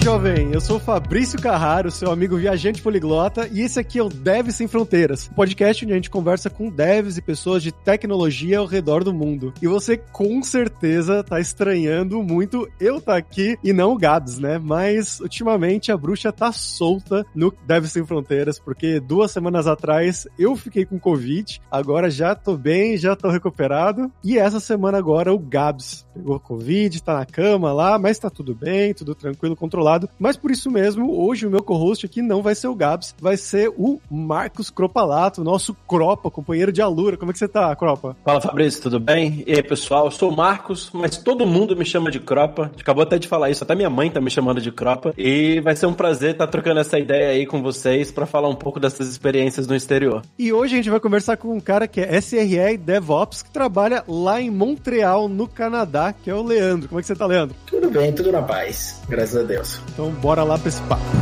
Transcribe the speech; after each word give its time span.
Jovem! 0.00 0.52
Eu 0.52 0.60
sou 0.60 0.78
Fabrício 0.78 1.40
Carraro, 1.40 1.90
seu 1.90 2.10
amigo 2.10 2.36
viajante 2.36 2.80
poliglota, 2.80 3.48
e 3.50 3.62
esse 3.62 3.80
aqui 3.80 3.98
é 3.98 4.02
o 4.02 4.08
Devs 4.08 4.54
Sem 4.54 4.68
Fronteiras, 4.68 5.28
podcast 5.28 5.84
onde 5.84 5.92
a 5.92 5.96
gente 5.96 6.10
conversa 6.10 6.48
com 6.48 6.70
devs 6.70 7.16
e 7.16 7.22
pessoas 7.22 7.62
de 7.62 7.72
tecnologia 7.72 8.58
ao 8.58 8.66
redor 8.66 9.02
do 9.02 9.12
mundo. 9.12 9.52
E 9.60 9.66
você 9.66 9.96
com 9.96 10.42
certeza 10.42 11.24
tá 11.24 11.40
estranhando 11.40 12.22
muito 12.22 12.68
eu 12.80 13.00
tá 13.00 13.16
aqui 13.16 13.58
e 13.62 13.72
não 13.72 13.92
o 13.92 13.98
Gabs, 13.98 14.38
né? 14.38 14.58
Mas 14.58 15.20
ultimamente 15.20 15.90
a 15.90 15.96
bruxa 15.96 16.32
tá 16.32 16.52
solta 16.52 17.24
no 17.34 17.52
Devs 17.66 17.92
Sem 17.92 18.06
Fronteiras, 18.06 18.58
porque 18.58 19.00
duas 19.00 19.32
semanas 19.32 19.66
atrás 19.66 20.28
eu 20.38 20.54
fiquei 20.54 20.84
com 20.84 20.98
Covid, 20.98 21.60
agora 21.70 22.08
já 22.08 22.34
tô 22.34 22.56
bem, 22.56 22.96
já 22.96 23.16
tô 23.16 23.30
recuperado, 23.30 24.12
e 24.22 24.38
essa 24.38 24.60
semana 24.60 24.96
agora 24.96 25.34
o 25.34 25.38
Gabs 25.38 26.06
pegou 26.18 26.38
Covid, 26.40 27.02
tá 27.02 27.14
na 27.14 27.26
cama 27.26 27.72
lá, 27.72 27.98
mas 27.98 28.18
tá 28.18 28.28
tudo 28.28 28.54
bem, 28.54 28.92
tudo 28.92 29.14
tranquilo, 29.14 29.56
controlado. 29.56 30.08
Mas 30.18 30.36
por 30.36 30.50
isso 30.50 30.70
mesmo, 30.70 31.18
hoje 31.18 31.46
o 31.46 31.50
meu 31.50 31.62
co-host 31.62 32.04
aqui 32.04 32.20
não 32.20 32.42
vai 32.42 32.54
ser 32.54 32.68
o 32.68 32.74
Gabs, 32.74 33.14
vai 33.20 33.36
ser 33.36 33.68
o 33.76 34.00
Marcos 34.10 34.70
Cropalato, 34.70 35.44
nosso 35.44 35.74
Cropa, 35.86 36.30
companheiro 36.30 36.72
de 36.72 36.82
Alura. 36.82 37.16
Como 37.16 37.30
é 37.30 37.32
que 37.32 37.38
você 37.38 37.48
tá, 37.48 37.74
Cropa? 37.76 38.16
Fala 38.24 38.40
Fabrício, 38.40 38.82
tudo 38.82 38.98
bem? 38.98 39.44
E 39.46 39.52
aí, 39.52 39.62
pessoal, 39.62 40.06
eu 40.06 40.10
sou 40.10 40.30
o 40.30 40.36
Marcos, 40.36 40.90
mas 40.92 41.16
todo 41.18 41.46
mundo 41.46 41.76
me 41.76 41.84
chama 41.84 42.10
de 42.10 42.18
Cropa. 42.18 42.70
Acabou 42.78 43.02
até 43.02 43.18
de 43.18 43.28
falar 43.28 43.50
isso, 43.50 43.62
até 43.62 43.74
minha 43.74 43.90
mãe 43.90 44.10
tá 44.10 44.20
me 44.20 44.30
chamando 44.30 44.60
de 44.60 44.72
Cropa. 44.72 45.14
E 45.16 45.60
vai 45.60 45.76
ser 45.76 45.86
um 45.86 45.94
prazer 45.94 46.32
estar 46.32 46.46
tá 46.46 46.50
trocando 46.50 46.80
essa 46.80 46.98
ideia 46.98 47.30
aí 47.30 47.46
com 47.46 47.62
vocês 47.62 48.10
para 48.10 48.26
falar 48.26 48.48
um 48.48 48.56
pouco 48.56 48.80
dessas 48.80 49.08
experiências 49.08 49.66
no 49.66 49.74
exterior. 49.74 50.22
E 50.38 50.52
hoje 50.52 50.74
a 50.74 50.76
gente 50.78 50.90
vai 50.90 51.00
conversar 51.00 51.36
com 51.36 51.54
um 51.54 51.60
cara 51.60 51.86
que 51.86 52.00
é 52.00 52.20
SRE 52.20 52.76
DevOps, 52.76 53.42
que 53.42 53.50
trabalha 53.50 54.02
lá 54.08 54.40
em 54.40 54.50
Montreal, 54.50 55.28
no 55.28 55.46
Canadá, 55.46 56.07
que 56.12 56.30
é 56.30 56.34
o 56.34 56.42
Leandro. 56.42 56.88
Como 56.88 56.98
é 56.98 57.02
que 57.02 57.06
você 57.06 57.16
tá, 57.16 57.26
Leandro? 57.26 57.56
Tudo 57.66 57.90
bem, 57.90 58.12
tudo 58.12 58.32
na 58.32 58.42
paz. 58.42 59.00
Graças 59.08 59.36
a 59.36 59.42
Deus. 59.42 59.80
Então 59.92 60.10
bora 60.10 60.42
lá 60.42 60.58
pra 60.58 60.68
esse 60.68 60.80
papo. 60.82 61.17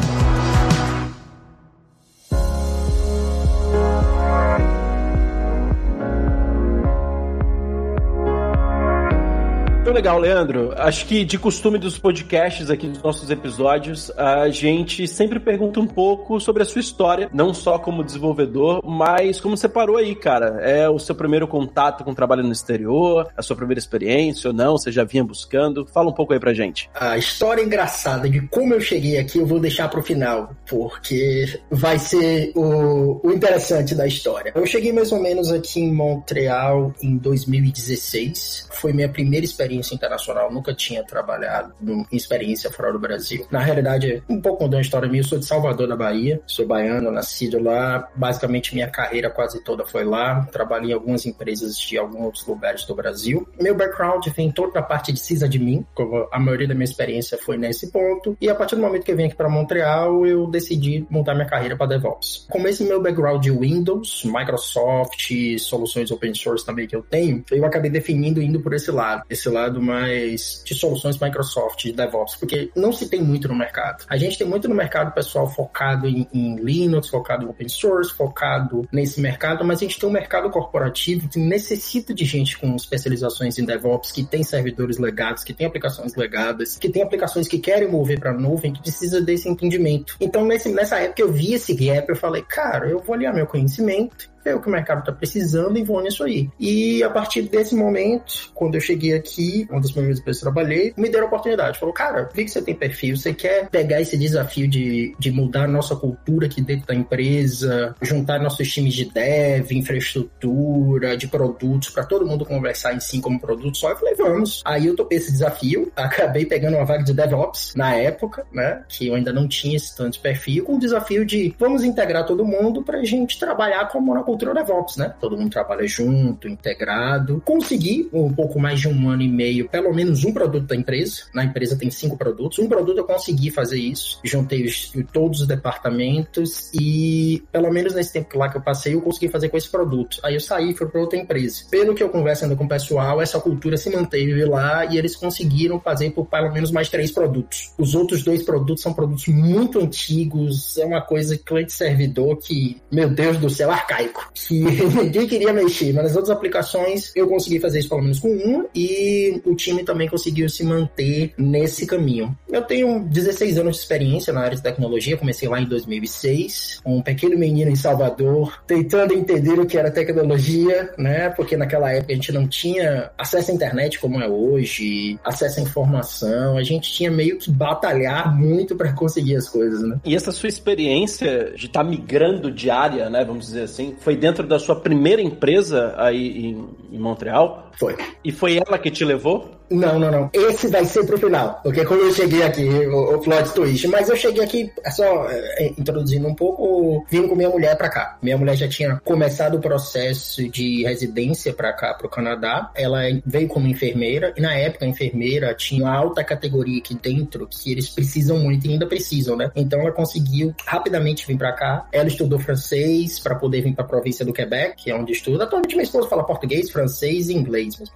Legal, 9.97 10.19
Leandro. 10.19 10.75
Acho 10.77 11.07
que 11.07 11.25
de 11.25 11.39
costume 11.39 11.79
dos 11.79 11.97
podcasts 11.97 12.69
aqui 12.69 12.87
dos 12.87 13.03
nossos 13.03 13.31
episódios, 13.31 14.11
a 14.11 14.51
gente 14.51 15.09
sempre 15.09 15.41
pergunta 15.41 15.81
um 15.81 15.87
pouco 15.87 16.39
sobre 16.39 16.63
a 16.63 16.67
sua 16.67 16.83
história, 16.83 17.31
não 17.33 17.55
só 17.55 17.79
como 17.79 18.05
desenvolvedor, 18.05 18.85
mas 18.85 19.41
como 19.41 19.57
você 19.57 19.67
parou 19.67 19.97
aí, 19.97 20.15
cara. 20.15 20.61
É 20.61 20.87
o 20.87 20.99
seu 20.99 21.15
primeiro 21.15 21.49
contato 21.49 22.05
com 22.05 22.11
o 22.11 22.15
trabalho 22.15 22.43
no 22.43 22.53
exterior, 22.53 23.29
a 23.35 23.41
sua 23.41 23.57
primeira 23.57 23.79
experiência 23.79 24.49
ou 24.49 24.55
não? 24.55 24.77
Você 24.77 24.93
já 24.93 25.03
vinha 25.03 25.25
buscando? 25.25 25.87
Fala 25.87 26.11
um 26.11 26.13
pouco 26.13 26.35
aí 26.35 26.39
pra 26.39 26.53
gente. 26.53 26.91
A 26.95 27.17
história 27.17 27.63
engraçada 27.63 28.29
de 28.29 28.43
como 28.49 28.75
eu 28.75 28.81
cheguei 28.83 29.17
aqui 29.17 29.39
eu 29.39 29.47
vou 29.47 29.59
deixar 29.59 29.89
pro 29.89 30.03
final, 30.03 30.55
porque 30.69 31.59
vai 31.71 31.99
ser 31.99 32.53
o, 32.55 33.27
o 33.27 33.33
interessante 33.33 33.95
da 33.95 34.07
história. 34.07 34.53
Eu 34.55 34.67
cheguei 34.67 34.93
mais 34.93 35.11
ou 35.11 35.23
menos 35.23 35.51
aqui 35.51 35.81
em 35.81 35.91
Montreal 35.91 36.93
em 37.03 37.17
2016. 37.17 38.69
Foi 38.73 38.93
minha 38.93 39.09
primeira 39.09 39.47
experiência 39.47 39.86
experiência 39.87 39.95
internacional, 39.95 40.53
nunca 40.53 40.75
tinha 40.75 41.05
trabalhado 41.05 41.75
em 41.81 42.07
experiência 42.13 42.71
fora 42.71 42.93
do 42.93 42.99
Brasil. 42.99 43.47
Na 43.51 43.61
realidade, 43.61 44.23
um 44.29 44.41
pouco 44.41 44.65
mudando 44.65 44.79
a 44.79 44.83
história 44.83 45.09
minha, 45.09 45.21
eu 45.21 45.27
sou 45.27 45.39
de 45.39 45.47
Salvador, 45.47 45.89
da 45.89 45.97
Bahia, 45.97 46.41
sou 46.47 46.67
baiano, 46.67 47.11
nascido 47.11 47.63
lá, 47.63 48.09
basicamente 48.15 48.75
minha 48.75 48.89
carreira 48.89 49.31
quase 49.31 49.63
toda 49.63 49.85
foi 49.85 50.05
lá, 50.05 50.47
trabalhei 50.51 50.91
em 50.91 50.95
algumas 50.95 51.25
empresas 51.25 51.79
de 51.79 51.97
alguns 51.97 52.25
outros 52.25 52.47
lugares 52.47 52.85
do 52.85 52.95
Brasil. 52.95 53.47
Meu 53.61 53.75
background 53.75 54.27
vem 54.35 54.51
toda 54.51 54.81
a 54.81 54.83
parte 54.83 55.13
de 55.13 55.21
sysadmin, 55.21 55.87
como 55.95 56.29
a 56.33 56.39
maioria 56.39 56.67
da 56.67 56.75
minha 56.75 56.85
experiência 56.85 57.39
foi 57.39 57.57
nesse 57.57 57.91
ponto, 57.91 58.37
e 58.41 58.49
a 58.49 58.55
partir 58.55 58.77
do 58.77 58.83
momento 58.83 59.05
que 59.05 59.13
eu 59.13 59.17
vim 59.17 59.25
aqui 59.25 59.37
para 59.37 59.49
Montreal, 59.49 60.27
eu 60.27 60.47
decidi 60.47 61.07
montar 61.09 61.35
minha 61.35 61.47
carreira 61.47 61.77
para 61.77 61.87
DevOps. 61.87 62.47
Com 62.51 62.67
esse 62.67 62.85
meu 62.85 63.01
background 63.01 63.43
de 63.43 63.51
Windows, 63.51 64.25
Microsoft, 64.25 65.31
soluções 65.59 66.11
open 66.11 66.35
source 66.35 66.65
também 66.65 66.87
que 66.87 66.97
eu 66.97 67.03
tenho, 67.03 67.45
eu 67.51 67.65
acabei 67.65 67.91
definindo 67.91 68.41
indo 68.41 68.61
por 68.61 68.75
esse 68.75 68.91
lado, 68.91 69.23
esse 69.29 69.49
lado 69.49 69.76
lado 69.77 69.83
mais 69.83 70.63
de 70.65 70.75
soluções 70.75 71.19
Microsoft, 71.19 71.85
de 71.85 71.93
DevOps, 71.93 72.37
porque 72.37 72.71
não 72.75 72.93
se 72.93 73.09
tem 73.09 73.23
muito 73.23 73.49
no 73.49 73.55
mercado. 73.55 74.05
A 74.09 74.17
gente 74.17 74.39
tem 74.39 74.47
muito 74.47 74.69
no 74.69 74.75
mercado 74.75 75.13
pessoal 75.13 75.49
focado 75.49 76.09
em, 76.09 76.27
em 76.33 76.57
Linux, 76.57 77.09
focado 77.09 77.45
em 77.45 77.49
open 77.49 77.69
source, 77.69 78.13
focado 78.13 78.89
nesse 78.91 79.21
mercado, 79.21 79.65
mas 79.65 79.79
a 79.79 79.83
gente 79.83 79.99
tem 79.99 80.09
um 80.09 80.13
mercado 80.13 80.51
corporativo 80.51 81.29
que 81.29 81.39
necessita 81.39 82.15
de 82.15 82.25
gente 82.25 82.59
com 82.59 82.75
especializações 82.75 83.59
em 83.59 83.65
DevOps, 83.65 84.13
que 84.13 84.25
tem 84.25 84.43
servidores 84.43 84.99
legados, 84.99 85.45
que 85.45 85.53
tem 85.53 85.67
aplicações 85.67 86.15
legadas, 86.15 86.77
que 86.77 86.89
tem 86.89 87.03
aplicações 87.03 87.47
que 87.47 87.59
querem 87.59 87.89
mover 87.89 88.19
para 88.19 88.31
a 88.31 88.35
nuvem, 88.35 88.73
que 88.73 88.81
precisa 88.81 89.21
desse 89.21 89.49
entendimento. 89.49 90.17
Então, 90.21 90.45
nesse, 90.45 90.69
nessa 90.71 90.99
época 90.99 91.23
eu 91.23 91.33
vi 91.33 91.55
esse 91.55 91.75
gap, 91.75 92.09
eu 92.09 92.17
falei, 92.17 92.43
cara, 92.43 92.89
eu 92.89 93.01
vou 93.01 93.15
aliar 93.15 93.35
meu 93.35 93.47
conhecimento 93.47 94.36
é 94.47 94.55
o 94.55 94.61
que 94.61 94.69
o 94.69 94.71
mercado 94.71 95.01
está 95.01 95.13
precisando 95.13 95.79
e 95.79 95.85
vou 95.85 96.03
nisso 96.03 96.25
aí. 96.25 96.49
E 96.59 97.03
a 97.03 97.11
partir 97.11 97.43
desse 97.43 97.75
momento, 97.75 98.51
quando 98.55 98.75
eu 98.77 98.81
cheguei 98.81 99.15
aqui, 99.15 99.67
uma 99.71 99.81
das 99.81 99.91
primeiras 99.91 100.21
empresas 100.21 100.43
que 100.43 100.49
eu 100.49 100.53
trabalhei, 100.53 100.95
me 100.97 101.09
deram 101.09 101.25
a 101.25 101.29
oportunidade. 101.29 101.79
Falou, 101.79 101.95
cara, 101.95 102.29
vi 102.33 102.45
que 102.45 102.51
você 102.51 102.63
tem 102.63 102.75
perfil, 102.75 103.17
você 103.17 103.35
quer 103.35 103.69
pegar 103.69 104.01
esse 104.01 104.17
desafio 104.17 104.69
de, 104.69 105.15
de 105.19 105.31
mudar 105.31 105.65
a 105.65 105.69
nossa 105.69 105.97
cultura 105.97 106.47
aqui 106.47 106.61
dentro 106.61 106.87
da 106.87 106.95
empresa, 106.95 107.95
juntar 108.01 108.41
nossos 108.41 108.73
times 108.73 108.95
de 108.95 109.07
dev, 109.07 109.73
infraestrutura, 109.73 111.17
de 111.17 111.27
produtos, 111.27 111.91
para 111.91 112.05
todo 112.05 112.27
mundo 112.27 112.45
conversar 112.45 112.95
em 112.95 113.01
si 113.01 113.21
como 113.21 113.41
produto 113.41 113.77
só. 113.77 113.91
Eu 113.91 113.97
falei, 113.97 114.15
vamos. 114.15 114.63
Aí 114.65 114.87
eu 114.87 114.97
topei 114.97 115.19
esse 115.19 115.33
desafio, 115.33 115.91
acabei 115.97 116.47
pegando 116.47 116.77
uma 116.77 116.85
vaga 116.85 117.03
de 117.03 117.13
DevOps 117.13 117.75
na 117.75 117.95
época, 117.95 118.47
né, 118.53 118.83
que 118.89 119.09
eu 119.09 119.15
ainda 119.15 119.33
não 119.33 119.49
tinha 119.49 119.77
esse 119.77 119.97
tanto 119.97 120.21
perfil, 120.21 120.65
com 120.65 120.77
o 120.77 120.79
desafio 120.79 121.25
de 121.25 121.55
vamos 121.59 121.83
integrar 121.83 122.25
todo 122.25 122.45
mundo 122.45 122.83
para 122.83 122.99
a 122.99 123.05
gente 123.05 123.39
trabalhar 123.39 123.89
como 123.89 124.15
na 124.15 124.23
cultura 124.23 124.36
DevOps, 124.37 124.97
né? 124.97 125.15
Todo 125.21 125.37
mundo 125.37 125.51
trabalha 125.51 125.87
junto, 125.87 126.49
integrado. 126.49 127.43
Consegui 127.45 128.09
um 128.13 128.33
pouco 128.33 128.59
mais 128.59 128.81
de 128.81 128.89
um 128.89 129.09
ano 129.09 129.23
e 129.23 129.29
meio, 129.29 129.69
pelo 129.69 129.95
menos 129.95 130.25
um 130.25 130.33
produto 130.33 130.67
da 130.67 130.77
empresa. 130.77 131.23
Na 131.35 131.45
empresa 131.45 131.77
tem 131.77 131.91
cinco 131.91 132.17
produtos. 132.17 132.59
Um 132.59 132.69
produto 132.69 132.99
eu 132.99 133.05
consegui 133.05 133.51
fazer 133.51 133.79
isso. 133.79 134.21
Juntei 134.25 134.65
os, 134.65 134.93
todos 135.13 135.43
os 135.43 135.47
departamentos 135.47 136.71
e, 136.75 137.43
pelo 137.53 137.73
menos 137.73 137.95
nesse 137.95 138.13
tempo 138.13 138.39
lá 138.39 138.49
que 138.49 138.57
eu 138.57 138.63
passei, 138.63 138.95
eu 138.95 139.01
consegui 139.01 139.29
fazer 139.29 139.49
com 139.49 139.57
esse 139.57 139.71
produto. 139.71 140.19
Aí 140.23 140.35
eu 140.35 140.41
saí 140.41 140.71
e 140.71 140.75
fui 140.75 140.87
para 140.87 141.01
outra 141.01 141.19
empresa. 141.19 141.65
Pelo 141.71 141.95
que 141.95 142.03
eu 142.03 142.09
conversando 142.09 142.57
com 142.57 142.65
o 142.65 142.69
pessoal, 142.69 143.21
essa 143.21 143.39
cultura 143.41 143.77
se 143.77 143.91
manteve 143.91 144.45
lá 144.45 144.85
e 144.87 144.99
eles 144.99 145.17
conseguiram 145.17 145.81
fazer 145.81 146.11
por 146.11 146.27
pelo 146.27 146.53
menos 146.53 146.71
mais 146.71 146.89
três 146.89 147.11
produtos. 147.11 147.73
Os 147.79 147.95
outros 147.95 148.23
dois 148.23 148.43
produtos 148.43 148.83
são 148.83 148.93
produtos 148.93 149.27
muito 149.29 149.79
antigos, 149.79 150.77
é 150.79 150.85
uma 150.85 151.01
coisa 151.01 151.37
cliente-servidor 151.39 152.37
que, 152.39 152.81
meu 152.91 153.09
Deus 153.09 153.39
do 153.39 153.49
céu, 153.49 153.71
arcaico 153.71 154.26
que 154.35 154.61
ninguém 154.61 155.27
queria 155.27 155.53
mexer, 155.53 155.93
mas 155.93 156.05
nas 156.05 156.17
outras 156.17 156.31
aplicações 156.31 157.13
eu 157.15 157.29
consegui 157.29 157.61
fazer 157.61 157.81
isso 157.81 157.89
pelo 157.89 158.03
menos 158.03 158.19
com 158.19 158.29
uma 158.29 158.67
e 158.75 159.41
o 159.45 159.55
time 159.55 159.85
também 159.85 160.09
conseguiu 160.09 160.49
se 160.49 160.65
manter 160.65 161.33
nesse 161.37 161.87
caminho. 161.87 162.37
Eu 162.49 162.63
tenho 162.63 163.01
16 163.01 163.59
anos 163.59 163.77
de 163.77 163.83
experiência 163.83 164.33
na 164.33 164.41
área 164.41 164.57
de 164.57 164.63
tecnologia, 164.63 165.17
comecei 165.17 165.49
lá 165.49 165.61
em 165.61 165.67
2006, 165.67 166.81
um 166.85 167.03
pequeno 167.03 167.39
menino 167.39 167.71
em 167.71 167.77
Salvador, 167.77 168.63
tentando 168.67 169.15
entender 169.15 169.59
o 169.59 169.67
que 169.67 169.79
era 169.79 169.91
tecnologia, 169.91 170.93
né? 170.99 171.31
Porque 171.31 171.57
naquela 171.57 171.93
época 171.93 172.13
a 172.13 172.17
gente 172.17 172.33
não 172.33 172.47
tinha 172.47 173.11
acesso 173.17 173.51
à 173.51 173.55
internet 173.55 173.99
como 173.99 174.21
é 174.21 174.29
hoje, 174.29 175.19
acesso 175.25 175.61
à 175.61 175.63
informação, 175.63 176.57
a 176.57 176.63
gente 176.63 176.93
tinha 176.93 177.11
meio 177.11 177.39
que 177.39 177.51
batalhar 177.51 178.35
muito 178.37 178.77
para 178.77 178.93
conseguir 178.93 179.37
as 179.37 179.49
coisas, 179.49 179.83
né? 179.83 179.99
E 180.05 180.15
essa 180.15 180.33
sua 180.33 180.49
experiência 180.49 181.53
de 181.57 181.67
estar 181.67 181.85
tá 181.85 181.89
migrando 181.89 182.51
de 182.51 182.71
área, 182.71 183.09
né, 183.11 183.25
vamos 183.25 183.47
dizer 183.47 183.63
assim, 183.63 183.95
foi 184.01 184.16
dentro 184.17 184.47
da 184.47 184.59
sua 184.59 184.77
primeira 184.77 185.23
empresa 185.23 185.95
aí 185.97 186.47
em, 186.47 186.69
em 186.93 186.99
Montreal? 186.99 187.71
Foi. 187.79 187.97
E 188.25 188.33
foi 188.33 188.59
ela 188.59 188.79
que 188.79 188.91
te 188.91 189.05
levou? 189.05 189.56
Não, 189.71 189.99
não, 189.99 190.11
não. 190.11 190.31
Esse 190.33 190.69
vai 190.69 190.85
ser 190.85 191.05
pro 191.05 191.19
final. 191.19 191.61
Porque 191.63 191.85
quando 191.85 192.01
eu 192.01 192.13
cheguei 192.13 192.43
aqui, 192.43 192.65
o, 192.65 193.15
o 193.15 193.19
plot 193.21 193.53
twist. 193.53 193.89
Mas 193.89 194.09
eu 194.09 194.17
cheguei 194.17 194.43
aqui, 194.43 194.73
só 194.95 195.29
é, 195.29 195.73
introduzindo 195.79 196.27
um 196.29 196.35
pouco, 196.35 197.05
vim 197.11 197.27
com 197.27 197.35
minha 197.35 197.49
mulher 197.49 197.77
pra 197.77 197.89
cá. 197.89 198.17
Minha 198.23 198.39
mulher 198.39 198.57
já 198.57 198.69
tinha 198.69 199.01
começado 199.05 199.57
o 199.57 199.61
processo 199.61 200.49
de 200.49 200.85
residência 200.85 201.53
pra 201.53 201.73
cá, 201.73 201.95
pro 201.95 202.09
Canadá. 202.09 202.71
Ela 202.75 203.01
veio 203.25 203.49
como 203.49 203.67
enfermeira. 203.67 204.33
E 204.37 204.41
na 204.41 204.55
época, 204.55 204.85
a 204.85 204.89
enfermeira 204.89 205.53
tinha 205.55 205.85
uma 205.85 205.95
alta 205.95 206.23
categoria 206.23 206.79
aqui 206.79 206.95
dentro 206.95 207.49
que 207.49 207.73
eles 207.73 207.89
precisam 207.89 208.39
muito 208.39 208.67
e 208.67 208.71
ainda 208.71 208.87
precisam, 208.87 209.37
né? 209.37 209.51
Então 209.57 209.81
ela 209.81 209.93
conseguiu 209.93 210.55
rapidamente 210.65 211.27
vir 211.27 211.37
pra 211.37 211.53
cá. 211.53 211.87
Ela 211.91 212.09
estudou 212.09 212.39
francês 212.39 213.19
para 213.19 213.35
poder 213.35 213.63
vir 213.63 213.75
pra 213.75 213.85
província 213.85 214.25
do 214.25 214.33
Quebec, 214.33 214.85
que 214.85 214.91
é 214.91 214.95
onde 214.95 215.13
estuda. 215.13 215.45
Atualmente 215.45 215.75
minha 215.75 215.85
esposa 215.85 216.09
fala 216.09 216.25
português, 216.25 216.71
francês 216.71 217.29
e 217.29 217.35
inglês. 217.35 217.75
Mas 217.79 217.91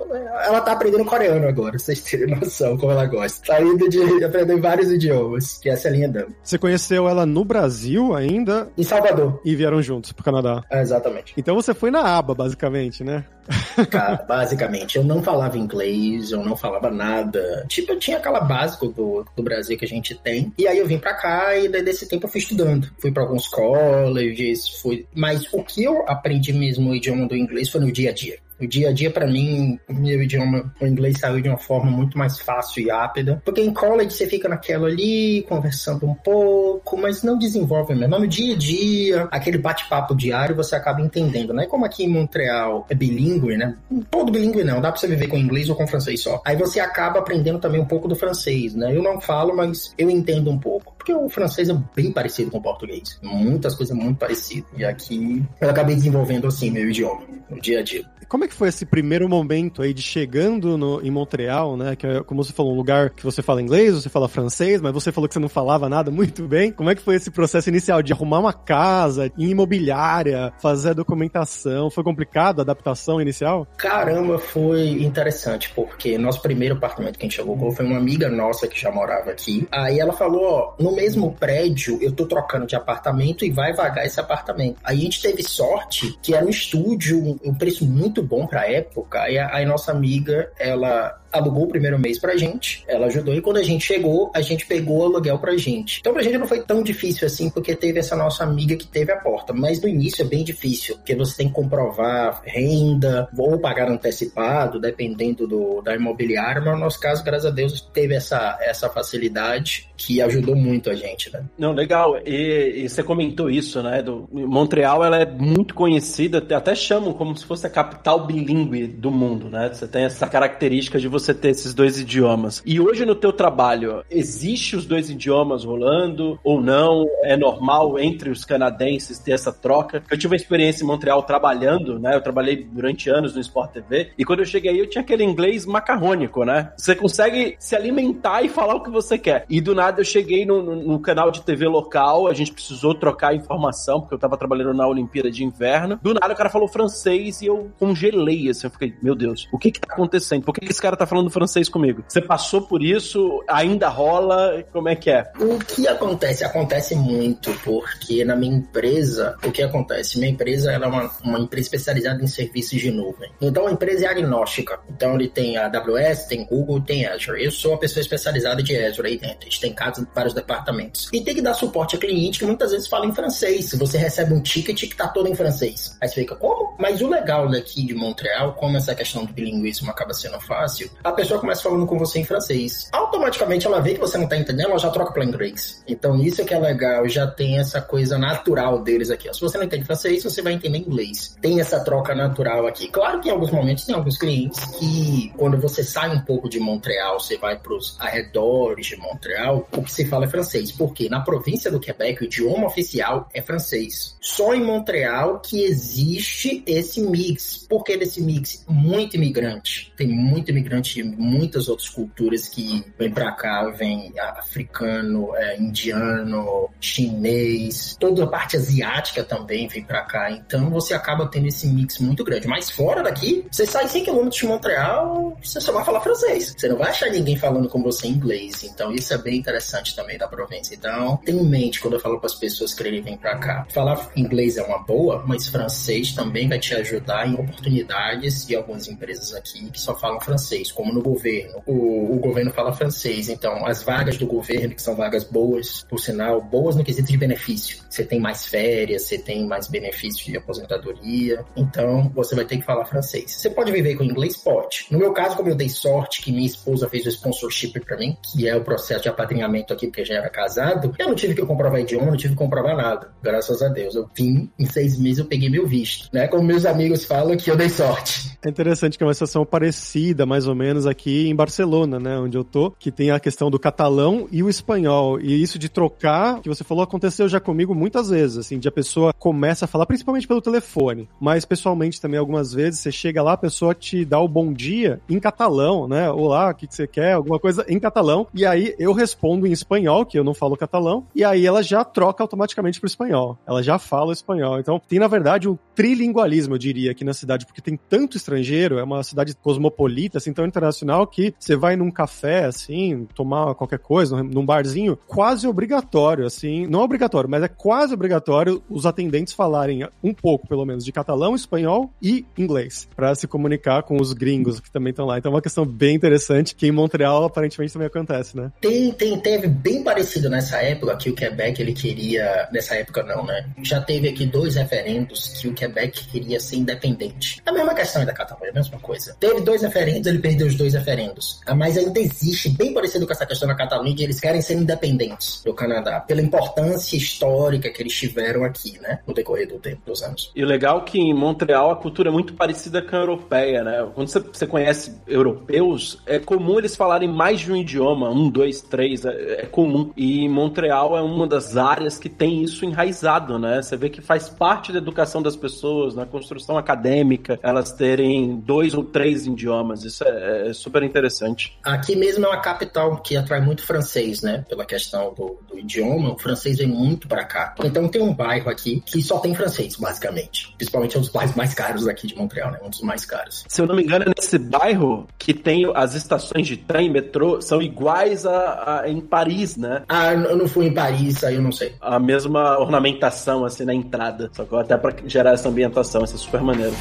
ela 0.47 0.61
tá 0.61 0.73
aprendendo 0.73 1.05
coreano 1.05 1.47
agora 1.47 1.60
agora, 1.61 1.73
pra 1.73 1.79
vocês 1.79 2.01
terem 2.01 2.35
noção 2.35 2.77
como 2.77 2.93
ela 2.93 3.07
gosta. 3.07 3.47
Tá 3.47 3.61
indo 3.61 3.89
de 3.89 4.25
aprender 4.25 4.59
vários 4.61 4.91
idiomas, 4.91 5.59
que 5.59 5.69
essa 5.69 5.89
é 5.89 5.91
a 5.91 5.95
linha 5.95 6.09
dama. 6.09 6.29
Você 6.43 6.59
conheceu 6.59 7.09
ela 7.09 7.27
no 7.27 7.45
Brasil 7.45 8.15
ainda? 8.15 8.69
Em 8.77 8.83
Salvador. 8.83 9.41
E 9.45 9.55
vieram 9.55 9.83
juntos 9.83 10.12
pro 10.12 10.25
Canadá. 10.25 10.65
É, 10.71 10.81
exatamente. 10.81 11.35
Então 11.37 11.55
você 11.55 11.75
foi 11.75 11.91
na 11.91 12.01
aba, 12.01 12.35
basicamente, 12.35 13.05
né? 13.05 13.25
Cara, 13.91 14.17
basicamente, 14.29 14.97
eu 14.97 15.05
não 15.05 15.23
falava 15.23 15.59
inglês, 15.59 16.31
eu 16.31 16.45
não 16.45 16.57
falava 16.57 16.91
nada. 16.91 17.65
Tipo, 17.69 17.93
eu 17.93 17.99
tinha 17.99 18.19
aquela 18.19 18.41
básica 18.41 18.87
do, 18.87 19.25
do 19.37 19.43
Brasil 19.43 19.77
que 19.77 19.85
a 19.85 19.89
gente 19.89 20.15
tem. 20.15 20.53
E 20.57 20.69
aí 20.69 20.79
eu 20.79 20.87
vim 20.87 20.99
pra 20.99 21.15
cá 21.15 21.57
e 21.57 21.69
daí 21.69 21.83
desse 21.83 22.07
tempo 22.09 22.27
eu 22.27 22.31
fui 22.31 22.41
estudando. 22.41 22.91
Fui 22.99 23.11
pra 23.11 23.23
alguns 23.23 23.49
colleges, 23.49 24.69
fui. 24.81 25.07
Mas 25.15 25.53
o 25.53 25.62
que 25.65 25.83
eu 25.83 26.05
aprendi 26.07 26.53
mesmo 26.53 26.91
o 26.91 26.95
idioma 26.95 27.27
do 27.27 27.37
inglês 27.37 27.69
foi 27.69 27.81
no 27.81 27.91
dia 27.91 28.11
a 28.11 28.12
dia. 28.12 28.39
O 28.61 28.67
dia 28.67 28.91
a 28.91 28.93
dia, 28.93 29.11
para 29.11 29.27
mim, 29.27 29.79
o 29.89 29.95
meu 29.95 30.23
idioma, 30.23 30.73
o 30.81 30.87
inglês 30.87 31.19
saiu 31.19 31.41
de 31.41 31.49
uma 31.49 31.59
forma 31.59 31.91
muito 31.91 32.19
mais 32.19 32.39
fácil 32.39 32.83
e 32.83 32.91
rápida. 32.91 33.41
Porque 33.45 33.61
em 33.61 33.73
college 33.73 34.11
você 34.11 34.27
fica 34.27 34.49
naquela 34.49 34.87
ali, 34.87 35.45
conversando 35.49 36.07
um 36.07 36.15
pouco, 36.15 36.97
mas 36.97 37.23
não 37.23 37.39
desenvolve 37.39 37.95
mesmo. 37.95 38.19
No 38.19 38.27
dia 38.27 38.55
a 38.55 38.59
dia, 38.59 39.29
aquele 39.31 39.59
bate-papo 39.59 40.15
diário, 40.15 40.55
você 40.55 40.77
acaba 40.77 41.01
entendendo, 41.01 41.55
né? 41.55 41.67
Como 41.67 41.85
aqui 41.85 42.05
em 42.05 42.09
Montreal 42.09 42.87
é 42.91 42.95
bilíngue, 42.95 43.57
né? 43.57 43.77
Todo 44.11 44.33
bilíngue 44.33 44.62
não, 44.62 44.81
dá 44.81 44.91
pra 44.91 45.01
você 45.01 45.07
viver 45.07 45.29
com 45.29 45.39
inglês 45.39 45.71
ou 45.71 45.77
com 45.77 45.87
francês 45.87 46.23
só. 46.23 46.43
Aí 46.45 46.57
você 46.57 46.81
acaba 46.81 47.19
aprendendo 47.19 47.59
também 47.59 47.81
um 47.81 47.87
pouco 47.87 48.09
do 48.09 48.15
francês, 48.15 48.75
né? 48.75 48.95
Eu 48.95 49.03
não 49.03 49.21
falo, 49.21 49.57
mas 49.57 49.95
eu 49.97 50.11
entendo 50.11 50.51
um 50.51 50.59
pouco. 50.59 50.95
Porque 51.00 51.14
o 51.14 51.31
francês 51.31 51.70
é 51.70 51.76
bem 51.97 52.12
parecido 52.12 52.50
com 52.50 52.58
o 52.58 52.62
português. 52.62 53.19
Muitas 53.23 53.75
coisas 53.75 53.97
muito 53.97 54.19
parecidas. 54.19 54.69
E 54.76 54.85
aqui 54.85 55.43
eu 55.58 55.70
acabei 55.70 55.97
desenvolvendo 55.97 56.47
assim 56.47 56.70
meu 56.70 56.91
idioma, 56.91 57.23
no 57.49 57.58
dia 57.58 57.81
a 57.81 57.82
dia. 57.82 58.05
Como 58.29 58.44
é 58.44 58.49
que 58.49 58.55
foi 58.55 58.69
esse 58.69 58.87
primeiro 58.87 59.29
momento 59.29 59.82
aí 59.82 59.93
de 59.93 60.02
chegando 60.02 60.79
no, 60.79 61.02
em 61.02 61.11
Montreal, 61.11 61.76
né? 61.76 61.97
Que 61.97 62.06
é, 62.06 62.23
como 62.23 62.44
você 62.44 62.52
falou, 62.52 62.75
um 62.75 62.76
lugar 62.76 63.11
que 63.11 63.25
você 63.25 63.43
fala 63.43 63.61
inglês, 63.61 63.94
você 63.94 64.08
fala 64.08 64.29
francês, 64.29 64.81
mas 64.81 64.93
você 64.93 65.11
falou 65.11 65.26
que 65.26 65.35
você 65.35 65.41
não 65.41 65.49
falava 65.49 65.88
nada 65.88 66.11
muito 66.12 66.47
bem. 66.47 66.70
Como 66.70 66.91
é 66.91 66.94
que 66.94 67.02
foi 67.02 67.17
esse 67.17 67.29
processo 67.29 67.69
inicial 67.70 68.02
de 68.02 68.12
arrumar 68.12 68.38
uma 68.38 68.52
casa, 68.52 69.32
ir 69.37 69.50
imobiliária, 69.50 70.52
fazer 70.62 70.91
a 70.91 70.93
documentação? 70.93 71.91
Foi 71.91 72.05
complicado 72.05 72.61
a 72.61 72.62
adaptação 72.62 73.20
inicial? 73.20 73.67
Caramba, 73.76 74.38
foi 74.38 75.02
interessante, 75.02 75.73
porque 75.75 76.17
nosso 76.17 76.41
primeiro 76.41 76.76
apartamento 76.76 77.19
que 77.19 77.26
a 77.26 77.29
gente 77.29 77.41
alugou 77.41 77.73
foi 77.73 77.85
uma 77.85 77.97
amiga 77.97 78.29
nossa 78.29 78.69
que 78.69 78.81
já 78.81 78.93
morava 78.93 79.31
aqui. 79.31 79.67
Aí 79.73 79.99
ela 79.99 80.12
falou, 80.12 80.44
ó, 80.44 80.75
no 80.91 80.97
mesmo 80.97 81.33
prédio 81.33 81.99
eu 82.03 82.13
tô 82.13 82.27
trocando 82.27 82.67
de 82.67 82.75
apartamento 82.75 83.45
e 83.45 83.51
vai 83.51 83.73
vagar 83.73 84.05
esse 84.05 84.19
apartamento. 84.19 84.79
Aí 84.83 84.99
a 84.99 85.01
gente 85.01 85.23
teve 85.23 85.43
sorte 85.43 86.19
que 86.21 86.35
era 86.35 86.45
um 86.45 86.51
estúdio, 86.51 87.39
um 87.45 87.55
preço 87.55 87.87
muito 87.87 88.23
bom 88.23 88.47
pra 88.47 88.69
época. 88.69 89.23
Aí 89.23 89.39
a, 89.39 89.57
a 89.57 89.65
nossa 89.65 89.93
amiga, 89.93 90.51
ela 90.59 91.17
alugou 91.32 91.65
o 91.65 91.69
primeiro 91.69 91.99
mês 91.99 92.19
pra 92.19 92.37
gente, 92.37 92.85
ela 92.87 93.06
ajudou, 93.06 93.35
e 93.35 93.41
quando 93.41 93.59
a 93.59 93.62
gente 93.62 93.87
chegou, 93.87 94.31
a 94.35 94.41
gente 94.41 94.67
pegou 94.67 94.99
o 94.99 95.05
aluguel 95.05 95.38
pra 95.38 95.56
gente. 95.56 96.00
Então 96.00 96.12
pra 96.12 96.23
gente 96.23 96.38
não 96.38 96.47
foi 96.47 96.62
tão 96.62 96.82
difícil 96.82 97.27
assim, 97.27 97.50
porque 97.50 97.75
teve 97.75 97.99
essa 97.99 98.17
nossa 98.17 98.44
amiga 98.44 98.77
que 98.77 98.87
teve 98.87 99.12
a 99.12 99.17
porta, 99.17 99.53
mas 99.53 99.81
no 99.81 99.88
início 99.88 100.23
é 100.23 100.29
bem 100.29 100.44
difícil, 100.44 100.97
porque 100.97 101.15
você 101.15 101.37
tem 101.37 101.49
que 101.49 101.55
comprovar 101.55 102.43
renda, 102.44 103.29
ou 103.37 103.59
pagar 103.59 103.91
antecipado, 103.91 104.81
dependendo 104.81 105.47
do, 105.47 105.81
da 105.82 105.94
imobiliária, 105.94 106.61
mas 106.61 106.75
no 106.75 106.81
nosso 106.81 106.99
caso, 107.00 107.25
graças 107.25 107.47
a 107.47 107.50
Deus, 107.50 107.81
teve 107.93 108.15
essa, 108.15 108.59
essa 108.61 108.88
facilidade 108.88 109.88
que 109.97 110.23
ajudou 110.23 110.56
muito 110.56 110.91
a 110.91 110.94
gente, 110.94 111.33
né? 111.33 111.44
Não, 111.59 111.73
legal, 111.73 112.19
e, 112.25 112.85
e 112.85 112.88
você 112.88 113.03
comentou 113.03 113.50
isso, 113.50 113.83
né, 113.83 114.03
do 114.03 114.29
Montreal, 114.33 115.05
ela 115.05 115.19
é 115.19 115.26
muito 115.26 115.75
conhecida, 115.75 116.44
até 116.56 116.75
chamam 116.75 117.12
como 117.12 117.37
se 117.37 117.44
fosse 117.44 117.67
a 117.67 117.71
capital 117.71 118.26
bilíngue 118.26 118.87
do 118.87 119.11
mundo, 119.11 119.49
né, 119.49 119.71
você 119.73 119.87
tem 119.87 120.05
essa 120.05 120.26
característica 120.26 120.99
de 120.99 121.09
você 121.09 121.20
você 121.21 121.35
ter 121.35 121.51
esses 121.51 121.75
dois 121.75 121.99
idiomas. 121.99 122.63
E 122.65 122.81
hoje 122.81 123.05
no 123.05 123.15
teu 123.15 123.33
trabalho, 123.33 124.05
existe 124.11 124.77
os 124.77 124.87
dois 124.87 125.11
idiomas 125.11 125.65
rolando 125.65 126.39
ou 126.43 126.61
não? 126.61 127.07
É 127.25 127.37
normal 127.37 127.99
entre 127.99 128.31
os 128.31 128.45
canadenses 128.45 129.19
ter 129.19 129.33
essa 129.33 129.53
troca? 129.53 130.03
Eu 130.11 130.19
tive 130.19 130.33
uma 130.33 130.37
experiência 130.37 130.85
em 130.85 130.87
Montreal 130.87 131.23
trabalhando, 131.23 131.99
né? 131.99 132.17
Eu 132.17 132.21
trabalhei 132.21 132.65
durante 132.65 133.09
anos 133.09 133.35
no 133.35 133.41
Sport 133.41 133.73
TV 133.73 134.11
e 134.19 134.25
quando 134.25 134.41
eu 134.41 134.47
cheguei 134.47 134.71
aí 134.71 134.79
eu 134.79 134.89
tinha 134.89 135.03
aquele 135.03 135.25
inglês 135.25 135.67
macarrônico, 135.67 136.45
né? 136.45 136.73
Você 136.77 136.95
consegue 136.95 137.57
se 137.59 137.77
alimentar 137.77 138.43
e 138.43 138.49
falar 138.49 138.75
o 138.75 138.83
que 138.83 138.91
você 138.91 139.19
quer. 139.19 139.45
E 139.49 139.61
do 139.61 139.75
nada 139.75 140.01
eu 140.01 140.05
cheguei 140.05 140.45
no, 140.47 140.63
no, 140.63 140.77
no 140.77 141.01
canal 141.01 141.31
de 141.31 141.43
TV 141.43 141.67
local, 141.67 142.27
a 142.27 142.35
gente 142.35 142.53
precisou 142.53 142.95
trocar 142.95 143.35
informação 143.35 144.01
porque 144.01 144.15
eu 144.15 144.19
tava 144.19 144.37
trabalhando 144.37 144.75
na 144.75 144.87
Olimpíada 144.87 145.31
de 145.31 145.45
Inverno. 145.45 145.99
Do 146.03 146.15
nada 146.15 146.33
o 146.33 146.37
cara 146.37 146.51
falou 146.51 146.69
francês 146.69 147.43
e 147.43 147.47
eu 147.47 147.71
congelei 147.79 148.49
assim, 148.49 148.67
eu 148.67 148.71
fiquei, 148.71 148.95
meu 149.03 149.15
Deus, 149.15 149.49
o 149.53 149.59
que 149.59 149.71
que 149.71 149.81
tá 149.81 149.93
acontecendo? 149.93 150.45
Por 150.45 150.55
que, 150.55 150.61
que 150.61 150.73
esse 150.73 150.81
cara 150.81 150.97
tá 150.97 151.07
falando 151.11 151.29
francês 151.29 151.69
comigo. 151.69 152.05
Você 152.09 152.23
passou 152.23 152.62
por 152.62 152.83
isso? 152.83 153.43
Ainda 153.49 153.89
rola? 153.89 154.65
Como 154.73 154.89
é 154.89 154.95
que 154.95 155.11
é? 155.11 155.31
O 155.39 155.59
que 155.59 155.89
acontece? 155.89 156.45
Acontece 156.45 156.95
muito, 156.95 157.53
porque 157.65 158.25
na 158.25 158.37
minha 158.37 158.55
empresa, 158.55 159.37
o 159.45 159.51
que 159.51 159.62
acontece? 159.62 160.19
Minha 160.19 160.31
empresa 160.31 160.71
é 160.73 160.79
uma, 160.79 161.11
uma 161.25 161.39
empresa 161.41 161.67
especializada 161.67 162.23
em 162.23 162.29
serviços 162.29 162.81
de 162.81 162.91
nuvem. 162.91 163.31
Então 163.41 163.67
a 163.67 163.73
empresa 163.73 164.07
é 164.07 164.09
agnóstica. 164.09 164.79
Então 164.89 165.17
ele 165.17 165.29
tem 165.29 165.57
a 165.57 165.67
AWS, 165.67 166.27
tem 166.27 166.45
Google, 166.45 166.81
tem 166.81 167.07
Azure. 167.07 167.45
Eu 167.45 167.51
sou 167.51 167.75
a 167.75 167.79
pessoa 167.79 168.01
especializada 168.01 168.62
de 168.62 168.77
Azure 168.77 169.09
aí 169.09 169.19
dentro. 169.19 169.41
A 169.41 169.45
gente 169.45 169.61
tem 169.61 169.73
casos 169.75 170.07
vários 170.15 170.35
departamentos. 170.35 171.09
E 171.12 171.21
tem 171.21 171.35
que 171.35 171.43
dar 171.43 171.55
suporte 171.55 171.97
a 171.97 171.99
cliente 171.99 172.39
que 172.39 172.45
muitas 172.45 172.71
vezes 172.71 172.87
fala 172.87 173.07
em 173.07 173.15
francês. 173.15 173.75
Você 173.75 173.99
recebe 173.99 174.33
um 174.33 174.41
ticket 174.41 174.81
que 174.81 174.97
tá 174.97 175.09
todo 175.09 175.29
em 175.29 175.35
francês. 175.35 175.97
Aí 176.01 176.09
você 176.09 176.21
fica, 176.21 176.37
como? 176.37 176.77
Mas 176.79 177.01
o 177.01 177.09
legal 177.09 177.49
daqui 177.49 177.85
de 177.85 177.95
Montreal, 177.95 178.55
como 178.55 178.77
essa 178.77 178.95
questão 178.95 179.25
do 179.25 179.33
bilinguismo 179.33 179.91
acaba 179.91 180.12
sendo 180.12 180.41
fácil, 180.41 180.91
a 181.02 181.12
pessoa 181.12 181.41
começa 181.41 181.62
falando 181.62 181.87
com 181.87 181.99
você 181.99 182.20
em 182.20 182.25
francês. 182.25 182.88
Automaticamente 182.93 183.67
ela 183.67 183.81
vê 183.81 183.94
que 183.94 184.00
você 184.00 184.19
não 184.19 184.29
tá 184.29 184.37
entendendo, 184.37 184.70
ela 184.70 184.79
já 184.79 184.91
troca 184.91 185.12
para 185.12 185.25
inglês. 185.25 185.82
Então 185.87 186.20
isso 186.20 186.43
é 186.43 186.44
que 186.44 186.55
é 186.55 186.58
legal, 186.58 187.08
já 187.08 187.26
tem 187.26 187.58
essa 187.58 187.81
coisa 187.81 188.19
natural 188.19 188.82
deles 188.82 189.11
aqui. 189.11 189.32
Se 189.32 189.41
você 189.41 189.58
não 189.58 189.64
entende 189.64 189.85
francês, 189.85 190.23
você 190.23 190.43
vai 190.43 190.52
entender 190.52 190.79
inglês. 190.79 191.37
Tem 191.41 191.61
essa 191.61 191.82
troca 191.82 192.14
natural 192.14 192.67
aqui. 192.67 192.88
Claro 192.88 193.20
que 193.20 193.29
em 193.29 193.32
alguns 193.32 193.50
momentos 193.50 193.85
tem 193.85 193.94
alguns 193.94 194.19
clientes 194.19 194.64
que, 194.79 195.32
quando 195.37 195.58
você 195.58 195.82
sai 195.82 196.14
um 196.14 196.20
pouco 196.20 196.49
de 196.49 196.58
Montreal, 196.58 197.19
você 197.19 197.37
vai 197.38 197.58
para 197.58 197.75
os 197.75 197.97
arredores 197.99 198.87
de 198.87 198.97
Montreal, 198.97 199.69
o 199.73 199.82
que 199.82 199.93
se 199.93 200.05
fala 200.06 200.25
é 200.25 200.29
francês. 200.29 200.73
Porque 200.73 201.08
na 201.08 201.20
província 201.20 201.70
do 201.70 201.81
Quebec, 201.81 202.23
o 202.23 202.25
idioma 202.25 202.67
oficial 202.67 203.29
é 203.32 203.41
francês. 203.41 204.17
Só 204.20 204.55
em 204.55 204.62
Montreal 204.62 205.41
que 205.41 205.62
existe 205.62 206.62
esse 206.67 207.00
mix. 207.00 207.67
Por 207.69 207.85
que 207.85 207.97
desse 207.97 208.23
mix? 208.23 208.64
Muito 208.69 209.17
imigrante. 209.17 209.93
Tem 209.97 210.08
muito 210.08 210.50
imigrante 210.50 210.90
muitas 211.03 211.69
outras 211.69 211.89
culturas 211.89 212.49
que 212.49 212.85
vêm 212.99 213.11
para 213.11 213.33
cá, 213.33 213.69
vem 213.71 214.13
africano, 214.19 215.35
é, 215.37 215.59
indiano, 215.59 216.69
chinês, 216.81 217.97
toda 217.99 218.25
a 218.25 218.27
parte 218.27 218.57
asiática 218.57 219.23
também 219.25 219.69
vem 219.69 219.83
para 219.83 220.03
cá. 220.03 220.31
Então 220.31 220.71
você 220.71 220.95
acaba 220.95 221.27
tendo 221.27 221.49
esse 221.49 221.67
mix 221.67 221.99
muito 221.99 222.25
grande. 222.25 222.47
Mas 222.47 222.71
fora 222.71 223.03
daqui, 223.03 223.47
você 223.51 223.67
sai 223.67 223.89
100 223.89 224.05
km 224.05 224.29
de 224.29 224.47
Montreal, 224.47 225.37
você 225.43 225.61
só 225.61 225.73
vai 225.73 225.85
falar 225.85 226.00
francês. 226.00 226.55
Você 226.57 226.69
não 226.69 226.76
vai 226.76 226.91
achar 226.91 227.11
ninguém 227.11 227.37
falando 227.37 227.69
com 227.69 227.83
você 227.83 228.07
inglês. 228.07 228.64
Então 228.64 228.93
isso 228.93 229.12
é 229.14 229.19
bem 229.19 229.38
interessante 229.38 229.95
também 229.95 230.19
da 230.19 230.29
província. 230.29 230.75
Então, 230.75 231.17
tenha 231.19 231.41
em 231.41 231.47
mente 231.47 231.81
quando 231.81 231.95
eu 231.95 232.00
falo 232.00 232.19
para 232.19 232.26
as 232.26 232.35
pessoas 232.35 232.75
que 232.75 232.83
querem 232.83 233.03
vir 233.03 233.19
para 233.19 233.38
cá. 233.38 233.67
Falar 233.71 234.11
inglês 234.17 234.57
é 234.57 234.62
uma 234.62 234.79
boa, 234.79 235.23
mas 235.26 235.49
francês 235.49 236.12
também 236.12 236.49
vai 236.49 236.59
te 236.59 236.75
ajudar 236.75 237.26
em 237.26 237.35
oportunidades 237.35 238.47
de 238.47 238.57
algumas 238.57 238.88
empresas 238.88 239.35
aqui 239.35 239.71
que 239.71 239.81
só 239.81 239.95
falam 239.95 240.21
francês, 240.21 240.73
como 240.81 240.95
no 240.95 241.03
governo. 241.03 241.63
O, 241.67 242.17
o 242.17 242.19
governo 242.19 242.51
fala 242.53 242.73
francês, 242.73 243.29
então 243.29 243.67
as 243.67 243.83
vagas 243.83 244.17
do 244.17 244.27
governo, 244.27 244.75
que 244.75 244.81
são 244.81 244.97
vagas 244.97 245.25
boas, 245.25 245.85
por 245.85 246.01
sinal, 246.01 246.41
boas 246.41 246.75
no 246.75 246.83
quesito 246.83 247.13
de 247.13 247.19
benefício. 247.19 247.79
Você 247.89 248.03
tem 248.03 248.19
mais 248.19 248.47
férias, 248.47 249.03
você 249.03 249.19
tem 249.19 249.47
mais 249.47 249.69
benefícios 249.69 250.25
de 250.25 250.39
aposentadoria, 250.39 251.45
então 251.55 252.11
você 252.15 252.35
vai 252.35 252.47
ter 252.47 252.57
que 252.57 252.65
falar 252.65 252.87
francês. 252.87 253.31
Você 253.33 253.51
pode 253.51 253.71
viver 253.71 253.95
com 253.95 254.05
inglês? 254.05 254.39
Pode. 254.39 254.87
No 254.91 254.99
meu 254.99 255.13
caso, 255.13 255.37
como 255.37 255.51
eu 255.51 255.55
dei 255.55 255.69
sorte 255.69 256.23
que 256.23 256.33
minha 256.33 256.47
esposa 256.47 256.89
fez 256.89 257.05
o 257.05 257.11
sponsorship 257.11 257.79
para 257.81 257.99
mim, 257.99 258.17
que 258.33 258.49
é 258.49 258.57
o 258.57 258.65
processo 258.65 259.03
de 259.03 259.09
apadrinhamento 259.11 259.75
aqui, 259.75 259.87
porque 259.87 260.03
já 260.03 260.15
era 260.15 260.31
casado, 260.31 260.95
eu 260.99 261.09
não 261.09 261.15
tive 261.15 261.35
que 261.35 261.45
comprovar 261.45 261.81
idioma, 261.81 262.07
não 262.07 262.17
tive 262.17 262.33
que 262.33 262.39
comprovar 262.39 262.75
nada. 262.75 263.13
Graças 263.23 263.61
a 263.61 263.69
Deus. 263.69 263.95
Eu 263.95 264.09
vim, 264.17 264.51
em 264.59 264.65
seis 264.65 264.99
meses 264.99 265.19
eu 265.19 265.27
peguei 265.27 265.51
meu 265.51 265.67
visto, 265.67 266.09
né? 266.11 266.27
Como 266.27 266.43
meus 266.43 266.65
amigos 266.65 267.05
falam 267.05 267.37
que 267.37 267.51
eu 267.51 267.57
dei 267.57 267.69
sorte. 267.69 268.30
É 268.42 268.49
interessante 268.49 268.97
que 268.97 269.04
é 269.04 269.06
uma 269.06 269.12
situação 269.12 269.44
parecida, 269.44 270.25
mais 270.25 270.47
ou 270.47 270.54
menos, 270.54 270.87
aqui 270.87 271.28
em 271.28 271.35
Barcelona, 271.35 272.00
né? 272.00 272.18
Onde 272.18 272.38
eu 272.38 272.44
tô, 272.44 272.70
que 272.70 272.90
tem 272.90 273.11
a 273.11 273.20
questão 273.20 273.50
do 273.50 273.59
catalão 273.59 274.26
e 274.32 274.42
o 274.42 274.49
espanhol. 274.49 275.20
E 275.20 275.42
isso 275.42 275.59
de 275.59 275.68
trocar, 275.68 276.40
que 276.40 276.49
você 276.49 276.64
falou, 276.64 276.82
aconteceu 276.82 277.28
já 277.28 277.38
comigo 277.38 277.75
muitas 277.75 278.09
vezes, 278.09 278.38
assim, 278.38 278.59
de 278.59 278.66
a 278.66 278.73
pessoa 278.73 279.12
começa 279.12 279.66
a 279.66 279.68
falar, 279.68 279.85
principalmente 279.85 280.26
pelo 280.26 280.40
telefone, 280.40 281.06
mas 281.20 281.44
pessoalmente 281.44 282.00
também 282.00 282.18
algumas 282.18 282.50
vezes, 282.54 282.80
você 282.80 282.90
chega 282.90 283.23
lá, 283.23 283.35
a 283.35 283.37
pessoa 283.37 283.75
te 283.75 284.06
dá 284.06 284.18
o 284.18 284.28
bom 284.28 284.54
dia 284.54 285.00
em 285.06 285.20
catalão, 285.20 285.87
né? 285.87 286.11
Olá, 286.11 286.50
o 286.50 286.54
que, 286.54 286.66
que 286.66 286.75
você 286.75 286.87
quer? 286.87 287.12
Alguma 287.12 287.38
coisa 287.38 287.66
em 287.68 287.78
catalão. 287.78 288.26
E 288.32 288.47
aí 288.47 288.75
eu 288.78 288.94
respondo 288.94 289.47
em 289.47 289.52
espanhol, 289.52 290.06
que 290.06 290.18
eu 290.18 290.25
não 290.25 290.32
falo 290.32 290.56
catalão, 290.56 291.04
e 291.14 291.23
aí 291.23 291.44
ela 291.44 291.62
já 291.62 291.85
troca 291.85 292.25
automaticamente 292.25 292.80
pro 292.80 292.87
espanhol. 292.87 293.37
Ela 293.47 293.62
já 293.62 293.78
fala 293.78 294.14
espanhol. 294.14 294.59
Então 294.59 294.80
tem, 294.88 294.99
na 294.99 295.09
verdade, 295.09 295.47
um 295.47 295.59
trilingualismo, 295.75 296.54
eu 296.54 296.59
diria, 296.59 296.92
aqui 296.92 297.04
na 297.04 297.12
cidade, 297.12 297.44
porque 297.44 297.61
tem 297.61 297.78
tanto 297.88 298.16
estrangeiro 298.16 298.30
estrangeiro, 298.31 298.79
é 298.79 298.85
uma 298.85 299.03
cidade 299.03 299.35
cosmopolita, 299.35 300.19
assim, 300.19 300.33
tão 300.33 300.47
internacional 300.47 301.07
que 301.07 301.35
você 301.39 301.57
vai 301.57 301.77
num 301.77 301.91
café, 301.91 302.45
assim, 302.45 303.07
tomar 303.15 303.55
qualquer 303.55 303.79
coisa, 303.79 304.23
num 304.23 304.45
barzinho, 304.45 304.99
quase 305.07 305.47
obrigatório, 305.47 306.25
assim, 306.25 306.67
não 306.67 306.81
obrigatório, 306.81 307.29
mas 307.29 307.43
é 307.43 307.49
quase 307.49 307.95
obrigatório 307.95 308.63
os 308.69 308.87
atendentes 308.87 309.35
falarem 309.35 309.87
um 310.03 310.15
pouco, 310.15 310.47
pelo 310.47 310.65
menos, 310.65 310.85
de 310.85 310.93
catalão, 310.93 311.35
espanhol 311.35 311.91
e 312.01 312.25
inglês, 312.39 312.89
para 312.95 313.15
se 313.15 313.27
comunicar 313.27 313.83
com 313.83 314.01
os 314.01 314.13
gringos 314.13 314.61
que 314.61 314.71
também 314.71 314.91
estão 314.91 315.07
lá. 315.07 315.19
Então 315.19 315.33
é 315.33 315.35
uma 315.35 315.43
questão 315.43 315.67
bem 315.67 315.97
interessante 315.97 316.55
que 316.55 316.67
em 316.67 316.73
Montreal 316.73 317.25
aparentemente 317.25 317.73
também 317.73 317.89
acontece, 317.89 318.37
né? 318.37 318.53
Tem, 318.61 318.93
tem, 318.93 319.19
teve 319.19 319.49
bem 319.49 319.83
parecido 319.83 320.29
nessa 320.29 320.59
época 320.59 320.97
que 320.97 321.11
o 321.11 321.15
Quebec 321.15 321.61
ele 321.61 321.73
queria, 321.73 322.49
nessa 322.53 322.75
época 322.75 323.03
não, 323.03 323.25
né? 323.25 323.49
Já 323.63 323.81
teve 323.81 324.09
aqui 324.09 324.27
dois 324.27 324.55
referendos 324.55 325.29
que 325.29 325.49
o 325.49 325.55
Quebec 325.55 326.07
queria 326.09 326.39
ser 326.39 326.57
independente. 326.57 327.41
A 327.47 327.53
mesma 327.53 327.75
questão 327.75 328.05
da 328.05 328.13
Catalunha, 328.21 328.50
a 328.50 328.55
mesma 328.55 328.79
coisa. 328.79 329.17
Teve 329.19 329.41
dois 329.41 329.62
referendos, 329.62 330.07
ele 330.07 330.19
perdeu 330.19 330.47
os 330.47 330.55
dois 330.55 330.75
referendos. 330.75 331.41
Ah, 331.47 331.55
mas 331.55 331.77
ainda 331.77 331.99
existe, 331.99 332.50
bem 332.50 332.73
parecido 332.73 333.07
com 333.07 333.12
essa 333.12 333.27
questão 333.27 333.49
da 333.49 333.55
Catalunha, 333.55 333.95
que 333.95 334.03
eles 334.03 334.21
querem 334.21 334.43
ser 334.43 334.55
independentes 334.55 335.43
do 335.45 335.55
Canadá, 335.55 336.00
pela 336.00 336.21
importância 336.21 336.97
histórica 336.97 337.71
que 337.71 337.83
eles 337.83 337.95
tiveram 337.95 338.45
aqui, 338.45 338.79
né? 338.81 339.00
No 339.07 339.15
decorrer 339.15 339.49
do 339.49 339.59
tempo, 339.59 339.81
dos 339.87 340.03
anos. 340.03 340.31
E 340.35 340.45
o 340.45 340.47
legal 340.47 340.81
é 340.81 340.81
que 340.83 340.99
em 340.99 341.15
Montreal 341.15 341.71
a 341.71 341.77
cultura 341.77 342.11
é 342.11 342.12
muito 342.12 342.35
parecida 342.35 342.83
com 342.83 342.97
a 342.97 342.99
europeia, 342.99 343.65
né? 343.65 343.89
Quando 343.95 344.09
você, 344.09 344.21
você 344.21 344.47
conhece 344.47 345.00
europeus, 345.07 345.99
é 346.07 346.19
comum 346.19 346.59
eles 346.59 346.77
falarem 346.77 347.09
mais 347.09 347.41
de 347.41 347.50
um 347.50 347.57
idioma, 347.57 348.11
um, 348.11 348.29
dois, 348.29 348.61
três, 348.61 349.05
é, 349.05 349.43
é 349.43 349.47
comum. 349.47 349.93
E 349.97 350.29
Montreal 350.29 350.97
é 350.97 351.03
uma 351.03 351.27
das 351.27 351.57
áreas 351.57 351.99
que 351.99 352.09
tem 352.09 352.43
isso 352.43 352.65
enraizado, 352.65 353.39
né? 353.39 353.62
Você 353.62 353.77
vê 353.77 353.89
que 353.89 354.00
faz 354.00 354.29
parte 354.29 354.73
da 354.73 354.79
educação 354.79 355.23
das 355.23 355.37
pessoas, 355.37 355.95
na 355.95 356.05
construção 356.05 356.59
acadêmica, 356.59 357.39
elas 357.43 357.73
terem 357.73 358.10
dois 358.37 358.75
ou 358.75 358.85
três 358.85 359.26
idiomas. 359.26 359.85
Isso 359.85 360.05
é, 360.05 360.49
é 360.49 360.52
super 360.52 360.83
interessante. 360.83 361.59
Aqui 361.62 361.97
mesmo 361.97 362.25
é 362.26 362.29
uma 362.29 362.40
capital 362.40 362.97
que 363.02 363.17
atrai 363.17 363.40
muito 363.40 363.62
francês, 363.62 364.23
né? 364.23 364.45
Pela 364.49 364.64
questão 364.64 365.14
do, 365.14 365.38
do 365.49 365.59
idioma, 365.59 366.12
o 366.12 366.19
francês 366.19 366.59
vem 366.59 366.69
muito 366.69 367.09
para 367.09 367.25
cá. 367.25 367.55
Então 367.64 367.88
tem 367.88 368.02
um 368.02 368.12
bairro 368.12 368.50
aqui 368.50 368.83
que 368.85 369.02
só 369.02 369.19
tem 369.19 369.35
francês, 369.35 369.76
basicamente. 369.76 370.55
Principalmente 370.57 370.97
é 370.97 370.99
um 370.99 371.02
dos 371.02 371.11
bairros 371.11 371.35
mais 371.35 371.55
caros 371.55 371.87
aqui 371.87 372.07
de 372.07 372.17
Montreal, 372.17 372.50
né? 372.50 372.59
Um 372.62 372.71
dos 372.71 372.81
mais 372.83 373.05
caros. 373.05 373.45
Se 373.49 373.61
eu 373.61 373.67
não 373.67 373.75
me 373.75 373.83
engano, 373.83 374.05
é 374.07 374.12
nesse 374.17 374.38
bairro 374.38 375.07
que 375.19 375.35
tem 375.35 375.71
as 375.75 375.95
estações 375.95 376.47
de 376.47 376.57
trem, 376.57 376.90
metrô, 376.90 377.40
são 377.40 377.61
iguais 377.61 378.26
a, 378.26 378.81
a 378.81 378.88
em 378.88 379.00
Paris, 379.00 379.57
né? 379.57 379.83
Ah, 379.88 380.12
eu 380.12 380.37
não 380.37 380.49
fui 380.49 380.67
em 380.67 380.75
Paris, 380.75 381.23
aí 381.25 381.35
eu 381.35 381.43
não 381.43 381.52
sei. 381.52 381.75
A 381.81 381.99
mesma 381.99 382.59
ornamentação, 382.59 383.45
assim, 383.45 383.64
na 383.64 383.75
entrada. 383.75 384.31
Só 384.33 384.45
que 384.45 384.55
até 384.57 384.76
para 384.76 384.95
gerar 385.07 385.33
essa 385.33 385.49
ambientação, 385.49 386.05
isso 386.05 386.14
é 386.14 386.19
super 386.19 386.40
maneiro. 386.40 386.75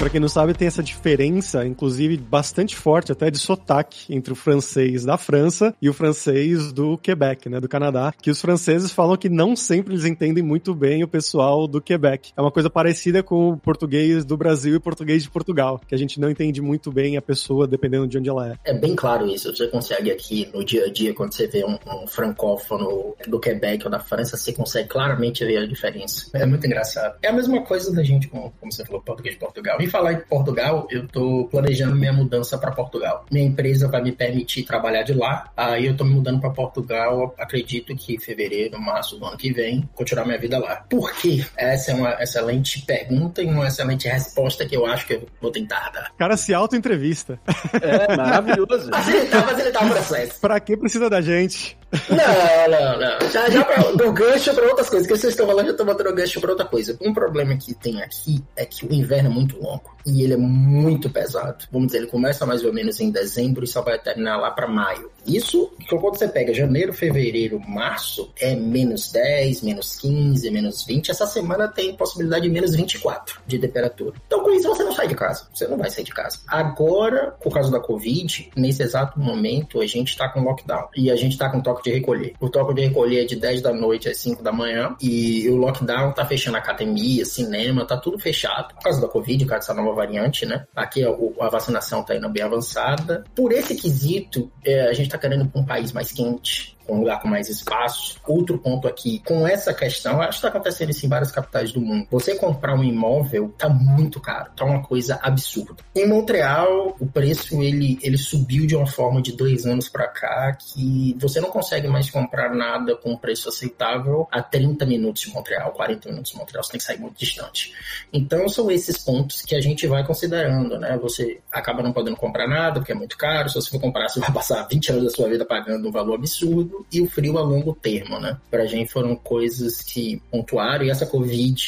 Para 0.00 0.08
quem 0.08 0.18
não 0.18 0.30
sabe, 0.30 0.54
tem 0.54 0.66
essa 0.66 0.82
diferença, 0.82 1.66
inclusive 1.66 2.16
bastante 2.16 2.74
forte 2.74 3.12
até 3.12 3.30
de 3.30 3.36
sotaque 3.36 4.06
entre 4.08 4.32
o 4.32 4.36
francês 4.36 5.04
da 5.04 5.18
França 5.18 5.74
e 5.80 5.90
o 5.90 5.92
francês 5.92 6.72
do 6.72 6.96
Quebec, 6.96 7.50
né, 7.50 7.60
do 7.60 7.68
Canadá, 7.68 8.10
que 8.10 8.30
os 8.30 8.40
franceses 8.40 8.92
falam 8.92 9.18
que 9.18 9.28
não 9.28 9.54
sempre 9.54 9.92
eles 9.92 10.06
entendem 10.06 10.42
muito 10.42 10.74
bem 10.74 11.04
o 11.04 11.08
pessoal 11.08 11.68
do 11.68 11.82
Quebec. 11.82 12.32
É 12.34 12.40
uma 12.40 12.50
coisa 12.50 12.70
parecida 12.70 13.22
com 13.22 13.50
o 13.50 13.58
português 13.58 14.24
do 14.24 14.38
Brasil 14.38 14.72
e 14.72 14.76
o 14.76 14.80
português 14.80 15.22
de 15.22 15.28
Portugal, 15.28 15.78
que 15.86 15.94
a 15.94 15.98
gente 15.98 16.18
não 16.18 16.30
entende 16.30 16.62
muito 16.62 16.90
bem 16.90 17.18
a 17.18 17.22
pessoa 17.22 17.68
dependendo 17.68 18.08
de 18.08 18.16
onde 18.16 18.30
ela 18.30 18.52
é. 18.52 18.54
É 18.64 18.72
bem 18.72 18.96
claro 18.96 19.28
isso. 19.28 19.54
Você 19.54 19.68
consegue 19.68 20.10
aqui 20.10 20.48
no 20.54 20.64
dia 20.64 20.86
a 20.86 20.90
dia, 20.90 21.12
quando 21.12 21.34
você 21.34 21.46
vê 21.46 21.62
um, 21.62 21.78
um 22.02 22.06
francófono 22.06 23.14
do 23.28 23.38
Quebec 23.38 23.84
ou 23.84 23.90
da 23.90 24.00
França, 24.00 24.38
você 24.38 24.50
consegue 24.50 24.88
claramente 24.88 25.44
ver 25.44 25.58
a 25.58 25.66
diferença. 25.66 26.30
É 26.32 26.46
muito 26.46 26.66
engraçado. 26.66 27.18
É 27.22 27.28
a 27.28 27.32
mesma 27.34 27.60
coisa 27.62 27.94
da 27.94 28.02
gente, 28.02 28.28
como, 28.28 28.50
como 28.58 28.72
você 28.72 28.82
falou, 28.82 29.02
português 29.02 29.34
de 29.34 29.40
Portugal 29.40 29.78
falar 29.90 30.12
em 30.12 30.20
Portugal, 30.20 30.86
eu 30.90 31.06
tô 31.06 31.48
planejando 31.50 31.94
minha 31.94 32.12
mudança 32.12 32.56
para 32.58 32.70
Portugal. 32.70 33.24
Minha 33.30 33.46
empresa 33.46 33.88
vai 33.88 34.02
me 34.02 34.12
permitir 34.12 34.62
trabalhar 34.64 35.02
de 35.02 35.12
lá. 35.12 35.50
Aí 35.56 35.86
eu 35.86 35.96
tô 35.96 36.04
me 36.04 36.14
mudando 36.14 36.40
para 36.40 36.50
Portugal, 36.50 37.34
acredito 37.38 37.94
que 37.96 38.14
em 38.14 38.18
fevereiro, 38.18 38.80
março 38.80 39.18
do 39.18 39.26
ano 39.26 39.36
que 39.36 39.52
vem, 39.52 39.88
continuar 39.94 40.24
minha 40.24 40.38
vida 40.38 40.58
lá. 40.58 40.76
Por 40.88 41.12
quê? 41.12 41.44
Essa 41.56 41.92
é 41.92 41.94
uma 41.94 42.22
excelente 42.22 42.82
pergunta 42.82 43.42
e 43.42 43.46
uma 43.46 43.66
excelente 43.66 44.08
resposta 44.08 44.66
que 44.66 44.76
eu 44.76 44.86
acho 44.86 45.06
que 45.06 45.14
eu 45.14 45.26
vou 45.40 45.50
tentar 45.50 45.90
dar. 45.90 46.10
O 46.14 46.18
cara 46.18 46.36
se 46.36 46.54
auto-entrevista. 46.54 47.40
É, 47.80 48.16
maravilhoso. 48.16 48.90
facilitar, 48.90 49.48
facilitar 49.48 49.86
o 49.86 49.90
processo. 49.90 50.40
Pra 50.40 50.60
que 50.60 50.76
precisa 50.76 51.08
da 51.08 51.20
gente? 51.20 51.79
Não, 52.08 52.68
não, 52.70 53.00
não. 53.00 53.30
Já, 53.30 53.50
já 53.50 53.62
do 53.96 54.12
gancho 54.12 54.54
pra 54.54 54.66
outras 54.66 54.88
coisas. 54.88 55.06
que 55.06 55.16
vocês 55.16 55.32
estão 55.32 55.46
falando, 55.46 55.68
eu 55.68 55.76
tô 55.76 55.84
botando 55.84 56.14
gancho 56.14 56.40
pra 56.40 56.50
outra 56.50 56.66
coisa. 56.66 56.96
Um 57.00 57.12
problema 57.12 57.56
que 57.56 57.74
tem 57.74 58.00
aqui 58.02 58.42
é 58.56 58.64
que 58.64 58.86
o 58.86 58.92
inverno 58.92 59.30
é 59.30 59.32
muito 59.32 59.60
longo 59.60 59.96
e 60.06 60.22
ele 60.22 60.34
é 60.34 60.36
muito 60.36 61.10
pesado. 61.10 61.64
Vamos 61.70 61.88
dizer, 61.88 61.98
ele 61.98 62.06
começa 62.06 62.46
mais 62.46 62.64
ou 62.64 62.72
menos 62.72 63.00
em 63.00 63.10
dezembro 63.10 63.64
e 63.64 63.66
só 63.66 63.82
vai 63.82 63.98
terminar 63.98 64.36
lá 64.36 64.50
para 64.50 64.68
maio. 64.68 65.10
Isso, 65.26 65.70
quando 65.88 66.16
você 66.16 66.28
pega 66.28 66.54
janeiro, 66.54 66.92
fevereiro, 66.92 67.60
março, 67.60 68.30
é 68.40 68.54
menos 68.54 69.10
10, 69.10 69.62
menos 69.62 69.98
15, 69.98 70.50
menos 70.50 70.84
20. 70.84 71.10
Essa 71.10 71.26
semana 71.26 71.68
tem 71.68 71.94
possibilidade 71.94 72.44
de 72.44 72.50
menos 72.50 72.74
24 72.74 73.40
de 73.46 73.58
temperatura. 73.58 74.14
Então, 74.26 74.42
com 74.42 74.50
isso, 74.50 74.68
você 74.68 74.82
não 74.82 74.92
sai 74.92 75.08
de 75.08 75.14
casa. 75.14 75.46
Você 75.52 75.66
não 75.66 75.76
vai 75.76 75.90
sair 75.90 76.04
de 76.04 76.12
casa. 76.12 76.38
Agora, 76.46 77.32
por 77.42 77.52
causa 77.52 77.70
da 77.70 77.80
Covid, 77.80 78.50
nesse 78.56 78.82
exato 78.82 79.18
momento, 79.18 79.80
a 79.80 79.86
gente 79.86 80.16
tá 80.16 80.28
com 80.28 80.40
lockdown. 80.40 80.88
E 80.96 81.10
a 81.10 81.16
gente 81.16 81.36
tá 81.36 81.50
com 81.50 81.60
toque 81.60 81.79
de 81.84 81.90
recolher. 81.92 82.34
O 82.40 82.48
toque 82.48 82.74
de 82.74 82.82
recolher 82.82 83.22
é 83.22 83.24
de 83.24 83.36
10 83.36 83.62
da 83.62 83.72
noite 83.72 84.08
às 84.08 84.16
5 84.18 84.42
da 84.42 84.52
manhã. 84.52 84.94
E 85.00 85.48
o 85.48 85.56
lockdown 85.56 86.12
tá 86.12 86.24
fechando 86.24 86.56
academia, 86.56 87.24
cinema, 87.24 87.86
tá 87.86 87.96
tudo 87.96 88.18
fechado. 88.18 88.74
Por 88.74 88.82
causa 88.84 89.00
da 89.00 89.08
Covid, 89.08 89.44
por 89.44 89.50
causa 89.50 89.66
dessa 89.68 89.82
nova 89.82 89.94
variante, 89.94 90.46
né? 90.46 90.64
Aqui 90.74 91.04
a, 91.04 91.48
vacinação 91.48 92.02
tá 92.02 92.14
indo 92.14 92.28
bem 92.28 92.42
avançada. 92.42 93.24
Por 93.34 93.52
esse 93.52 93.74
quesito, 93.74 94.50
é, 94.64 94.88
a 94.88 94.92
gente 94.92 95.06
está 95.06 95.18
querendo 95.18 95.50
um 95.54 95.64
país 95.64 95.92
mais 95.92 96.12
quente, 96.12 96.76
um 96.94 97.00
lugar 97.00 97.20
com 97.20 97.28
mais 97.28 97.48
espaço. 97.48 98.18
Outro 98.26 98.58
ponto 98.58 98.86
aqui, 98.86 99.20
com 99.24 99.46
essa 99.46 99.72
questão, 99.72 100.20
acho 100.20 100.30
que 100.30 100.34
está 100.36 100.48
acontecendo 100.48 100.90
isso 100.90 101.06
em 101.06 101.08
várias 101.08 101.30
capitais 101.30 101.72
do 101.72 101.80
mundo. 101.80 102.06
Você 102.10 102.34
comprar 102.36 102.74
um 102.74 102.84
imóvel 102.84 103.52
tá 103.56 103.68
muito 103.68 104.20
caro, 104.20 104.50
tá 104.56 104.64
uma 104.64 104.82
coisa 104.82 105.18
absurda. 105.22 105.82
Em 105.94 106.06
Montreal, 106.06 106.96
o 106.98 107.06
preço 107.06 107.62
ele, 107.62 107.98
ele 108.02 108.18
subiu 108.18 108.66
de 108.66 108.76
uma 108.76 108.86
forma 108.86 109.20
de 109.22 109.32
dois 109.32 109.66
anos 109.66 109.88
para 109.88 110.06
cá 110.06 110.52
que 110.52 111.16
você 111.18 111.40
não 111.40 111.50
consegue 111.50 111.88
mais 111.88 112.10
comprar 112.10 112.54
nada 112.54 112.96
com 112.96 113.16
preço 113.16 113.48
aceitável 113.48 114.26
a 114.30 114.42
30 114.42 114.86
minutos 114.86 115.22
de 115.22 115.30
Montreal, 115.30 115.72
40 115.72 116.08
minutos 116.08 116.32
de 116.32 116.38
Montreal, 116.38 116.64
você 116.64 116.72
tem 116.72 116.78
que 116.78 116.84
sair 116.84 116.98
muito 116.98 117.18
distante. 117.18 117.72
Então 118.12 118.48
são 118.48 118.70
esses 118.70 118.98
pontos 118.98 119.42
que 119.42 119.54
a 119.54 119.60
gente 119.60 119.86
vai 119.86 120.04
considerando, 120.04 120.78
né? 120.78 120.98
Você 121.02 121.40
acaba 121.50 121.82
não 121.82 121.92
podendo 121.92 122.16
comprar 122.16 122.48
nada 122.48 122.80
porque 122.80 122.92
é 122.92 122.94
muito 122.94 123.16
caro, 123.16 123.48
se 123.48 123.54
você 123.54 123.70
for 123.70 123.80
comprar, 123.80 124.08
você 124.08 124.20
vai 124.20 124.32
passar 124.32 124.66
20 124.66 124.92
anos 124.92 125.04
da 125.04 125.10
sua 125.10 125.28
vida 125.28 125.44
pagando 125.44 125.88
um 125.88 125.92
valor 125.92 126.14
absurdo 126.14 126.79
e 126.92 127.00
o 127.00 127.08
frio 127.08 127.38
a 127.38 127.42
longo 127.42 127.74
termo, 127.74 128.18
né? 128.20 128.38
Pra 128.50 128.66
gente 128.66 128.92
foram 128.92 129.16
coisas 129.16 129.82
que 129.82 130.22
pontuaram 130.30 130.84
e 130.84 130.90
essa 130.90 131.06
Covid. 131.06 131.66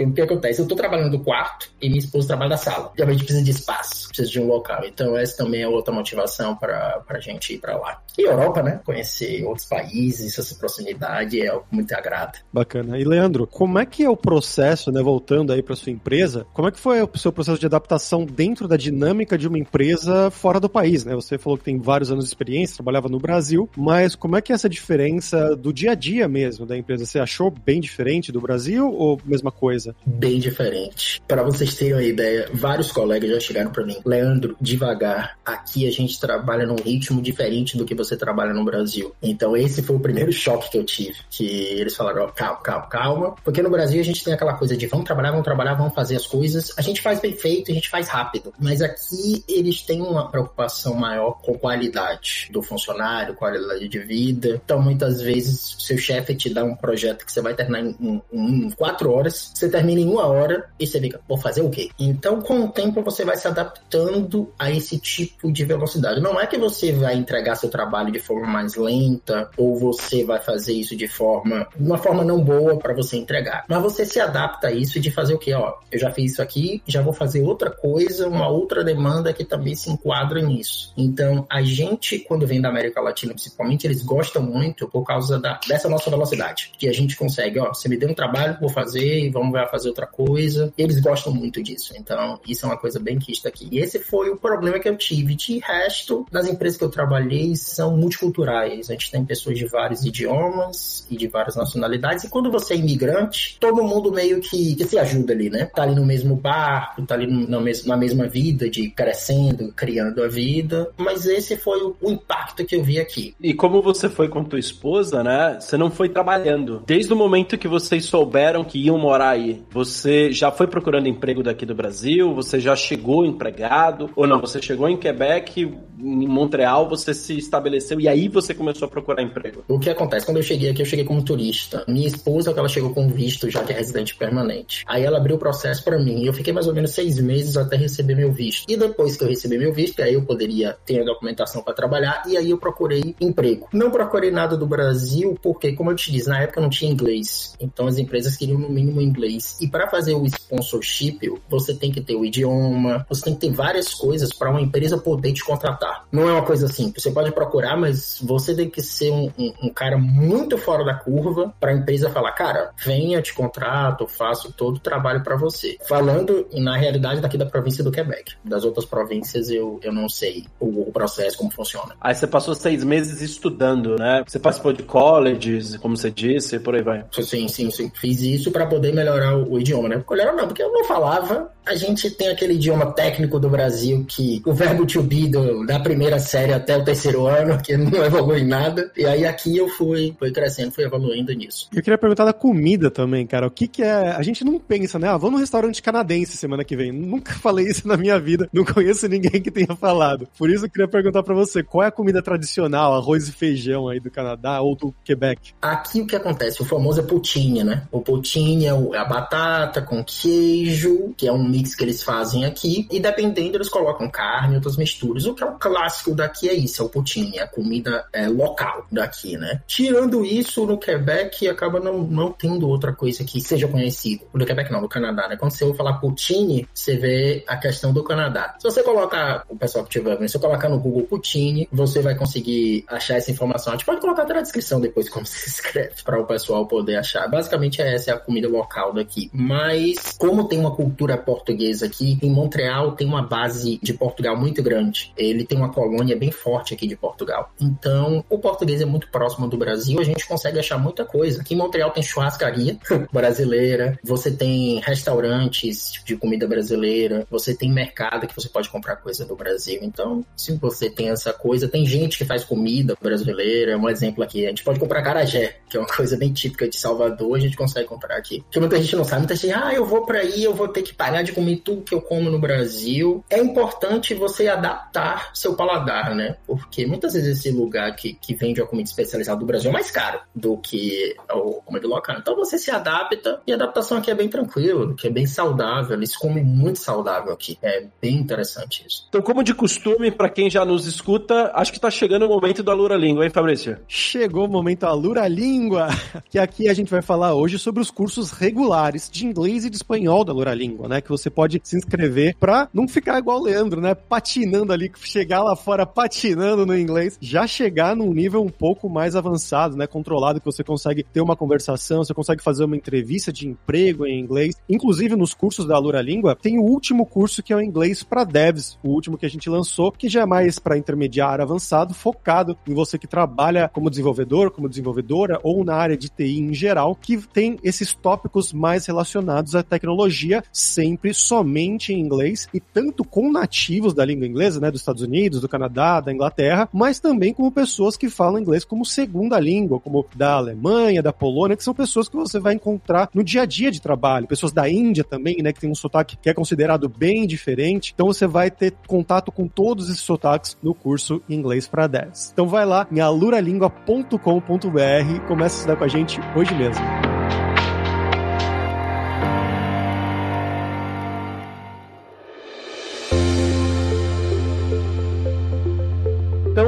O 0.00 0.12
que 0.12 0.20
acontece? 0.20 0.60
Eu 0.60 0.68
tô 0.68 0.74
trabalhando 0.74 1.10
do 1.10 1.24
quarto 1.24 1.70
e 1.80 1.88
minha 1.88 1.98
esposa 1.98 2.28
trabalha 2.28 2.50
da 2.50 2.56
sala. 2.56 2.92
E 2.96 3.02
a 3.02 3.06
gente 3.06 3.24
precisa 3.24 3.42
de 3.42 3.50
espaço, 3.50 4.08
precisa 4.08 4.30
de 4.30 4.40
um 4.40 4.46
local. 4.46 4.82
Então, 4.84 5.16
essa 5.16 5.36
também 5.36 5.62
é 5.62 5.68
outra 5.68 5.92
motivação 5.92 6.56
pra, 6.56 7.02
pra 7.06 7.20
gente 7.20 7.54
ir 7.54 7.58
pra 7.58 7.76
lá. 7.76 8.00
E 8.18 8.22
Europa, 8.22 8.62
né? 8.62 8.80
Conhecer 8.84 9.44
outros 9.44 9.66
países, 9.66 10.38
essa 10.38 10.54
proximidade 10.54 11.40
é 11.40 11.48
algo 11.48 11.66
muito 11.70 11.92
agrada. 11.92 12.38
Bacana. 12.52 12.98
E 12.98 13.04
Leandro, 13.04 13.46
como 13.46 13.78
é 13.78 13.86
que 13.86 14.04
é 14.04 14.10
o 14.10 14.16
processo, 14.16 14.90
né? 14.90 15.02
Voltando 15.02 15.52
aí 15.52 15.62
pra 15.62 15.76
sua 15.76 15.92
empresa, 15.92 16.46
como 16.52 16.68
é 16.68 16.70
que 16.70 16.78
foi 16.78 17.02
o 17.02 17.10
seu 17.16 17.32
processo 17.32 17.58
de 17.58 17.66
adaptação 17.66 18.24
dentro 18.24 18.66
da 18.66 18.76
dinâmica 18.76 19.36
de 19.36 19.46
uma 19.46 19.58
empresa 19.58 20.30
fora 20.30 20.58
do 20.58 20.68
país, 20.68 21.04
né? 21.04 21.14
Você 21.14 21.38
falou 21.38 21.58
que 21.58 21.64
tem 21.64 21.78
vários 21.78 22.10
anos 22.10 22.24
de 22.24 22.30
experiência, 22.30 22.76
trabalhava 22.76 23.08
no 23.08 23.18
Brasil, 23.18 23.68
mas 23.76 24.14
como 24.14 24.35
é 24.35 24.35
que 24.40 24.52
é 24.52 24.54
essa 24.54 24.68
diferença 24.68 25.54
do 25.56 25.72
dia 25.72 25.92
a 25.92 25.94
dia 25.94 26.28
mesmo 26.28 26.66
da 26.66 26.76
empresa? 26.76 27.06
Você 27.06 27.18
achou 27.18 27.50
bem 27.50 27.80
diferente 27.80 28.32
do 28.32 28.40
Brasil 28.40 28.92
ou 28.92 29.20
mesma 29.24 29.50
coisa? 29.50 29.94
Bem 30.04 30.38
diferente. 30.38 31.22
Para 31.26 31.42
vocês 31.42 31.74
terem 31.74 31.94
uma 31.94 32.02
ideia, 32.02 32.48
vários 32.52 32.90
colegas 32.92 33.30
já 33.30 33.40
chegaram 33.40 33.70
para 33.70 33.84
mim. 33.84 33.96
Leandro, 34.04 34.56
devagar. 34.60 35.38
Aqui 35.44 35.86
a 35.86 35.90
gente 35.90 36.18
trabalha 36.20 36.66
num 36.66 36.76
ritmo 36.76 37.22
diferente 37.22 37.76
do 37.76 37.84
que 37.84 37.94
você 37.94 38.16
trabalha 38.16 38.52
no 38.52 38.64
Brasil. 38.64 39.14
Então 39.22 39.56
esse 39.56 39.82
foi 39.82 39.96
o 39.96 40.00
primeiro 40.00 40.32
choque 40.32 40.70
que 40.70 40.78
eu 40.78 40.84
tive. 40.84 41.16
Que 41.30 41.46
eles 41.46 41.94
falaram, 41.94 42.24
oh, 42.24 42.32
calma, 42.32 42.60
calma, 42.60 42.86
calma. 42.86 43.34
Porque 43.44 43.62
no 43.62 43.70
Brasil 43.70 44.00
a 44.00 44.04
gente 44.04 44.24
tem 44.24 44.34
aquela 44.34 44.54
coisa 44.54 44.76
de 44.76 44.86
vamos 44.86 45.06
trabalhar, 45.06 45.30
vamos 45.30 45.44
trabalhar, 45.44 45.74
vamos 45.74 45.94
fazer 45.94 46.16
as 46.16 46.26
coisas. 46.26 46.72
A 46.76 46.82
gente 46.82 47.00
faz 47.00 47.20
bem 47.20 47.32
feito, 47.32 47.70
a 47.70 47.74
gente 47.74 47.88
faz 47.88 48.08
rápido. 48.08 48.52
Mas 48.58 48.82
aqui 48.82 49.44
eles 49.48 49.82
têm 49.82 50.02
uma 50.02 50.28
preocupação 50.30 50.94
maior 50.94 51.32
com 51.42 51.54
qualidade 51.58 52.48
do 52.50 52.62
funcionário, 52.62 53.34
qualidade 53.34 53.88
de 53.88 53.98
vida 53.98 54.25
vida. 54.26 54.60
Então, 54.64 54.80
muitas 54.80 55.20
vezes, 55.20 55.76
seu 55.78 55.96
chefe 55.96 56.34
te 56.34 56.52
dá 56.52 56.64
um 56.64 56.74
projeto 56.74 57.24
que 57.24 57.32
você 57.32 57.40
vai 57.40 57.54
terminar 57.54 57.80
em, 57.80 57.96
em, 58.00 58.22
em, 58.32 58.70
quatro 58.70 59.12
horas, 59.12 59.52
você 59.54 59.68
termina 59.68 60.00
em 60.00 60.08
uma 60.08 60.26
hora 60.26 60.68
e 60.78 60.86
você 60.86 61.00
fica, 61.00 61.20
vou 61.28 61.38
fazer 61.38 61.62
o 61.62 61.70
quê? 61.70 61.90
Então, 61.98 62.40
com 62.40 62.64
o 62.64 62.68
tempo, 62.68 63.02
você 63.02 63.24
vai 63.24 63.36
se 63.36 63.46
adaptando 63.46 64.52
a 64.58 64.70
esse 64.70 64.98
tipo 64.98 65.50
de 65.52 65.64
velocidade. 65.64 66.20
Não 66.20 66.40
é 66.40 66.46
que 66.46 66.58
você 66.58 66.92
vai 66.92 67.16
entregar 67.16 67.54
seu 67.54 67.68
trabalho 67.68 68.10
de 68.10 68.18
forma 68.18 68.46
mais 68.46 68.74
lenta 68.74 69.48
ou 69.56 69.78
você 69.78 70.24
vai 70.24 70.40
fazer 70.40 70.72
isso 70.72 70.96
de 70.96 71.08
forma, 71.08 71.66
uma 71.78 71.98
forma 71.98 72.24
não 72.24 72.42
boa 72.42 72.78
para 72.78 72.94
você 72.94 73.16
entregar, 73.16 73.64
mas 73.68 73.82
você 73.82 74.04
se 74.04 74.20
adapta 74.20 74.68
a 74.68 74.72
isso 74.72 74.98
de 74.98 75.10
fazer 75.10 75.34
o 75.34 75.38
quê? 75.38 75.54
Ó, 75.54 75.74
eu 75.90 75.98
já 75.98 76.10
fiz 76.10 76.32
isso 76.32 76.42
aqui, 76.42 76.82
já 76.86 77.00
vou 77.00 77.12
fazer 77.12 77.42
outra 77.42 77.70
coisa, 77.70 78.28
uma 78.28 78.48
outra 78.48 78.82
demanda 78.82 79.32
que 79.32 79.44
também 79.44 79.74
se 79.74 79.90
enquadra 79.90 80.40
nisso. 80.40 80.92
Então, 80.96 81.46
a 81.50 81.62
gente, 81.62 82.18
quando 82.18 82.46
vem 82.46 82.60
da 82.60 82.68
América 82.68 83.00
Latina, 83.00 83.32
principalmente, 83.32 83.86
eles 83.86 84.02
gostam 84.02 84.15
muito 84.40 84.88
por 84.88 85.04
causa 85.04 85.38
da, 85.38 85.58
dessa 85.66 85.88
nossa 85.88 86.10
velocidade. 86.10 86.72
Que 86.78 86.88
a 86.88 86.92
gente 86.92 87.16
consegue, 87.16 87.58
ó, 87.58 87.68
você 87.68 87.88
me 87.88 87.96
deu 87.96 88.08
um 88.08 88.14
trabalho, 88.14 88.58
vou 88.60 88.68
fazer, 88.68 89.24
e 89.24 89.30
vamos 89.30 89.52
lá 89.52 89.66
fazer 89.66 89.88
outra 89.88 90.06
coisa. 90.06 90.72
Eles 90.76 91.00
gostam 91.00 91.32
muito 91.32 91.62
disso. 91.62 91.92
Então, 91.96 92.40
isso 92.46 92.64
é 92.64 92.68
uma 92.68 92.78
coisa 92.78 92.98
bem 92.98 93.18
quista 93.18 93.48
aqui. 93.48 93.68
E 93.70 93.78
esse 93.78 93.98
foi 93.98 94.30
o 94.30 94.36
problema 94.36 94.78
que 94.78 94.88
eu 94.88 94.96
tive. 94.96 95.34
De 95.34 95.58
resto, 95.58 96.26
nas 96.30 96.46
empresas 96.46 96.78
que 96.78 96.84
eu 96.84 96.90
trabalhei, 96.90 97.54
são 97.56 97.96
multiculturais. 97.96 98.90
A 98.90 98.92
gente 98.92 99.10
tem 99.10 99.24
pessoas 99.24 99.58
de 99.58 99.66
vários 99.66 100.04
idiomas 100.04 101.06
e 101.10 101.16
de 101.16 101.26
várias 101.26 101.56
nacionalidades. 101.56 102.24
E 102.24 102.28
quando 102.28 102.50
você 102.50 102.74
é 102.74 102.76
imigrante, 102.76 103.56
todo 103.60 103.82
mundo 103.82 104.12
meio 104.12 104.40
que, 104.40 104.74
que 104.74 104.84
se 104.84 104.98
ajuda 104.98 105.32
ali, 105.32 105.50
né? 105.50 105.66
Tá 105.66 105.82
ali 105.82 105.94
no 105.94 106.04
mesmo 106.04 106.36
barco, 106.36 107.04
tá 107.06 107.14
ali 107.14 107.26
no, 107.26 107.46
na 107.48 107.96
mesma 107.96 108.26
vida 108.26 108.68
de 108.68 108.90
crescendo, 108.90 109.72
criando 109.72 110.22
a 110.22 110.28
vida. 110.28 110.90
Mas 110.96 111.26
esse 111.26 111.56
foi 111.56 111.82
o, 111.82 111.96
o 112.00 112.10
impacto 112.10 112.64
que 112.64 112.76
eu 112.76 112.82
vi 112.82 112.98
aqui. 112.98 113.34
E 113.40 113.54
como 113.54 113.82
você 113.82 114.05
foi 114.08 114.28
com 114.28 114.44
tua 114.44 114.58
esposa, 114.58 115.22
né? 115.22 115.58
Você 115.60 115.76
não 115.76 115.90
foi 115.90 116.08
trabalhando. 116.08 116.82
Desde 116.86 117.12
o 117.12 117.16
momento 117.16 117.58
que 117.58 117.68
vocês 117.68 118.04
souberam 118.04 118.64
que 118.64 118.78
iam 118.78 118.98
morar 118.98 119.30
aí, 119.30 119.62
você 119.70 120.32
já 120.32 120.50
foi 120.50 120.66
procurando 120.66 121.08
emprego 121.08 121.42
daqui 121.42 121.66
do 121.66 121.74
Brasil? 121.74 122.34
Você 122.34 122.60
já 122.60 122.74
chegou 122.76 123.24
empregado? 123.24 124.10
Ou 124.14 124.26
não? 124.26 124.40
Você 124.40 124.60
chegou 124.60 124.88
em 124.88 124.96
Quebec, 124.96 125.62
em 125.98 126.28
Montreal, 126.28 126.88
você 126.88 127.14
se 127.14 127.36
estabeleceu 127.36 128.00
e 128.00 128.08
aí 128.08 128.28
você 128.28 128.54
começou 128.54 128.86
a 128.86 128.90
procurar 128.90 129.22
emprego? 129.22 129.64
O 129.68 129.78
que 129.78 129.90
acontece? 129.90 130.26
Quando 130.26 130.38
eu 130.38 130.42
cheguei 130.42 130.70
aqui, 130.70 130.82
eu 130.82 130.86
cheguei 130.86 131.04
como 131.04 131.22
turista. 131.22 131.84
Minha 131.88 132.06
esposa, 132.06 132.52
ela 132.56 132.68
chegou 132.68 132.90
com 132.90 133.08
visto 133.08 133.50
já 133.50 133.62
que 133.62 133.72
é 133.72 133.76
residente 133.76 134.14
permanente. 134.14 134.84
Aí 134.86 135.04
ela 135.04 135.18
abriu 135.18 135.36
o 135.36 135.38
processo 135.38 135.82
para 135.84 135.98
mim. 135.98 136.22
E 136.22 136.26
eu 136.26 136.32
fiquei 136.32 136.52
mais 136.52 136.66
ou 136.66 136.74
menos 136.74 136.92
seis 136.92 137.20
meses 137.20 137.56
até 137.56 137.76
receber 137.76 138.14
meu 138.14 138.32
visto. 138.32 138.64
E 138.68 138.76
depois 138.76 139.16
que 139.16 139.24
eu 139.24 139.28
recebi 139.28 139.58
meu 139.58 139.72
visto, 139.72 140.00
aí 140.00 140.14
eu 140.14 140.22
poderia 140.22 140.76
ter 140.84 141.00
a 141.00 141.04
documentação 141.04 141.62
para 141.62 141.74
trabalhar. 141.74 142.22
E 142.26 142.36
aí 142.36 142.50
eu 142.50 142.58
procurei 142.58 143.14
emprego. 143.20 143.68
Não 143.72 143.90
procurei 143.96 144.30
nada 144.30 144.58
do 144.58 144.66
Brasil, 144.66 145.38
porque, 145.42 145.72
como 145.72 145.90
eu 145.90 145.96
te 145.96 146.12
disse, 146.12 146.28
na 146.28 146.42
época 146.42 146.60
não 146.60 146.68
tinha 146.68 146.92
inglês. 146.92 147.54
Então 147.58 147.86
as 147.86 147.96
empresas 147.96 148.36
queriam 148.36 148.58
no 148.58 148.68
mínimo 148.68 149.00
inglês. 149.00 149.56
E 149.58 149.66
para 149.66 149.88
fazer 149.88 150.14
o 150.14 150.26
sponsorship, 150.26 151.18
você 151.48 151.74
tem 151.74 151.90
que 151.90 152.02
ter 152.02 152.14
o 152.14 152.24
idioma, 152.24 153.06
você 153.08 153.24
tem 153.24 153.34
que 153.34 153.40
ter 153.40 153.52
várias 153.52 153.94
coisas 153.94 154.32
para 154.34 154.50
uma 154.50 154.60
empresa 154.60 154.98
poder 154.98 155.32
te 155.32 155.42
contratar. 155.42 156.04
Não 156.12 156.28
é 156.28 156.32
uma 156.32 156.44
coisa 156.44 156.68
simples. 156.68 157.02
Você 157.02 157.10
pode 157.10 157.32
procurar, 157.32 157.76
mas 157.76 158.20
você 158.22 158.54
tem 158.54 158.68
que 158.68 158.82
ser 158.82 159.10
um, 159.10 159.32
um, 159.38 159.54
um 159.62 159.68
cara 159.70 159.96
muito 159.96 160.58
fora 160.58 160.84
da 160.84 160.94
curva 160.94 161.54
para 161.58 161.70
a 161.70 161.74
empresa 161.74 162.10
falar, 162.10 162.32
cara, 162.32 162.72
venha, 162.84 163.22
te 163.22 163.32
contrato, 163.32 164.06
faço 164.06 164.52
todo 164.52 164.76
o 164.76 164.80
trabalho 164.80 165.22
para 165.22 165.36
você. 165.36 165.78
Falando 165.88 166.46
na 166.52 166.76
realidade 166.76 167.22
daqui 167.22 167.38
da 167.38 167.46
província 167.46 167.82
do 167.82 167.90
Quebec. 167.90 168.34
Das 168.44 168.64
outras 168.64 168.84
províncias 168.84 169.48
eu, 169.48 169.80
eu 169.82 169.92
não 169.92 170.08
sei 170.08 170.44
o, 170.60 170.88
o 170.88 170.92
processo, 170.92 171.38
como 171.38 171.50
funciona. 171.50 171.94
Aí 172.00 172.14
você 172.14 172.26
passou 172.26 172.54
seis 172.54 172.84
meses 172.84 173.22
estudando, 173.22 173.85
né? 173.94 174.24
Você 174.26 174.38
participou 174.38 174.72
de 174.72 174.82
colleges, 174.82 175.76
como 175.76 175.96
você 175.96 176.10
disse, 176.10 176.56
e 176.56 176.58
por 176.58 176.74
aí 176.74 176.82
vai. 176.82 177.04
Sim, 177.12 177.46
sim, 177.46 177.70
sim. 177.70 177.92
Fiz 177.94 178.20
isso 178.20 178.50
para 178.50 178.66
poder 178.66 178.92
melhorar 178.92 179.36
o, 179.36 179.52
o 179.52 179.60
idioma, 179.60 179.88
né? 179.88 180.02
Melhorar 180.10 180.32
não, 180.32 180.48
porque 180.48 180.62
eu 180.62 180.72
não 180.72 180.84
falava. 180.84 181.50
A 181.64 181.74
gente 181.74 182.10
tem 182.10 182.28
aquele 182.28 182.54
idioma 182.54 182.92
técnico 182.92 183.40
do 183.40 183.48
Brasil 183.48 184.04
que 184.06 184.40
o 184.46 184.52
verbo 184.52 184.86
to 184.86 185.02
be 185.02 185.28
do, 185.28 185.66
da 185.66 185.80
primeira 185.80 186.18
série 186.18 186.52
até 186.52 186.76
o 186.76 186.84
terceiro 186.84 187.26
ano, 187.26 187.60
que 187.60 187.76
não 187.76 188.04
evolui 188.04 188.40
em 188.40 188.46
nada. 188.46 188.90
E 188.96 189.04
aí 189.04 189.24
aqui 189.24 189.56
eu 189.56 189.68
fui, 189.68 190.14
fui 190.18 190.30
crescendo, 190.30 190.72
fui 190.72 190.84
evoluindo 190.84 191.32
nisso. 191.32 191.68
Eu 191.74 191.82
queria 191.82 191.98
perguntar 191.98 192.24
da 192.24 192.32
comida 192.32 192.90
também, 192.90 193.26
cara. 193.26 193.46
O 193.46 193.50
que 193.50 193.66
que 193.66 193.82
é... 193.82 194.10
A 194.12 194.22
gente 194.22 194.44
não 194.44 194.58
pensa, 194.58 194.98
né? 194.98 195.08
Ah, 195.08 195.16
vamos 195.16 195.34
no 195.34 195.40
restaurante 195.40 195.82
canadense 195.82 196.36
semana 196.36 196.64
que 196.64 196.76
vem. 196.76 196.92
Nunca 196.92 197.34
falei 197.40 197.66
isso 197.66 197.86
na 197.86 197.96
minha 197.96 198.18
vida. 198.18 198.48
Não 198.52 198.64
conheço 198.64 199.08
ninguém 199.08 199.42
que 199.42 199.50
tenha 199.50 199.76
falado. 199.76 200.28
Por 200.38 200.48
isso 200.50 200.64
eu 200.66 200.70
queria 200.70 200.88
perguntar 200.88 201.22
para 201.22 201.34
você, 201.34 201.62
qual 201.62 201.84
é 201.84 201.88
a 201.88 201.92
comida 201.92 202.22
tradicional, 202.22 202.94
arroz 202.94 203.28
e 203.28 203.32
feijão 203.32 203.75
aí 203.88 204.00
do 204.00 204.10
Canadá 204.10 204.60
ou 204.60 204.74
do 204.74 204.94
Quebec? 205.04 205.54
Aqui 205.60 206.00
o 206.00 206.06
que 206.06 206.16
acontece? 206.16 206.62
O 206.62 206.64
famoso 206.64 207.00
é 207.00 207.02
poutine, 207.02 207.62
né? 207.62 207.86
O 207.90 208.00
poutine 208.00 208.66
é 208.66 208.70
a 208.70 209.04
batata 209.04 209.82
com 209.82 210.04
queijo, 210.04 211.14
que 211.16 211.26
é 211.26 211.32
um 211.32 211.42
mix 211.42 211.74
que 211.74 211.84
eles 211.84 212.02
fazem 212.02 212.44
aqui. 212.44 212.86
E 212.90 213.00
dependendo, 213.00 213.56
eles 213.56 213.68
colocam 213.68 214.08
carne, 214.08 214.56
outras 214.56 214.76
misturas. 214.76 215.26
O 215.26 215.34
que 215.34 215.42
é 215.42 215.46
o 215.46 215.58
clássico 215.58 216.14
daqui 216.14 216.48
é 216.48 216.54
isso, 216.54 216.82
é 216.82 216.84
o 216.84 216.88
poutine, 216.88 217.38
é 217.38 217.42
a 217.42 217.48
comida 217.48 218.04
é, 218.12 218.28
local 218.28 218.86
daqui, 218.90 219.36
né? 219.36 219.60
Tirando 219.66 220.24
isso, 220.24 220.66
no 220.66 220.78
Quebec 220.78 221.48
acaba 221.48 221.80
não, 221.80 221.98
não 221.98 222.32
tendo 222.32 222.68
outra 222.68 222.92
coisa 222.92 223.24
que 223.24 223.40
seja 223.40 223.68
conhecida. 223.68 224.24
No 224.32 224.46
Quebec 224.46 224.70
não, 224.70 224.80
no 224.80 224.88
Canadá, 224.88 225.28
né? 225.28 225.36
Quando 225.36 225.52
você 225.52 225.64
ouve 225.64 225.76
falar 225.76 225.94
poutine, 225.94 226.68
você 226.72 226.96
vê 226.96 227.44
a 227.46 227.56
questão 227.56 227.92
do 227.92 228.02
Canadá. 228.02 228.54
Se 228.58 228.64
você 228.64 228.82
colocar, 228.82 229.44
o 229.48 229.56
pessoal 229.56 229.84
que 229.84 229.90
tiver 229.90 230.16
vendo, 230.16 230.28
se 230.28 230.32
você 230.32 230.38
colocar 230.38 230.68
no 230.68 230.78
Google 230.78 231.04
poutine, 231.04 231.68
você 231.72 232.00
vai 232.00 232.14
conseguir 232.14 232.84
achar 232.88 233.16
essa 233.16 233.30
informação. 233.30 233.65
A 233.72 233.76
gente 233.76 233.86
pode 233.86 234.00
colocar 234.00 234.22
até 234.22 234.34
na 234.34 234.42
descrição 234.42 234.80
depois 234.80 235.08
como 235.08 235.24
se 235.26 235.48
escreve, 235.48 236.02
para 236.04 236.20
o 236.20 236.26
pessoal 236.26 236.66
poder 236.66 236.96
achar. 236.96 237.28
Basicamente, 237.28 237.80
essa 237.80 238.10
é 238.10 238.14
a 238.14 238.18
comida 238.18 238.48
local 238.48 238.92
daqui. 238.92 239.30
Mas, 239.32 240.16
como 240.18 240.48
tem 240.48 240.58
uma 240.58 240.74
cultura 240.74 241.16
portuguesa 241.16 241.86
aqui, 241.86 242.18
em 242.22 242.30
Montreal 242.30 242.92
tem 242.92 243.06
uma 243.06 243.22
base 243.22 243.78
de 243.82 243.92
Portugal 243.92 244.36
muito 244.36 244.62
grande. 244.62 245.12
Ele 245.16 245.44
tem 245.44 245.56
uma 245.56 245.72
colônia 245.72 246.16
bem 246.16 246.30
forte 246.30 246.74
aqui 246.74 246.86
de 246.86 246.96
Portugal. 246.96 247.52
Então, 247.60 248.24
o 248.28 248.38
português 248.38 248.80
é 248.80 248.84
muito 248.84 249.08
próximo 249.08 249.48
do 249.48 249.56
Brasil, 249.56 250.00
a 250.00 250.04
gente 250.04 250.26
consegue 250.26 250.58
achar 250.58 250.78
muita 250.78 251.04
coisa. 251.04 251.40
Aqui 251.40 251.54
em 251.54 251.56
Montreal 251.56 251.90
tem 251.90 252.02
churrascaria 252.02 252.78
brasileira, 253.12 253.98
você 254.02 254.30
tem 254.30 254.80
restaurantes 254.80 256.02
de 256.04 256.16
comida 256.16 256.46
brasileira, 256.46 257.26
você 257.30 257.54
tem 257.54 257.70
mercado 257.70 258.26
que 258.26 258.34
você 258.34 258.48
pode 258.48 258.68
comprar 258.68 258.96
coisa 258.96 259.24
do 259.24 259.36
Brasil. 259.36 259.80
Então, 259.82 260.24
se 260.36 260.52
você 260.56 260.90
tem 260.90 261.10
essa 261.10 261.32
coisa, 261.32 261.68
tem 261.68 261.84
gente 261.86 262.18
que 262.18 262.24
faz 262.24 262.44
comida 262.44 262.96
brasileira. 263.00 263.55
Um 263.76 263.88
exemplo 263.88 264.22
aqui, 264.22 264.44
a 264.46 264.48
gente 264.48 264.64
pode 264.64 264.78
comprar 264.78 265.02
carajé, 265.02 265.56
que 265.68 265.76
é 265.76 265.80
uma 265.80 265.88
coisa 265.88 266.16
bem 266.16 266.32
típica 266.32 266.68
de 266.68 266.78
Salvador, 266.78 267.36
a 267.36 267.40
gente 267.40 267.56
consegue 267.56 267.86
comprar 267.86 268.16
aqui. 268.16 268.40
Porque 268.42 268.60
muita 268.60 268.80
gente 268.80 268.96
não 268.96 269.04
sabe, 269.04 269.20
muita 269.20 269.36
gente, 269.36 269.52
ah, 269.52 269.72
eu 269.72 269.84
vou 269.84 270.04
para 270.04 270.18
aí, 270.18 270.44
eu 270.44 270.54
vou 270.54 270.68
ter 270.68 270.82
que 270.82 270.94
parar 270.94 271.22
de 271.22 271.32
comer 271.32 271.56
tudo 271.56 271.82
que 271.82 271.94
eu 271.94 272.00
como 272.00 272.30
no 272.30 272.38
Brasil. 272.38 273.24
É 273.30 273.38
importante 273.38 274.14
você 274.14 274.48
adaptar 274.48 275.30
seu 275.34 275.54
paladar, 275.54 276.14
né? 276.14 276.36
Porque 276.46 276.86
muitas 276.86 277.14
vezes 277.14 277.38
esse 277.38 277.50
lugar 277.50 277.94
que, 277.94 278.14
que 278.14 278.34
vende 278.34 278.60
a 278.60 278.66
comida 278.66 278.88
especializada 278.88 279.40
do 279.40 279.46
Brasil 279.46 279.70
é 279.70 279.72
mais 279.72 279.90
caro 279.90 280.20
do 280.34 280.56
que 280.58 281.14
o 281.30 281.62
comida 281.62 281.86
local. 281.86 282.16
Então 282.18 282.36
você 282.36 282.58
se 282.58 282.70
adapta 282.70 283.40
e 283.46 283.52
a 283.52 283.56
adaptação 283.56 283.98
aqui 283.98 284.10
é 284.10 284.14
bem 284.14 284.28
tranquila, 284.28 284.94
que 284.94 285.06
é 285.06 285.10
bem 285.10 285.26
saudável. 285.26 285.96
Eles 285.96 286.16
comem 286.16 286.44
muito 286.44 286.78
saudável 286.78 287.32
aqui. 287.32 287.58
É 287.62 287.84
bem 288.00 288.16
interessante 288.16 288.84
isso. 288.86 289.06
Então, 289.08 289.22
como 289.22 289.42
de 289.42 289.54
costume, 289.54 290.10
para 290.10 290.28
quem 290.28 290.50
já 290.50 290.64
nos 290.64 290.86
escuta, 290.86 291.50
acho 291.54 291.72
que 291.72 291.80
tá 291.80 291.90
chegando 291.90 292.26
o 292.26 292.28
momento 292.28 292.62
da 292.62 292.74
Lura 292.74 292.96
Língua, 292.96 293.24
hein, 293.24 293.30
Fabrício? 293.36 293.76
Chegou 293.86 294.46
o 294.46 294.48
momento 294.48 294.80
da 294.80 294.94
Lura 294.94 295.28
Língua, 295.28 295.88
que 296.30 296.38
aqui 296.38 296.70
a 296.70 296.72
gente 296.72 296.90
vai 296.90 297.02
falar 297.02 297.34
hoje 297.34 297.58
sobre 297.58 297.82
os 297.82 297.90
cursos 297.90 298.30
regulares 298.30 299.10
de 299.12 299.26
inglês 299.26 299.66
e 299.66 299.68
de 299.68 299.76
espanhol 299.76 300.24
da 300.24 300.32
Lura 300.32 300.54
Língua, 300.54 300.88
né? 300.88 301.02
Que 301.02 301.10
você 301.10 301.28
pode 301.28 301.60
se 301.62 301.76
inscrever 301.76 302.34
para 302.40 302.66
não 302.72 302.88
ficar 302.88 303.18
igual 303.18 303.38
o 303.38 303.42
Leandro, 303.42 303.78
né? 303.78 303.94
Patinando 303.94 304.72
ali, 304.72 304.90
chegar 305.02 305.42
lá 305.42 305.54
fora 305.54 305.84
patinando 305.84 306.64
no 306.64 306.74
inglês, 306.74 307.18
já 307.20 307.46
chegar 307.46 307.94
num 307.94 308.10
nível 308.10 308.42
um 308.42 308.48
pouco 308.48 308.88
mais 308.88 309.14
avançado, 309.14 309.76
né? 309.76 309.86
Controlado, 309.86 310.40
que 310.40 310.46
você 310.46 310.64
consegue 310.64 311.02
ter 311.02 311.20
uma 311.20 311.36
conversação, 311.36 312.02
você 312.02 312.14
consegue 312.14 312.42
fazer 312.42 312.64
uma 312.64 312.74
entrevista 312.74 313.30
de 313.30 313.46
emprego 313.46 314.06
em 314.06 314.18
inglês. 314.18 314.54
Inclusive, 314.66 315.14
nos 315.14 315.34
cursos 315.34 315.66
da 315.66 315.76
Lura 315.78 316.00
Língua, 316.00 316.34
tem 316.34 316.58
o 316.58 316.62
último 316.62 317.04
curso 317.04 317.42
que 317.42 317.52
é 317.52 317.56
o 317.56 317.60
inglês 317.60 318.02
para 318.02 318.24
devs, 318.24 318.78
o 318.82 318.88
último 318.88 319.18
que 319.18 319.26
a 319.26 319.30
gente 319.30 319.50
lançou, 319.50 319.92
que 319.92 320.08
já 320.08 320.22
é 320.22 320.26
mais 320.26 320.58
para 320.58 320.78
intermediário 320.78 321.44
avançado, 321.44 321.92
focado 321.92 322.56
em 322.66 322.72
você 322.72 322.98
que 322.98 323.06
trabalha 323.06 323.25
como 323.72 323.90
desenvolvedor, 323.90 324.50
como 324.50 324.68
desenvolvedora 324.68 325.40
ou 325.42 325.64
na 325.64 325.74
área 325.74 325.96
de 325.96 326.08
TI 326.08 326.40
em 326.40 326.54
geral, 326.54 326.94
que 326.94 327.16
tem 327.16 327.58
esses 327.62 327.94
tópicos 327.94 328.52
mais 328.52 328.86
relacionados 328.86 329.54
à 329.54 329.62
tecnologia, 329.62 330.42
sempre 330.52 331.12
somente 331.14 331.92
em 331.92 332.00
inglês 332.00 332.48
e 332.52 332.60
tanto 332.60 333.04
com 333.04 333.30
nativos 333.30 333.94
da 333.94 334.04
língua 334.04 334.26
inglesa, 334.26 334.60
né, 334.60 334.70
dos 334.70 334.80
Estados 334.80 335.02
Unidos, 335.02 335.40
do 335.40 335.48
Canadá, 335.48 336.00
da 336.00 336.12
Inglaterra, 336.12 336.68
mas 336.72 337.00
também 337.00 337.32
como 337.32 337.50
pessoas 337.50 337.96
que 337.96 338.08
falam 338.08 338.40
inglês 338.40 338.64
como 338.64 338.84
segunda 338.84 339.38
língua, 339.38 339.80
como 339.80 340.06
da 340.14 340.34
Alemanha, 340.34 341.02
da 341.02 341.12
Polônia, 341.12 341.56
que 341.56 341.64
são 341.64 341.74
pessoas 341.74 342.08
que 342.08 342.16
você 342.16 342.38
vai 342.38 342.54
encontrar 342.54 343.08
no 343.14 343.24
dia 343.24 343.42
a 343.42 343.46
dia 343.46 343.70
de 343.70 343.80
trabalho, 343.80 344.26
pessoas 344.26 344.52
da 344.52 344.68
Índia 344.68 345.04
também, 345.04 345.36
né, 345.42 345.52
que 345.52 345.60
tem 345.60 345.70
um 345.70 345.74
sotaque 345.74 346.16
que 346.16 346.28
é 346.28 346.34
considerado 346.34 346.88
bem 346.88 347.26
diferente. 347.26 347.92
Então 347.94 348.06
você 348.06 348.26
vai 348.26 348.50
ter 348.50 348.74
contato 348.86 349.30
com 349.30 349.46
todos 349.46 349.88
esses 349.88 350.02
sotaques 350.02 350.56
no 350.62 350.74
curso 350.74 351.22
Inglês 351.28 351.66
para 351.66 351.86
10. 351.86 352.30
Então 352.32 352.46
vai 352.46 352.64
lá 352.64 352.86
em 352.90 353.00
aluralingua.com.br. 353.16 355.26
Começa 355.26 355.54
a 355.54 355.58
estudar 355.58 355.76
com 355.76 355.84
a 355.84 355.88
gente 355.88 356.20
hoje 356.36 356.54
mesmo. 356.54 356.84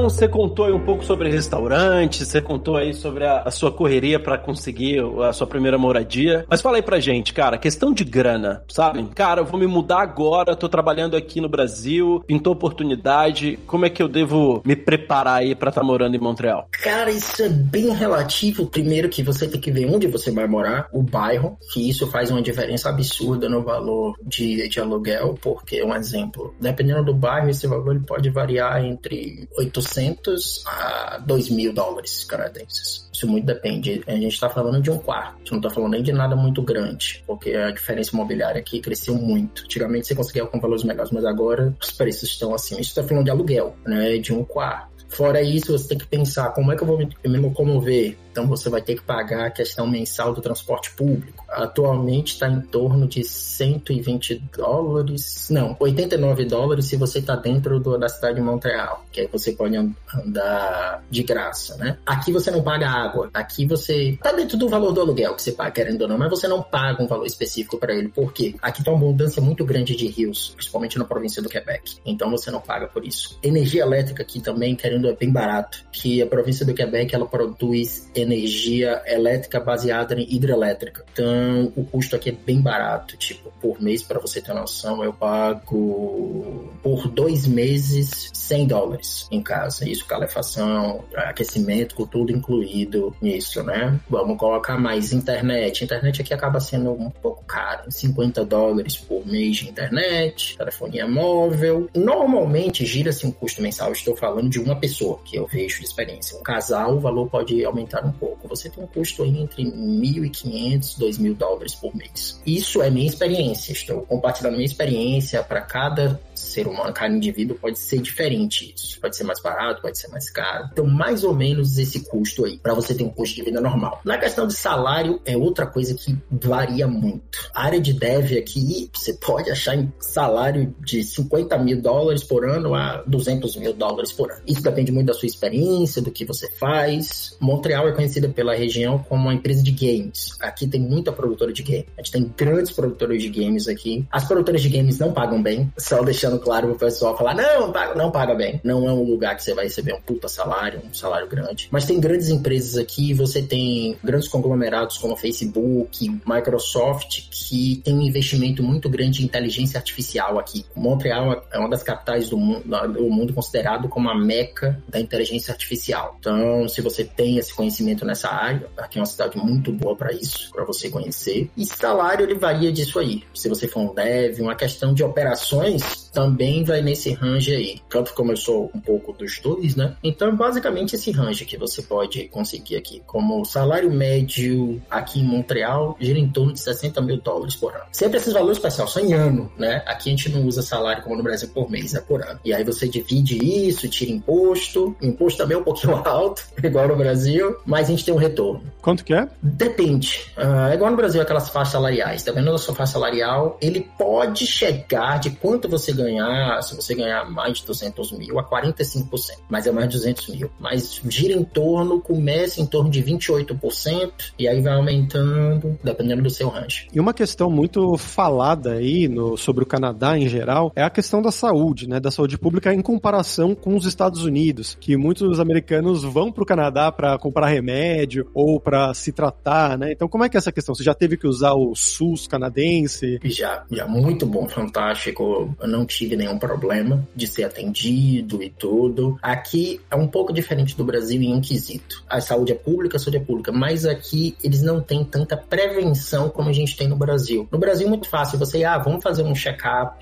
Você 0.08 0.26
contou 0.26 0.64
aí 0.64 0.72
um 0.72 0.80
pouco 0.80 1.04
sobre 1.04 1.28
restaurante, 1.28 2.24
você 2.24 2.40
contou 2.40 2.78
aí 2.78 2.94
sobre 2.94 3.26
a, 3.26 3.42
a 3.42 3.50
sua 3.50 3.70
correria 3.70 4.18
para 4.18 4.38
conseguir 4.38 5.00
a 5.22 5.34
sua 5.34 5.46
primeira 5.46 5.76
moradia. 5.76 6.46
Mas 6.48 6.62
fala 6.62 6.78
aí 6.78 6.82
pra 6.82 6.98
gente, 6.98 7.34
cara, 7.34 7.58
questão 7.58 7.92
de 7.92 8.04
grana, 8.04 8.64
sabe? 8.68 9.04
Cara, 9.14 9.42
eu 9.42 9.44
vou 9.44 9.60
me 9.60 9.66
mudar 9.66 10.00
agora, 10.00 10.56
tô 10.56 10.66
trabalhando 10.66 11.14
aqui 11.14 11.42
no 11.42 11.48
Brasil, 11.48 12.24
pintou 12.26 12.54
oportunidade. 12.54 13.58
Como 13.66 13.84
é 13.84 13.90
que 13.90 14.02
eu 14.02 14.08
devo 14.08 14.62
me 14.64 14.74
preparar 14.74 15.40
aí 15.40 15.54
para 15.54 15.68
estar 15.68 15.82
tá 15.82 15.86
morando 15.86 16.16
em 16.16 16.18
Montreal? 16.18 16.66
Cara, 16.82 17.10
isso 17.10 17.42
é 17.42 17.50
bem 17.50 17.90
relativo. 17.90 18.66
Primeiro 18.66 19.10
que 19.10 19.22
você 19.22 19.46
tem 19.46 19.60
que 19.60 19.70
ver 19.70 19.94
onde 19.94 20.06
você 20.06 20.30
vai 20.30 20.46
morar, 20.46 20.88
o 20.90 21.02
bairro, 21.02 21.58
que 21.70 21.86
isso 21.86 22.06
faz 22.10 22.30
uma 22.30 22.40
diferença 22.40 22.88
absurda 22.88 23.46
no 23.46 23.62
valor 23.62 24.16
de, 24.24 24.70
de 24.70 24.80
aluguel, 24.80 25.34
porque 25.42 25.84
um 25.84 25.94
exemplo, 25.94 26.54
dependendo 26.58 27.04
do 27.04 27.14
bairro, 27.14 27.50
esse 27.50 27.66
valor 27.66 27.94
ele 27.94 28.04
pode 28.06 28.30
variar 28.30 28.82
entre 28.82 29.46
8 29.58 29.82
800 29.98 30.62
a 30.66 31.18
2 31.18 31.50
mil 31.50 31.72
dólares 31.72 32.24
canadenses. 32.24 33.08
Isso 33.12 33.26
muito 33.26 33.44
depende. 33.44 34.02
A 34.06 34.12
gente 34.12 34.28
está 34.28 34.48
falando 34.48 34.80
de 34.80 34.90
um 34.90 34.98
quarto, 34.98 35.50
não 35.50 35.58
está 35.58 35.70
falando 35.70 35.92
nem 35.92 36.02
de 36.02 36.12
nada 36.12 36.36
muito 36.36 36.62
grande, 36.62 37.22
porque 37.26 37.52
a 37.52 37.70
diferença 37.70 38.14
imobiliária 38.14 38.60
aqui 38.60 38.80
cresceu 38.80 39.14
muito. 39.14 39.64
Antigamente 39.64 40.06
você 40.06 40.14
conseguia 40.14 40.46
com 40.46 40.60
valores 40.60 40.84
melhores, 40.84 41.10
mas 41.10 41.24
agora 41.24 41.74
os 41.82 41.90
preços 41.90 42.30
estão 42.30 42.54
assim. 42.54 42.74
Isso 42.74 42.90
está 42.90 43.02
falando 43.02 43.24
de 43.24 43.30
aluguel, 43.30 43.76
né? 43.84 44.18
De 44.18 44.32
um 44.32 44.44
quarto. 44.44 44.98
Fora 45.08 45.40
isso, 45.40 45.72
você 45.72 45.88
tem 45.88 45.98
que 45.98 46.06
pensar 46.06 46.50
como 46.50 46.70
é 46.70 46.76
que 46.76 46.82
eu 46.82 46.86
vou 46.86 46.98
me 46.98 47.38
locomover 47.38 48.16
então 48.38 48.46
você 48.46 48.70
vai 48.70 48.80
ter 48.80 48.94
que 48.94 49.02
pagar 49.02 49.46
a 49.46 49.50
questão 49.50 49.84
mensal 49.84 50.32
do 50.32 50.40
transporte 50.40 50.92
público. 50.92 51.44
Atualmente 51.48 52.34
está 52.34 52.48
em 52.48 52.60
torno 52.60 53.08
de 53.08 53.24
120 53.24 54.40
dólares, 54.56 55.48
não, 55.50 55.76
89 55.80 56.44
dólares 56.44 56.84
se 56.84 56.94
você 56.94 57.18
está 57.18 57.34
dentro 57.34 57.80
do, 57.80 57.98
da 57.98 58.08
cidade 58.08 58.36
de 58.36 58.40
Montreal, 58.40 59.04
que 59.10 59.22
aí 59.22 59.26
você 59.26 59.50
pode 59.50 59.74
andar 59.76 61.02
de 61.10 61.24
graça, 61.24 61.76
né? 61.78 61.98
Aqui 62.06 62.30
você 62.30 62.48
não 62.52 62.62
paga 62.62 62.88
água, 62.88 63.28
aqui 63.34 63.66
você 63.66 64.10
está 64.10 64.30
dentro 64.30 64.56
do 64.56 64.68
valor 64.68 64.92
do 64.92 65.00
aluguel 65.00 65.34
que 65.34 65.42
você 65.42 65.50
paga, 65.50 65.72
querendo 65.72 66.02
ou 66.02 66.08
não, 66.08 66.16
mas 66.16 66.30
você 66.30 66.46
não 66.46 66.62
paga 66.62 67.02
um 67.02 67.08
valor 67.08 67.26
específico 67.26 67.76
para 67.76 67.92
ele, 67.92 68.08
por 68.08 68.32
quê? 68.32 68.54
Aqui 68.62 68.84
tem 68.84 68.92
uma 68.92 69.02
abundância 69.02 69.42
muito 69.42 69.64
grande 69.64 69.96
de 69.96 70.06
rios, 70.06 70.52
principalmente 70.54 70.96
na 70.96 71.04
província 71.04 71.42
do 71.42 71.48
Quebec, 71.48 71.96
então 72.06 72.30
você 72.30 72.52
não 72.52 72.60
paga 72.60 72.86
por 72.86 73.04
isso. 73.04 73.36
Energia 73.42 73.82
elétrica 73.82 74.22
aqui 74.22 74.40
também, 74.40 74.76
querendo, 74.76 75.08
é 75.08 75.12
bem 75.16 75.32
barato, 75.32 75.84
que 75.90 76.22
a 76.22 76.26
província 76.26 76.64
do 76.64 76.72
Quebec 76.72 77.12
ela 77.12 77.26
produz 77.26 78.08
energia 78.14 78.27
energia 78.28 79.02
elétrica 79.06 79.58
baseada 79.58 80.14
em 80.14 80.34
hidrelétrica. 80.34 81.04
Então, 81.12 81.72
o 81.74 81.84
custo 81.84 82.14
aqui 82.14 82.30
é 82.30 82.32
bem 82.32 82.60
barato. 82.60 83.16
Tipo, 83.16 83.50
por 83.60 83.80
mês, 83.80 84.02
para 84.02 84.20
você 84.20 84.40
ter 84.40 84.52
noção, 84.52 85.02
eu 85.02 85.12
pago 85.12 86.70
por 86.82 87.08
dois 87.08 87.46
meses 87.46 88.30
100 88.32 88.66
dólares 88.66 89.28
em 89.30 89.42
casa. 89.42 89.88
Isso, 89.88 90.06
calefação, 90.06 91.04
aquecimento, 91.14 91.94
com 91.94 92.06
tudo 92.06 92.32
incluído 92.32 93.14
nisso, 93.20 93.62
né? 93.62 93.98
Vamos 94.08 94.38
colocar 94.38 94.78
mais 94.78 95.12
internet. 95.12 95.84
Internet 95.84 96.22
aqui 96.22 96.34
acaba 96.34 96.60
sendo 96.60 96.92
um 96.92 97.10
pouco 97.10 97.44
caro, 97.44 97.90
50 97.90 98.44
dólares 98.44 98.96
por 98.96 99.26
mês 99.26 99.56
de 99.56 99.68
internet, 99.68 100.56
telefonia 100.56 101.06
móvel. 101.06 101.88
Normalmente 101.94 102.84
gira-se 102.84 103.26
um 103.26 103.30
custo 103.30 103.62
mensal. 103.62 103.92
Estou 103.92 104.16
falando 104.16 104.48
de 104.48 104.60
uma 104.60 104.76
pessoa 104.76 105.18
que 105.24 105.36
eu 105.36 105.46
vejo 105.46 105.80
de 105.80 105.86
experiência. 105.86 106.38
Um 106.38 106.42
casal, 106.42 106.96
o 106.96 107.00
valor 107.00 107.28
pode 107.28 107.64
aumentar 107.64 108.02
um 108.08 108.12
pouco. 108.12 108.48
Você 108.48 108.68
tem 108.68 108.82
um 108.82 108.86
custo 108.86 109.22
aí 109.22 109.38
entre 109.38 109.64
1.500 109.64 110.96
e 110.96 111.00
2.000 111.00 111.36
dólares 111.36 111.74
por 111.74 111.94
mês. 111.94 112.40
Isso 112.46 112.82
é 112.82 112.90
minha 112.90 113.06
experiência. 113.06 113.72
Estou 113.72 114.02
compartilhando 114.02 114.54
minha 114.54 114.66
experiência 114.66 115.42
para 115.42 115.60
cada 115.60 116.20
ser 116.38 116.66
humano, 116.66 116.92
cada 116.92 117.14
indivíduo 117.14 117.56
pode 117.58 117.78
ser 117.78 118.00
diferente 118.00 118.72
isso. 118.74 119.00
Pode 119.00 119.16
ser 119.16 119.24
mais 119.24 119.40
barato, 119.40 119.82
pode 119.82 119.98
ser 119.98 120.08
mais 120.08 120.30
caro. 120.30 120.68
Então, 120.72 120.86
mais 120.86 121.24
ou 121.24 121.34
menos 121.34 121.78
esse 121.78 122.00
custo 122.00 122.44
aí, 122.44 122.58
para 122.58 122.74
você 122.74 122.94
ter 122.94 123.04
um 123.04 123.10
custo 123.10 123.36
de 123.36 123.42
vida 123.42 123.60
normal. 123.60 124.00
Na 124.04 124.18
questão 124.18 124.46
de 124.46 124.54
salário, 124.54 125.20
é 125.24 125.36
outra 125.36 125.66
coisa 125.66 125.94
que 125.94 126.16
varia 126.30 126.86
muito. 126.86 127.50
A 127.54 127.64
área 127.64 127.80
de 127.80 127.92
dev 127.92 128.38
aqui, 128.38 128.90
você 128.92 129.14
pode 129.14 129.50
achar 129.50 129.74
em 129.76 129.92
salário 130.00 130.74
de 130.80 131.02
50 131.02 131.58
mil 131.58 131.80
dólares 131.80 132.22
por 132.22 132.48
ano 132.48 132.74
a 132.74 133.02
200 133.06 133.56
mil 133.56 133.72
dólares 133.72 134.12
por 134.12 134.30
ano. 134.30 134.42
Isso 134.46 134.62
depende 134.62 134.92
muito 134.92 135.06
da 135.06 135.14
sua 135.14 135.26
experiência, 135.26 136.02
do 136.02 136.10
que 136.10 136.24
você 136.24 136.50
faz. 136.52 137.36
Montreal 137.40 137.88
é 137.88 137.92
conhecida 137.92 138.28
pela 138.28 138.54
região 138.54 138.98
como 138.98 139.22
uma 139.22 139.34
empresa 139.34 139.62
de 139.62 139.70
games. 139.70 140.36
Aqui 140.40 140.66
tem 140.66 140.80
muita 140.80 141.12
produtora 141.12 141.52
de 141.52 141.62
games. 141.62 141.86
A 141.96 142.02
gente 142.02 142.12
tem 142.12 142.32
grandes 142.36 142.72
produtoras 142.72 143.22
de 143.22 143.28
games 143.28 143.68
aqui. 143.68 144.06
As 144.10 144.24
produtoras 144.24 144.62
de 144.62 144.68
games 144.68 144.98
não 144.98 145.12
pagam 145.12 145.42
bem, 145.42 145.72
só 145.78 146.02
deixando 146.02 146.27
claro 146.36 146.68
pro 146.68 146.78
pessoal 146.78 147.16
falar, 147.16 147.34
não 147.34 147.70
paga, 147.70 147.94
não 147.94 148.10
paga 148.10 148.34
bem. 148.34 148.60
Não 148.64 148.88
é 148.88 148.92
um 148.92 149.04
lugar 149.04 149.36
que 149.36 149.44
você 149.44 149.54
vai 149.54 149.64
receber 149.64 149.94
um 149.94 150.00
puta 150.00 150.26
salário, 150.26 150.82
um 150.84 150.92
salário 150.92 151.28
grande. 151.28 151.68
Mas 151.70 151.86
tem 151.86 152.00
grandes 152.00 152.28
empresas 152.28 152.76
aqui, 152.76 153.14
você 153.14 153.40
tem 153.40 153.96
grandes 154.02 154.26
conglomerados 154.26 154.98
como 154.98 155.16
Facebook, 155.16 156.08
Microsoft, 156.26 157.28
que 157.30 157.80
tem 157.84 157.94
um 157.94 158.02
investimento 158.02 158.62
muito 158.62 158.88
grande 158.88 159.22
em 159.22 159.26
inteligência 159.26 159.78
artificial 159.78 160.38
aqui. 160.38 160.64
Montreal 160.74 161.44
é 161.52 161.58
uma 161.58 161.68
das 161.68 161.82
capitais 161.82 162.28
do 162.28 162.36
mundo, 162.36 162.64
do 162.92 163.10
mundo 163.10 163.32
considerado 163.32 163.88
como 163.88 164.08
a 164.08 164.14
meca 164.18 164.82
da 164.88 164.98
inteligência 164.98 165.52
artificial. 165.52 166.16
Então, 166.18 166.68
se 166.68 166.80
você 166.80 167.04
tem 167.04 167.38
esse 167.38 167.54
conhecimento 167.54 168.04
nessa 168.04 168.28
área, 168.28 168.66
aqui 168.76 168.98
é 168.98 169.00
uma 169.00 169.06
cidade 169.06 169.36
muito 169.38 169.72
boa 169.72 169.94
para 169.94 170.12
isso, 170.12 170.50
para 170.50 170.64
você 170.64 170.90
conhecer. 170.90 171.50
E 171.56 171.64
salário 171.64 172.24
ele 172.24 172.34
varia 172.34 172.72
disso 172.72 172.98
aí. 172.98 173.22
Se 173.34 173.48
você 173.48 173.68
for 173.68 173.80
um 173.80 173.94
dev, 173.94 174.40
uma 174.40 174.54
questão 174.54 174.92
de 174.92 175.04
operações 175.04 176.10
também 176.18 176.64
vai 176.64 176.82
nesse 176.82 177.12
range 177.12 177.54
aí. 177.54 177.80
Tanto 177.88 178.12
como 178.12 178.32
eu 178.32 178.36
sou 178.36 178.72
um 178.74 178.80
pouco 178.80 179.12
dos 179.12 179.38
dois, 179.38 179.76
né? 179.76 179.94
Então, 180.02 180.34
basicamente, 180.34 180.96
esse 180.96 181.12
range 181.12 181.44
que 181.44 181.56
você 181.56 181.80
pode 181.80 182.24
conseguir 182.24 182.74
aqui. 182.74 183.00
Como 183.06 183.44
salário 183.44 183.88
médio 183.88 184.82
aqui 184.90 185.20
em 185.20 185.24
Montreal 185.24 185.96
gira 186.00 186.18
em 186.18 186.28
torno 186.28 186.52
de 186.52 186.58
60 186.58 187.00
mil 187.02 187.20
dólares 187.20 187.54
por 187.54 187.72
ano. 187.72 187.84
Sempre 187.92 188.16
esses 188.16 188.32
valores, 188.32 188.58
pessoal, 188.58 188.88
são 188.88 189.04
em 189.04 189.12
ano, 189.12 189.48
né? 189.56 189.80
Aqui 189.86 190.08
a 190.08 190.10
gente 190.10 190.28
não 190.28 190.44
usa 190.44 190.60
salário 190.60 191.04
como 191.04 191.14
no 191.14 191.22
Brasil 191.22 191.48
por 191.54 191.70
mês, 191.70 191.94
é 191.94 192.00
por 192.00 192.20
ano. 192.20 192.40
E 192.44 192.52
aí 192.52 192.64
você 192.64 192.88
divide 192.88 193.38
isso, 193.68 193.88
tira 193.88 194.10
imposto. 194.10 194.96
O 195.00 195.06
imposto 195.06 195.38
também 195.38 195.56
é 195.56 195.60
um 195.60 195.64
pouquinho 195.64 195.94
alto, 196.04 196.42
igual 196.60 196.88
no 196.88 196.96
Brasil, 196.96 197.58
mas 197.64 197.86
a 197.86 197.90
gente 197.92 198.04
tem 198.04 198.12
um 198.12 198.18
retorno. 198.18 198.64
Quanto 198.82 199.04
que 199.04 199.14
é? 199.14 199.28
Depende. 199.40 200.32
Uh, 200.36 200.70
é 200.70 200.74
igual 200.74 200.90
no 200.90 200.96
Brasil, 200.96 201.22
aquelas 201.22 201.48
faixas 201.48 201.74
salariais. 201.74 202.24
Dependendo 202.24 202.52
da 202.52 202.58
sua 202.58 202.74
faixa 202.74 202.94
salarial, 202.94 203.56
ele 203.60 203.88
pode 203.96 204.48
chegar 204.48 205.20
de 205.20 205.30
quanto 205.30 205.68
você 205.68 205.92
ganhar, 206.08 206.62
se 206.62 206.74
você 206.74 206.94
ganhar 206.94 207.30
mais 207.30 207.58
de 207.58 207.66
200 207.66 208.12
mil, 208.12 208.38
a 208.38 208.44
45%. 208.44 209.08
Mas 209.48 209.66
é 209.66 209.72
mais 209.72 209.88
de 209.88 209.96
200 209.96 210.28
mil. 210.28 210.50
Mas 210.58 211.00
gira 211.08 211.34
em 211.34 211.44
torno, 211.44 212.00
começa 212.00 212.60
em 212.60 212.66
torno 212.66 212.90
de 212.90 213.02
28% 213.02 214.32
e 214.38 214.48
aí 214.48 214.60
vai 214.60 214.74
aumentando, 214.74 215.78
dependendo 215.82 216.22
do 216.22 216.30
seu 216.30 216.48
range. 216.48 216.88
E 216.92 217.00
uma 217.00 217.12
questão 217.12 217.50
muito 217.50 217.96
falada 217.96 218.72
aí 218.72 219.08
no, 219.08 219.36
sobre 219.36 219.64
o 219.64 219.66
Canadá 219.66 220.18
em 220.18 220.28
geral 220.28 220.72
é 220.74 220.82
a 220.82 220.90
questão 220.90 221.20
da 221.20 221.30
saúde, 221.30 221.88
né? 221.88 222.00
Da 222.00 222.10
saúde 222.10 222.38
pública 222.38 222.72
em 222.72 222.80
comparação 222.80 223.54
com 223.54 223.76
os 223.76 223.86
Estados 223.86 224.24
Unidos, 224.24 224.76
que 224.80 224.96
muitos 224.96 225.40
americanos 225.40 226.02
vão 226.02 226.32
para 226.32 226.42
o 226.42 226.46
Canadá 226.46 226.90
para 226.90 227.18
comprar 227.18 227.48
remédio 227.48 228.28
ou 228.34 228.60
para 228.60 228.94
se 228.94 229.12
tratar, 229.12 229.78
né? 229.78 229.92
Então, 229.92 230.08
como 230.08 230.24
é 230.24 230.28
que 230.28 230.36
é 230.36 230.38
essa 230.38 230.52
questão? 230.52 230.74
Você 230.74 230.82
já 230.82 230.94
teve 230.94 231.16
que 231.16 231.26
usar 231.26 231.54
o 231.54 231.74
SUS 231.74 232.26
canadense? 232.26 233.18
Já, 233.24 233.64
já 233.70 233.86
muito 233.86 234.26
bom, 234.26 234.48
fantástico. 234.48 235.54
Eu 235.60 235.68
não 235.68 235.84
tive 235.98 236.16
nenhum 236.16 236.38
problema 236.38 237.06
de 237.14 237.26
ser 237.26 237.42
atendido 237.42 238.40
e 238.40 238.50
tudo. 238.50 239.18
Aqui 239.20 239.80
é 239.90 239.96
um 239.96 240.06
pouco 240.06 240.32
diferente 240.32 240.76
do 240.76 240.84
Brasil 240.84 241.20
em 241.20 241.34
um 241.34 241.40
quesito. 241.40 242.04
A 242.08 242.20
saúde 242.20 242.52
é 242.52 242.54
pública, 242.54 242.96
a 242.96 243.00
saúde 243.00 243.16
é 243.16 243.20
pública, 243.20 243.50
mas 243.50 243.84
aqui 243.84 244.36
eles 244.42 244.62
não 244.62 244.80
têm 244.80 245.04
tanta 245.04 245.36
prevenção 245.36 246.28
como 246.30 246.50
a 246.50 246.52
gente 246.52 246.76
tem 246.76 246.86
no 246.86 246.94
Brasil. 246.94 247.48
No 247.50 247.58
Brasil 247.58 247.86
é 247.86 247.90
muito 247.90 248.08
fácil, 248.08 248.38
você, 248.38 248.62
ah, 248.62 248.78
vamos 248.78 249.02
fazer 249.02 249.24
um 249.24 249.34
check-up 249.34 249.98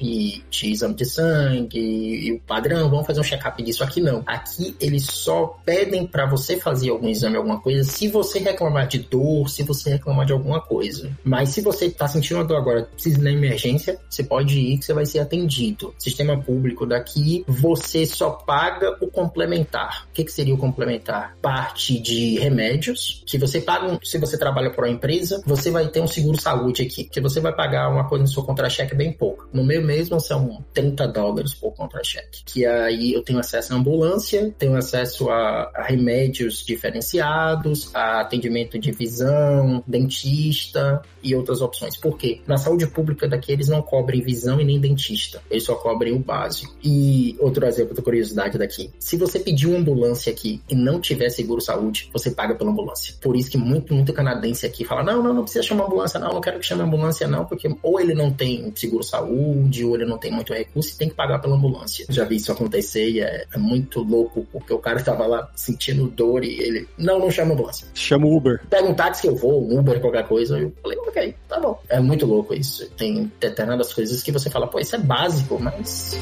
de 0.50 0.70
exame 0.70 0.94
de 0.94 1.06
sangue 1.06 1.78
e 1.78 2.32
o 2.32 2.40
padrão, 2.40 2.90
vamos 2.90 3.06
fazer 3.06 3.20
um 3.20 3.24
check-up 3.24 3.62
disso. 3.62 3.82
Aqui 3.82 4.00
não. 4.00 4.22
Aqui 4.26 4.76
eles 4.78 5.06
só 5.06 5.58
pedem 5.64 6.06
para 6.06 6.26
você 6.26 6.58
fazer 6.58 6.90
algum 6.90 7.08
exame, 7.08 7.36
alguma 7.36 7.58
coisa, 7.58 7.84
se 7.84 8.08
você 8.08 8.38
reclamar 8.38 8.86
de 8.86 8.98
dor, 8.98 9.48
se 9.48 9.62
você 9.62 9.90
reclamar 9.90 10.26
de 10.26 10.32
alguma 10.34 10.60
coisa. 10.60 11.10
Mas 11.24 11.50
se 11.50 11.62
você 11.62 11.88
tá 11.88 12.06
sentindo 12.06 12.36
uma 12.36 12.44
dor 12.44 12.58
agora, 12.58 12.82
precisa 12.82 13.18
ir 13.18 13.22
na 13.22 13.32
emergência, 13.32 13.98
você 14.10 14.22
pode 14.22 14.58
ir 14.58 14.78
que 14.78 14.84
você 14.84 14.92
vai 14.92 15.06
ser 15.06 15.20
atendido 15.20 15.75
feito. 15.76 15.94
Sistema 15.98 16.40
público 16.40 16.86
daqui, 16.86 17.44
você 17.46 18.06
só 18.06 18.30
paga 18.30 18.96
o 19.00 19.08
complementar. 19.08 20.06
O 20.10 20.14
que, 20.14 20.24
que 20.24 20.32
seria 20.32 20.54
o 20.54 20.58
complementar? 20.58 21.36
Parte 21.42 22.00
de 22.00 22.38
remédios, 22.38 23.22
que 23.26 23.38
você 23.38 23.60
paga, 23.60 23.98
se 24.02 24.18
você 24.18 24.38
trabalha 24.38 24.70
para 24.70 24.86
uma 24.86 24.92
empresa, 24.92 25.42
você 25.46 25.70
vai 25.70 25.86
ter 25.88 26.00
um 26.00 26.06
seguro 26.06 26.40
saúde 26.40 26.82
aqui, 26.82 27.04
que 27.04 27.20
você 27.20 27.40
vai 27.40 27.54
pagar 27.54 27.88
uma 27.90 28.08
coisa 28.08 28.22
no 28.22 28.28
seu 28.28 28.42
contra-cheque 28.42 28.94
bem 28.94 29.12
pouco. 29.12 29.48
No 29.52 29.62
meu 29.62 29.82
mesmo 29.82 30.18
são 30.20 30.64
30 30.72 31.06
dólares 31.08 31.54
por 31.54 31.72
contra-cheque. 31.72 32.42
Que 32.44 32.64
aí 32.64 33.12
eu 33.12 33.22
tenho 33.22 33.38
acesso 33.38 33.74
à 33.74 33.76
ambulância, 33.76 34.54
tenho 34.58 34.76
acesso 34.76 35.28
a, 35.28 35.70
a 35.74 35.82
remédios 35.82 36.64
diferenciados, 36.64 37.94
a 37.94 38.20
atendimento 38.20 38.78
de 38.78 38.92
visão, 38.92 39.82
dentista 39.86 41.02
e 41.22 41.34
outras 41.34 41.60
opções. 41.60 41.96
Por 41.96 42.16
quê? 42.16 42.40
Na 42.46 42.56
saúde 42.56 42.86
pública 42.86 43.28
daqui 43.28 43.52
eles 43.52 43.68
não 43.68 43.82
cobrem 43.82 44.22
visão 44.22 44.60
e 44.60 44.64
nem 44.64 44.80
dentista. 44.80 45.42
Eles 45.50 45.65
só 45.66 45.74
cobrem 45.74 46.14
o 46.14 46.18
básico. 46.18 46.74
E 46.82 47.36
outro 47.40 47.66
exemplo 47.66 47.94
da 47.94 48.02
curiosidade 48.02 48.56
daqui. 48.56 48.90
Se 48.98 49.16
você 49.16 49.38
pedir 49.38 49.66
uma 49.66 49.78
ambulância 49.78 50.32
aqui 50.32 50.60
e 50.68 50.74
não 50.74 51.00
tiver 51.00 51.28
seguro 51.30 51.60
saúde, 51.60 52.08
você 52.12 52.30
paga 52.30 52.54
pela 52.54 52.70
ambulância. 52.70 53.14
Por 53.20 53.36
isso 53.36 53.50
que 53.50 53.58
muito, 53.58 53.92
muito 53.92 54.12
canadense 54.12 54.64
aqui 54.64 54.84
fala: 54.84 55.02
não, 55.02 55.22
não, 55.22 55.34
não 55.34 55.42
precisa 55.42 55.64
chamar 55.64 55.84
ambulância, 55.84 56.20
não, 56.20 56.32
não 56.32 56.40
quero 56.40 56.58
que 56.58 56.66
chame 56.66 56.82
ambulância, 56.82 57.26
não, 57.26 57.44
porque 57.44 57.68
ou 57.82 58.00
ele 58.00 58.14
não 58.14 58.30
tem 58.30 58.72
seguro 58.76 59.02
saúde, 59.02 59.84
ou 59.84 59.94
ele 59.94 60.06
não 60.06 60.18
tem 60.18 60.30
muito 60.30 60.52
recurso 60.52 60.94
e 60.94 60.98
tem 60.98 61.08
que 61.08 61.14
pagar 61.14 61.40
pela 61.40 61.56
ambulância. 61.56 62.06
Já 62.08 62.24
vi 62.24 62.36
isso 62.36 62.52
acontecer 62.52 63.10
e 63.10 63.20
é, 63.20 63.44
é 63.52 63.58
muito 63.58 64.02
louco, 64.02 64.46
porque 64.52 64.72
o 64.72 64.78
cara 64.78 64.98
estava 64.98 65.26
lá 65.26 65.50
sentindo 65.54 66.08
dor 66.08 66.44
e 66.44 66.60
ele, 66.60 66.88
não, 66.96 67.18
não 67.18 67.30
chama 67.30 67.54
ambulância. 67.54 67.86
Chama 67.94 68.26
o 68.26 68.36
Uber. 68.36 68.60
Pega 68.68 68.88
um 68.88 68.94
táxi 68.94 69.22
que 69.22 69.28
eu 69.28 69.36
vou, 69.36 69.62
um 69.62 69.78
Uber, 69.78 70.00
qualquer 70.00 70.26
coisa. 70.26 70.58
Eu 70.58 70.72
falei, 70.82 70.98
ok, 70.98 71.34
tá 71.48 71.58
bom. 71.58 71.80
É 71.88 72.00
muito 72.00 72.26
louco 72.26 72.54
isso. 72.54 72.88
Tem 72.90 73.30
determinadas 73.40 73.92
coisas 73.92 74.22
que 74.22 74.30
você 74.30 74.50
fala, 74.50 74.66
pô, 74.66 74.78
isso 74.78 74.94
é 74.94 74.98
básico, 74.98 75.55
mas. 75.58 76.18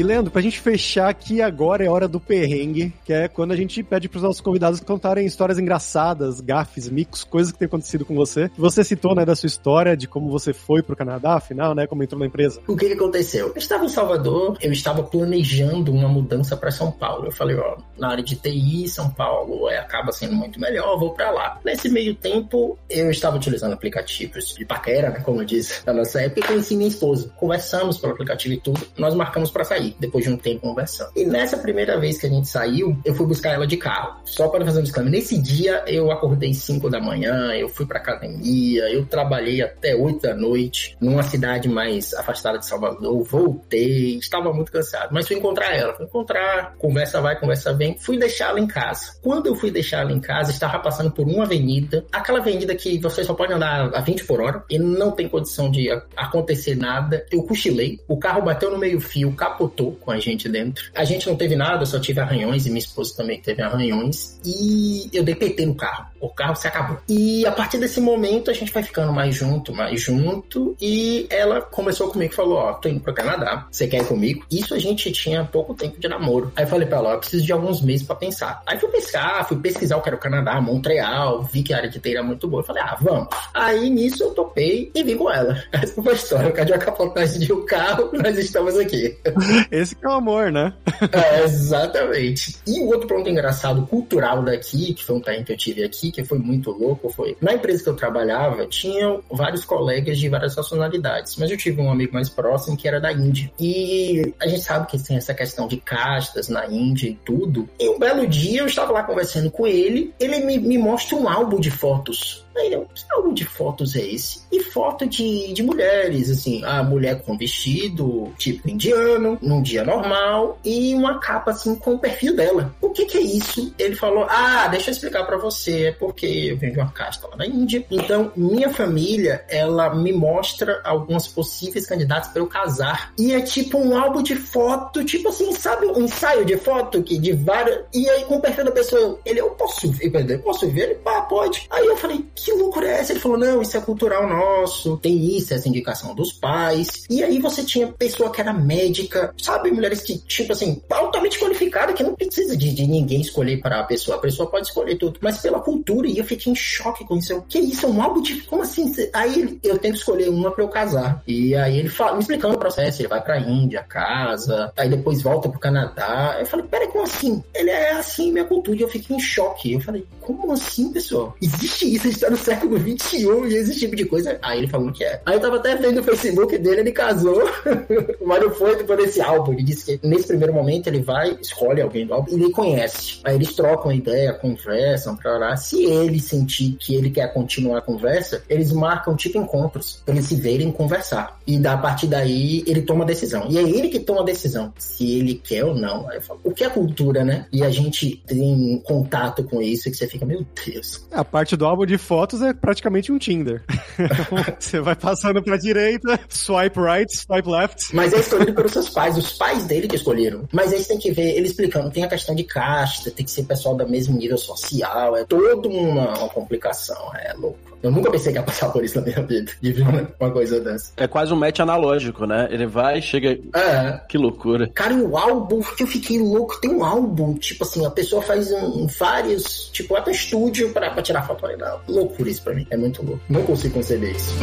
E 0.00 0.02
Leandro, 0.02 0.30
pra 0.30 0.40
gente 0.40 0.58
fechar 0.58 1.10
aqui 1.10 1.42
agora 1.42 1.84
é 1.84 1.88
hora 1.90 2.08
do 2.08 2.18
perrengue, 2.18 2.90
que 3.04 3.12
é 3.12 3.28
quando 3.28 3.52
a 3.52 3.54
gente 3.54 3.82
pede 3.82 4.08
pros 4.08 4.22
nossos 4.22 4.40
convidados 4.40 4.80
contarem 4.80 5.26
histórias 5.26 5.58
engraçadas, 5.58 6.40
gafes, 6.40 6.88
micos, 6.88 7.22
coisas 7.22 7.52
que 7.52 7.58
tem 7.58 7.66
acontecido 7.66 8.06
com 8.06 8.14
você. 8.14 8.50
Você 8.56 8.82
citou, 8.82 9.14
né, 9.14 9.26
da 9.26 9.36
sua 9.36 9.46
história, 9.46 9.94
de 9.94 10.08
como 10.08 10.30
você 10.30 10.54
foi 10.54 10.82
pro 10.82 10.96
Canadá, 10.96 11.34
afinal, 11.34 11.74
né, 11.74 11.86
como 11.86 12.02
entrou 12.02 12.18
na 12.18 12.24
empresa. 12.24 12.62
O 12.66 12.74
que, 12.78 12.86
que 12.86 12.94
aconteceu? 12.94 13.48
Eu 13.48 13.58
estava 13.58 13.84
em 13.84 13.90
Salvador, 13.90 14.56
eu 14.62 14.72
estava 14.72 15.02
planejando 15.02 15.92
uma 15.92 16.08
mudança 16.08 16.56
para 16.56 16.70
São 16.70 16.90
Paulo. 16.90 17.26
Eu 17.26 17.32
falei, 17.32 17.56
ó, 17.56 17.76
na 17.98 18.08
área 18.12 18.24
de 18.24 18.36
TI, 18.36 18.88
São 18.88 19.10
Paulo 19.10 19.68
é, 19.68 19.80
acaba 19.80 20.12
sendo 20.12 20.34
muito 20.34 20.58
melhor, 20.58 20.98
vou 20.98 21.12
para 21.12 21.30
lá. 21.30 21.60
Nesse 21.62 21.90
meio 21.90 22.14
tempo, 22.14 22.78
eu 22.88 23.10
estava 23.10 23.36
utilizando 23.36 23.74
aplicativos 23.74 24.54
de 24.54 24.64
paquera, 24.64 25.10
né, 25.10 25.20
como 25.20 25.44
diz 25.44 25.82
na 25.84 25.92
nossa 25.92 26.22
época, 26.22 26.40
e 26.40 26.42
conheci 26.42 26.74
minha 26.74 26.88
esposa. 26.88 27.30
Conversamos 27.36 27.98
pelo 27.98 28.14
aplicativo 28.14 28.54
e 28.54 28.58
tudo, 28.58 28.80
nós 28.96 29.14
marcamos 29.14 29.50
para 29.50 29.62
sair 29.62 29.89
depois 29.98 30.24
de 30.24 30.30
um 30.30 30.36
tempo 30.36 30.60
conversando. 30.60 31.10
E 31.16 31.24
nessa 31.24 31.56
primeira 31.56 31.98
vez 31.98 32.18
que 32.18 32.26
a 32.26 32.30
gente 32.30 32.48
saiu, 32.48 32.96
eu 33.04 33.14
fui 33.14 33.26
buscar 33.26 33.50
ela 33.50 33.66
de 33.66 33.76
carro. 33.76 34.20
Só 34.24 34.48
para 34.48 34.64
fazer 34.64 34.80
um 34.80 34.82
disclaimer. 34.82 35.12
Nesse 35.12 35.38
dia, 35.38 35.82
eu 35.86 36.10
acordei 36.10 36.54
5 36.54 36.88
da 36.88 37.00
manhã, 37.00 37.52
eu 37.54 37.68
fui 37.68 37.86
pra 37.86 37.98
academia, 37.98 38.82
eu 38.92 39.04
trabalhei 39.06 39.62
até 39.62 39.94
8 39.94 40.22
da 40.22 40.34
noite, 40.34 40.96
numa 41.00 41.22
cidade 41.22 41.68
mais 41.68 42.14
afastada 42.14 42.58
de 42.58 42.66
Salvador, 42.66 43.22
voltei, 43.24 44.18
estava 44.18 44.52
muito 44.52 44.70
cansado. 44.70 45.10
Mas 45.12 45.26
fui 45.26 45.36
encontrar 45.36 45.74
ela, 45.74 45.94
fui 45.94 46.06
encontrar, 46.06 46.74
conversa 46.78 47.20
vai, 47.20 47.38
conversa 47.38 47.72
vem, 47.72 47.96
fui 47.98 48.18
deixá-la 48.18 48.60
em 48.60 48.66
casa. 48.66 49.12
Quando 49.22 49.46
eu 49.46 49.54
fui 49.54 49.70
deixá-la 49.70 50.12
em 50.12 50.20
casa, 50.20 50.50
estava 50.50 50.78
passando 50.78 51.10
por 51.10 51.26
uma 51.26 51.44
avenida, 51.44 52.04
aquela 52.12 52.38
avenida 52.38 52.74
que 52.74 52.98
você 52.98 53.24
só 53.24 53.34
pode 53.34 53.52
andar 53.52 53.90
a 53.94 54.00
20 54.00 54.24
por 54.24 54.40
hora 54.40 54.62
e 54.68 54.78
não 54.78 55.10
tem 55.12 55.28
condição 55.28 55.70
de 55.70 55.88
acontecer 56.16 56.76
nada. 56.76 57.24
Eu 57.30 57.42
cochilei, 57.42 58.00
o 58.06 58.18
carro 58.18 58.42
bateu 58.42 58.70
no 58.70 58.78
meio-fio, 58.78 59.32
capotou 59.32 59.79
com 60.00 60.10
a 60.10 60.18
gente 60.18 60.48
dentro. 60.48 60.84
A 60.94 61.04
gente 61.04 61.28
não 61.28 61.36
teve 61.36 61.56
nada, 61.56 61.84
só 61.86 61.98
tive 61.98 62.20
arranhões 62.20 62.66
e 62.66 62.70
minha 62.70 62.80
esposa 62.80 63.14
também 63.16 63.40
teve 63.40 63.62
arranhões. 63.62 64.38
E 64.44 65.08
eu 65.12 65.22
dei 65.22 65.34
PT 65.34 65.66
no 65.66 65.74
carro. 65.74 66.06
O 66.20 66.28
carro 66.28 66.54
se 66.54 66.68
acabou. 66.68 66.98
E 67.08 67.46
a 67.46 67.52
partir 67.52 67.78
desse 67.78 68.00
momento 68.00 68.50
a 68.50 68.54
gente 68.54 68.72
vai 68.72 68.82
ficando 68.82 69.12
mais 69.12 69.34
junto, 69.34 69.72
mais 69.72 70.00
junto. 70.00 70.76
E 70.80 71.26
ela 71.30 71.62
começou 71.62 72.08
comigo 72.10 72.32
e 72.32 72.36
falou: 72.36 72.58
Ó, 72.58 72.72
tô 72.74 72.88
indo 72.88 73.00
pro 73.00 73.14
Canadá, 73.14 73.66
você 73.70 73.86
quer 73.86 74.02
ir 74.02 74.06
comigo? 74.06 74.44
Isso 74.50 74.74
a 74.74 74.78
gente 74.78 75.10
tinha 75.12 75.44
pouco 75.44 75.74
tempo 75.74 75.98
de 75.98 76.08
namoro. 76.08 76.52
Aí 76.54 76.64
eu 76.64 76.68
falei 76.68 76.86
pra 76.86 76.98
ela: 76.98 77.14
Ó, 77.14 77.16
preciso 77.18 77.44
de 77.44 77.52
alguns 77.52 77.80
meses 77.80 78.06
pra 78.06 78.16
pensar. 78.16 78.62
Aí 78.66 78.78
fui 78.78 78.90
pescar, 78.90 79.48
fui 79.48 79.56
pesquisar 79.58 79.96
o 79.96 80.02
que 80.02 80.08
era 80.08 80.16
o 80.16 80.20
Canadá, 80.20 80.60
Montreal, 80.60 81.42
vi 81.42 81.62
que 81.62 81.72
a 81.72 81.78
área 81.78 81.88
de 81.88 81.98
TI 81.98 82.12
era 82.12 82.22
muito 82.22 82.46
boa. 82.46 82.60
Eu 82.60 82.66
falei: 82.66 82.82
Ah, 82.82 82.96
vamos. 83.00 83.28
Aí 83.54 83.88
nisso 83.88 84.22
eu 84.22 84.30
topei 84.30 84.90
e 84.94 85.02
vim 85.02 85.16
com 85.16 85.30
ela. 85.30 85.62
Essa 85.72 86.02
foi 86.02 86.12
a 86.12 86.16
história. 86.16 86.48
O 86.48 86.52
cara 86.52 86.66
de 86.66 86.72
uma 86.72 86.78
capotagem 86.78 87.40
de 87.40 87.52
um 87.52 87.64
carro, 87.64 88.10
nós 88.12 88.36
estamos 88.38 88.76
aqui. 88.76 89.16
Esse 89.70 89.94
que 89.94 90.04
é 90.04 90.08
o 90.08 90.12
amor, 90.12 90.50
né? 90.50 90.72
é, 91.12 91.44
exatamente. 91.44 92.56
E 92.66 92.80
o 92.80 92.88
outro 92.88 93.08
ponto 93.08 93.28
engraçado 93.28 93.86
cultural 93.86 94.42
daqui, 94.42 94.94
que 94.94 95.04
foi 95.04 95.16
um 95.16 95.20
time 95.20 95.44
que 95.44 95.52
eu 95.52 95.56
tive 95.56 95.84
aqui, 95.84 96.10
que 96.10 96.24
foi 96.24 96.38
muito 96.38 96.70
louco, 96.70 97.10
foi 97.10 97.36
na 97.40 97.54
empresa 97.54 97.82
que 97.82 97.88
eu 97.88 97.96
trabalhava, 97.96 98.66
tinham 98.66 99.22
vários 99.30 99.64
colegas 99.64 100.18
de 100.18 100.28
várias 100.28 100.56
nacionalidades, 100.56 101.36
mas 101.36 101.50
eu 101.50 101.56
tive 101.56 101.80
um 101.80 101.90
amigo 101.90 102.14
mais 102.14 102.28
próximo 102.28 102.76
que 102.76 102.88
era 102.88 103.00
da 103.00 103.12
Índia. 103.12 103.50
E 103.58 104.32
a 104.40 104.46
gente 104.46 104.62
sabe 104.62 104.86
que 104.86 104.98
tem 104.98 105.16
essa 105.16 105.34
questão 105.34 105.66
de 105.66 105.76
castas 105.78 106.48
na 106.48 106.66
Índia 106.66 107.08
e 107.08 107.14
tudo. 107.24 107.68
E 107.78 107.88
um 107.88 107.98
belo 107.98 108.26
dia 108.26 108.60
eu 108.60 108.66
estava 108.66 108.92
lá 108.92 109.02
conversando 109.02 109.50
com 109.50 109.66
ele, 109.66 110.14
ele 110.20 110.40
me, 110.40 110.58
me 110.58 110.78
mostra 110.78 111.16
um 111.16 111.28
álbum 111.28 111.60
de 111.60 111.70
fotos 111.70 112.44
Aí 112.56 112.72
eu, 112.72 112.86
que 112.94 113.04
álbum 113.12 113.32
de 113.32 113.44
fotos 113.44 113.96
é 113.96 114.02
esse? 114.02 114.42
E 114.50 114.62
foto 114.62 115.06
de, 115.06 115.52
de 115.52 115.62
mulheres, 115.62 116.30
assim, 116.30 116.64
a 116.64 116.82
mulher 116.82 117.22
com 117.22 117.36
vestido 117.36 118.32
tipo 118.38 118.68
indiano, 118.68 119.38
num 119.40 119.62
dia 119.62 119.84
normal, 119.84 120.58
e 120.64 120.94
uma 120.94 121.18
capa 121.18 121.50
assim 121.50 121.74
com 121.74 121.94
o 121.94 121.98
perfil 121.98 122.34
dela. 122.34 122.74
O 122.80 122.90
que 122.90 123.04
que 123.04 123.18
é 123.18 123.22
isso? 123.22 123.74
Ele 123.78 123.94
falou: 123.94 124.26
Ah, 124.28 124.68
deixa 124.68 124.90
eu 124.90 124.92
explicar 124.92 125.24
para 125.24 125.36
você, 125.36 125.86
é 125.86 125.92
porque 125.92 126.26
eu 126.26 126.56
venho 126.56 126.72
de 126.72 126.78
uma 126.78 126.90
casta 126.90 127.28
lá 127.28 127.36
na 127.36 127.46
Índia. 127.46 127.84
Então, 127.90 128.32
minha 128.36 128.70
família, 128.70 129.44
ela 129.48 129.94
me 129.94 130.12
mostra 130.12 130.80
algumas 130.84 131.26
possíveis 131.28 131.86
candidatos 131.86 132.30
para 132.30 132.42
eu 132.42 132.46
casar. 132.46 133.12
E 133.18 133.32
é 133.32 133.40
tipo 133.40 133.78
um 133.78 133.96
álbum 133.96 134.22
de 134.22 134.34
foto, 134.34 135.04
tipo 135.04 135.28
assim, 135.28 135.52
sabe, 135.52 135.86
um 135.86 136.04
ensaio 136.04 136.44
de 136.44 136.56
foto 136.56 137.02
que 137.02 137.18
de 137.18 137.32
várias. 137.32 137.84
E 137.92 138.08
aí 138.08 138.24
com 138.24 138.36
o 138.36 138.40
perfil 138.40 138.64
da 138.64 138.72
pessoa, 138.72 139.18
ele, 139.24 139.40
eu 139.40 139.50
posso 139.50 139.90
ver, 139.90 140.30
eu 140.30 140.38
posso 140.40 140.68
ver? 140.68 140.82
Ele, 140.82 140.94
pá, 140.96 141.22
pode. 141.22 141.66
Aí 141.70 141.86
eu 141.86 141.96
falei, 141.96 142.24
que 142.44 142.52
loucura 142.52 142.88
é 142.88 143.00
essa? 143.00 143.12
Ele 143.12 143.20
falou, 143.20 143.38
não, 143.38 143.62
isso 143.62 143.76
é 143.76 143.80
cultural 143.80 144.28
nosso, 144.28 144.96
tem 144.98 145.36
isso, 145.36 145.54
essa 145.54 145.68
indicação 145.68 146.14
dos 146.14 146.32
pais. 146.32 147.04
E 147.08 147.22
aí 147.22 147.38
você 147.38 147.62
tinha 147.62 147.88
pessoa 147.88 148.30
que 148.30 148.40
era 148.40 148.52
médica, 148.52 149.34
sabe? 149.40 149.70
Mulheres 149.70 150.00
que, 150.00 150.18
tipo 150.18 150.52
assim, 150.52 150.80
altamente 150.90 151.38
qualificada, 151.38 151.92
que 151.92 152.02
não 152.02 152.14
precisa 152.14 152.56
de, 152.56 152.72
de 152.72 152.86
ninguém 152.86 153.20
escolher 153.20 153.60
para 153.60 153.80
a 153.80 153.84
pessoa. 153.84 154.16
A 154.16 154.20
pessoa 154.20 154.50
pode 154.50 154.66
escolher 154.66 154.96
tudo. 154.96 155.18
Mas 155.20 155.38
pela 155.38 155.60
cultura, 155.60 156.06
e 156.08 156.18
eu 156.18 156.24
fiquei 156.24 156.52
em 156.52 156.56
choque 156.56 157.04
com 157.04 157.16
isso. 157.16 157.32
Eu, 157.32 157.42
que 157.42 157.58
isso? 157.58 157.86
É 157.86 157.88
um 157.88 158.02
álbum 158.02 158.22
de. 158.22 158.40
Como 158.42 158.62
assim? 158.62 158.92
Aí 159.12 159.58
eu 159.62 159.78
tenho 159.78 159.94
que 159.94 160.00
escolher 160.00 160.28
uma 160.28 160.50
para 160.50 160.64
eu 160.64 160.68
casar. 160.68 161.22
E 161.26 161.54
aí 161.54 161.78
ele 161.78 161.88
fala, 161.88 162.14
me 162.14 162.20
explicando 162.20 162.54
o 162.54 162.58
processo, 162.58 163.00
ele 163.00 163.08
vai 163.08 163.22
pra 163.22 163.40
Índia, 163.40 163.84
casa, 163.88 164.72
aí 164.76 164.88
depois 164.88 165.22
volta 165.22 165.48
pro 165.48 165.58
Canadá. 165.58 166.36
Eu 166.38 166.46
falei, 166.46 166.66
peraí, 166.66 166.88
como 166.88 167.04
assim? 167.04 167.42
Ele 167.54 167.70
é 167.70 167.92
assim, 167.92 168.32
minha 168.32 168.44
cultura. 168.44 168.78
E 168.78 168.82
eu 168.82 168.88
fiquei 168.88 169.16
em 169.16 169.20
choque. 169.20 169.74
Eu 169.74 169.80
falei, 169.80 170.06
como 170.20 170.52
assim, 170.52 170.92
pessoal? 170.92 171.36
Existe 171.40 171.94
isso? 171.94 172.26
A 172.30 172.32
no 172.32 172.36
século 172.36 172.78
XXI 172.78 173.26
e 173.48 173.54
esse 173.54 173.78
tipo 173.78 173.96
de 173.96 174.04
coisa. 174.04 174.38
Aí 174.40 174.58
ele 174.58 174.68
falou 174.68 174.92
que 174.92 175.02
é. 175.02 175.20
Aí 175.26 175.34
eu 175.34 175.40
tava 175.40 175.56
até 175.56 175.74
vendo 175.74 176.00
o 176.00 176.04
Facebook 176.04 176.56
dele, 176.58 176.82
ele 176.82 176.92
casou, 176.92 177.42
mas 178.24 178.40
não 178.40 178.50
foi 178.50 178.76
por 178.84 179.00
esse 179.00 179.20
álbum. 179.20 179.52
Ele 179.52 179.64
disse 179.64 179.98
que 179.98 180.06
nesse 180.06 180.28
primeiro 180.28 180.54
momento 180.54 180.86
ele 180.86 181.00
vai, 181.00 181.36
escolhe 181.40 181.82
alguém 181.82 182.06
do 182.06 182.14
álbum 182.14 182.30
e 182.30 182.34
ele 182.34 182.50
conhece. 182.50 183.20
Aí 183.24 183.34
eles 183.34 183.54
trocam 183.54 183.92
ideia, 183.92 184.32
conversam 184.32 185.16
pra 185.16 185.38
lá. 185.38 185.56
Se 185.56 185.84
ele 185.84 186.20
sentir 186.20 186.76
que 186.78 186.94
ele 186.94 187.10
quer 187.10 187.32
continuar 187.32 187.78
a 187.78 187.82
conversa, 187.82 188.42
eles 188.48 188.72
marcam 188.72 189.16
tipo 189.16 189.38
encontros 189.38 190.02
eles 190.06 190.26
se 190.26 190.36
verem 190.36 190.70
conversar. 190.70 191.38
E 191.46 191.58
da 191.58 191.76
partir 191.76 192.06
daí 192.06 192.62
ele 192.66 192.82
toma 192.82 193.04
a 193.04 193.06
decisão. 193.06 193.46
E 193.48 193.58
é 193.58 193.62
ele 193.62 193.88
que 193.88 193.98
toma 193.98 194.20
a 194.20 194.24
decisão 194.24 194.72
se 194.78 195.18
ele 195.18 195.34
quer 195.34 195.64
ou 195.64 195.74
não. 195.74 196.08
Aí 196.08 196.16
eu 196.16 196.22
falo, 196.22 196.40
o 196.44 196.52
que 196.52 196.64
é 196.64 196.68
cultura, 196.68 197.24
né? 197.24 197.46
E 197.52 197.64
a 197.64 197.70
gente 197.70 198.22
tem 198.26 198.80
contato 198.84 199.42
com 199.44 199.60
isso 199.60 199.90
que 199.90 199.96
você 199.96 200.06
fica, 200.06 200.24
meu 200.24 200.46
Deus. 200.66 201.06
A 201.10 201.24
parte 201.24 201.56
do 201.56 201.66
álbum 201.66 201.86
de 201.86 201.98
fotos 202.20 202.42
é 202.42 202.52
praticamente 202.52 203.10
um 203.10 203.16
Tinder. 203.16 203.62
Você 204.60 204.78
vai 204.78 204.94
passando 204.94 205.42
pra 205.42 205.56
direita, 205.56 206.20
swipe 206.28 206.78
right, 206.78 207.10
swipe 207.16 207.48
left. 207.48 207.94
Mas 207.94 208.12
é 208.12 208.18
escolhido 208.18 208.52
pelos 208.52 208.72
seus 208.72 208.90
pais, 208.90 209.16
os 209.16 209.32
pais 209.32 209.64
dele 209.64 209.88
que 209.88 209.96
escolheram. 209.96 210.46
Mas 210.52 210.70
aí 210.70 210.80
você 210.80 210.88
tem 210.88 210.98
que 210.98 211.12
ver 211.12 211.34
ele 211.34 211.46
explicando, 211.46 211.90
tem 211.90 212.04
a 212.04 212.08
questão 212.08 212.34
de 212.34 212.44
casta, 212.44 213.10
tem 213.10 213.24
que 213.24 213.30
ser 213.30 213.44
pessoal 213.44 213.74
do 213.74 213.88
mesmo 213.88 214.18
nível 214.18 214.36
social, 214.36 215.16
é 215.16 215.24
todo 215.24 215.70
uma, 215.70 216.18
uma 216.18 216.28
complicação, 216.28 217.10
é 217.14 217.32
louco. 217.32 217.58
Eu 217.82 217.90
nunca 217.90 218.10
pensei 218.10 218.32
que 218.32 218.38
ia 218.38 218.42
passar 218.42 218.68
por 218.68 218.84
isso 218.84 218.98
na 218.98 219.06
minha 219.06 219.22
vida, 219.22 219.52
de 219.60 219.72
ver 219.72 219.84
uma 220.18 220.30
coisa 220.30 220.60
dessa. 220.60 220.92
É 220.96 221.06
quase 221.06 221.32
um 221.32 221.36
match 221.36 221.60
analógico, 221.60 222.26
né? 222.26 222.48
Ele 222.50 222.66
vai, 222.66 223.00
chega. 223.00 223.38
É. 223.54 224.00
Que 224.08 224.18
loucura. 224.18 224.68
Cara, 224.74 224.92
e 224.92 225.00
o 225.00 225.16
álbum, 225.16 225.60
que 225.60 225.82
eu 225.82 225.86
fiquei 225.86 226.18
louco, 226.18 226.60
tem 226.60 226.70
um 226.70 226.84
álbum, 226.84 227.34
tipo 227.34 227.64
assim, 227.64 227.86
a 227.86 227.90
pessoa 227.90 228.20
faz 228.20 228.52
um, 228.52 228.86
vários, 228.86 229.70
tipo, 229.72 229.96
até 229.96 230.10
estúdio 230.10 230.70
pra, 230.72 230.90
pra 230.90 231.02
tirar 231.02 231.26
foto. 231.26 231.40
Não, 231.56 231.80
loucura 231.88 232.28
isso 232.28 232.42
pra 232.42 232.54
mim, 232.54 232.66
é 232.70 232.76
muito 232.76 233.02
louco. 233.04 233.20
Não 233.28 233.42
consigo 233.42 233.74
conceber 233.74 234.14
isso. 234.14 234.34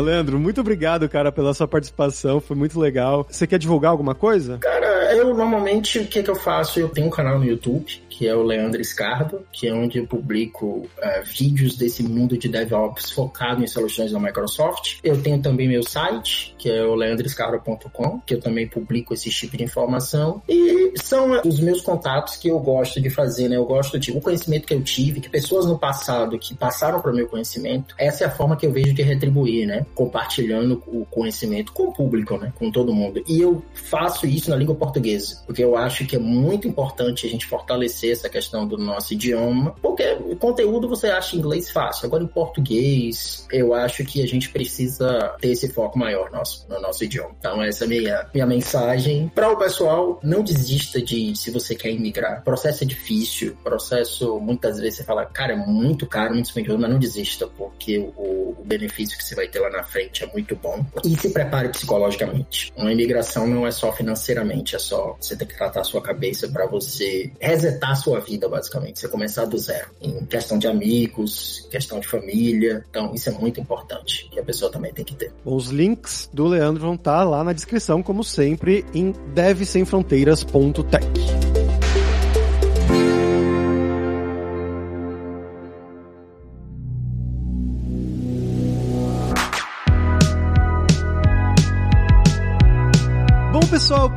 Leandro, 0.00 0.38
muito 0.38 0.60
obrigado, 0.60 1.08
cara, 1.08 1.32
pela 1.32 1.54
sua 1.54 1.66
participação. 1.66 2.40
Foi 2.40 2.56
muito 2.56 2.78
legal. 2.78 3.26
Você 3.28 3.46
quer 3.46 3.58
divulgar 3.58 3.90
alguma 3.90 4.14
coisa? 4.14 4.58
Cara, 4.58 5.14
eu 5.14 5.34
normalmente 5.34 5.98
o 5.98 6.06
que, 6.06 6.22
que 6.22 6.30
eu 6.30 6.36
faço? 6.36 6.78
Eu 6.78 6.88
tenho 6.88 7.06
um 7.06 7.10
canal 7.10 7.38
no 7.38 7.44
YouTube 7.44 8.05
que 8.16 8.26
é 8.26 8.34
o 8.34 8.42
Leandro 8.42 8.80
Escardo, 8.80 9.46
que 9.52 9.68
é 9.68 9.74
onde 9.74 9.98
eu 9.98 10.06
publico 10.06 10.88
uh, 10.96 11.22
vídeos 11.22 11.76
desse 11.76 12.02
mundo 12.02 12.38
de 12.38 12.48
DevOps 12.48 13.10
focado 13.10 13.62
em 13.62 13.66
soluções 13.66 14.10
da 14.10 14.18
Microsoft. 14.18 15.00
Eu 15.04 15.20
tenho 15.20 15.42
também 15.42 15.68
meu 15.68 15.82
site, 15.82 16.54
que 16.56 16.70
é 16.70 16.82
o 16.82 16.94
leandroescardo.com, 16.94 18.20
que 18.20 18.32
eu 18.32 18.40
também 18.40 18.66
publico 18.66 19.12
esse 19.12 19.28
tipo 19.28 19.58
de 19.58 19.64
informação. 19.64 20.42
E 20.48 20.85
são 21.02 21.40
os 21.44 21.60
meus 21.60 21.80
contatos 21.80 22.36
que 22.36 22.48
eu 22.48 22.58
gosto 22.58 23.00
de 23.00 23.10
fazer, 23.10 23.48
né? 23.48 23.56
Eu 23.56 23.64
gosto 23.64 23.98
de 23.98 24.12
o 24.12 24.20
conhecimento 24.20 24.66
que 24.66 24.74
eu 24.74 24.82
tive, 24.82 25.20
que 25.20 25.28
pessoas 25.28 25.66
no 25.66 25.78
passado 25.78 26.38
que 26.38 26.54
passaram 26.54 27.00
para 27.00 27.10
o 27.10 27.14
meu 27.14 27.28
conhecimento, 27.28 27.94
essa 27.98 28.24
é 28.24 28.26
a 28.26 28.30
forma 28.30 28.56
que 28.56 28.66
eu 28.66 28.72
vejo 28.72 28.92
de 28.94 29.02
retribuir, 29.02 29.66
né? 29.66 29.84
Compartilhando 29.94 30.82
o 30.86 31.04
conhecimento 31.06 31.72
com 31.72 31.84
o 31.84 31.92
público, 31.92 32.36
né? 32.36 32.52
Com 32.58 32.70
todo 32.70 32.92
mundo. 32.92 33.22
E 33.26 33.40
eu 33.40 33.62
faço 33.74 34.26
isso 34.26 34.50
na 34.50 34.56
língua 34.56 34.74
portuguesa, 34.74 35.42
porque 35.46 35.62
eu 35.62 35.76
acho 35.76 36.06
que 36.06 36.16
é 36.16 36.18
muito 36.18 36.66
importante 36.66 37.26
a 37.26 37.30
gente 37.30 37.46
fortalecer 37.46 38.12
essa 38.12 38.28
questão 38.28 38.66
do 38.66 38.78
nosso 38.78 39.14
idioma, 39.14 39.74
porque 39.82 40.16
o 40.20 40.36
conteúdo 40.36 40.88
você 40.88 41.08
acha 41.08 41.36
em 41.36 41.38
inglês 41.38 41.70
fácil. 41.70 42.06
Agora, 42.06 42.22
em 42.22 42.28
português, 42.28 43.46
eu 43.52 43.74
acho 43.74 44.04
que 44.04 44.22
a 44.22 44.26
gente 44.26 44.48
precisa 44.50 45.34
ter 45.40 45.50
esse 45.50 45.68
foco 45.68 45.98
maior 45.98 46.30
nosso, 46.30 46.66
no 46.68 46.80
nosso 46.80 47.04
idioma. 47.04 47.34
Então, 47.38 47.62
essa 47.62 47.84
é 47.84 47.86
a 47.86 47.88
minha, 47.88 48.26
minha 48.32 48.46
mensagem. 48.46 49.30
Para 49.34 49.50
o 49.50 49.56
pessoal, 49.56 50.18
não 50.22 50.42
desista 50.42 50.85
de 50.94 51.36
se 51.36 51.50
você 51.50 51.74
quer 51.74 51.90
imigrar. 51.90 52.40
O 52.40 52.44
processo 52.44 52.84
é 52.84 52.86
difícil, 52.86 53.56
processo, 53.62 54.38
muitas 54.40 54.78
vezes 54.78 54.98
você 54.98 55.04
fala, 55.04 55.26
cara, 55.26 55.52
é 55.52 55.56
muito 55.56 56.06
caro, 56.06 56.34
muito 56.34 56.46
dispendioso, 56.46 56.80
mas 56.80 56.90
não 56.90 56.98
desista, 56.98 57.46
porque 57.46 57.98
o, 57.98 58.56
o 58.58 58.64
benefício 58.64 59.16
que 59.16 59.24
você 59.24 59.34
vai 59.34 59.48
ter 59.48 59.60
lá 59.60 59.70
na 59.70 59.82
frente 59.82 60.24
é 60.24 60.26
muito 60.32 60.56
bom. 60.56 60.84
E 61.04 61.16
se 61.16 61.30
prepare 61.30 61.68
psicologicamente. 61.68 62.72
Uma 62.76 62.92
imigração 62.92 63.46
não 63.46 63.66
é 63.66 63.70
só 63.70 63.92
financeiramente, 63.92 64.76
é 64.76 64.78
só 64.78 65.16
você 65.20 65.36
ter 65.36 65.46
que 65.46 65.56
tratar 65.56 65.80
a 65.80 65.84
sua 65.84 66.00
cabeça 66.00 66.48
para 66.48 66.66
você 66.66 67.30
resetar 67.40 67.96
sua 67.96 68.20
vida, 68.20 68.48
basicamente. 68.48 69.00
Você 69.00 69.08
começar 69.08 69.44
do 69.44 69.58
zero. 69.58 69.88
Em 70.00 70.24
questão 70.26 70.58
de 70.58 70.66
amigos, 70.66 71.66
questão 71.70 72.00
de 72.00 72.08
família. 72.08 72.84
Então, 72.90 73.14
isso 73.14 73.28
é 73.28 73.32
muito 73.32 73.60
importante. 73.60 74.28
Que 74.30 74.40
a 74.40 74.44
pessoa 74.44 74.70
também 74.70 74.92
tem 74.92 75.04
que 75.04 75.14
ter. 75.14 75.32
Os 75.44 75.68
links 75.68 76.28
do 76.32 76.46
Leandro 76.46 76.82
vão 76.82 76.94
estar 76.94 77.24
lá 77.24 77.42
na 77.42 77.52
descrição, 77.52 78.02
como 78.02 78.22
sempre, 78.22 78.84
em 78.94 79.12
devsemfronteiras.tech. 79.34 80.75
pessoal, 80.82 81.45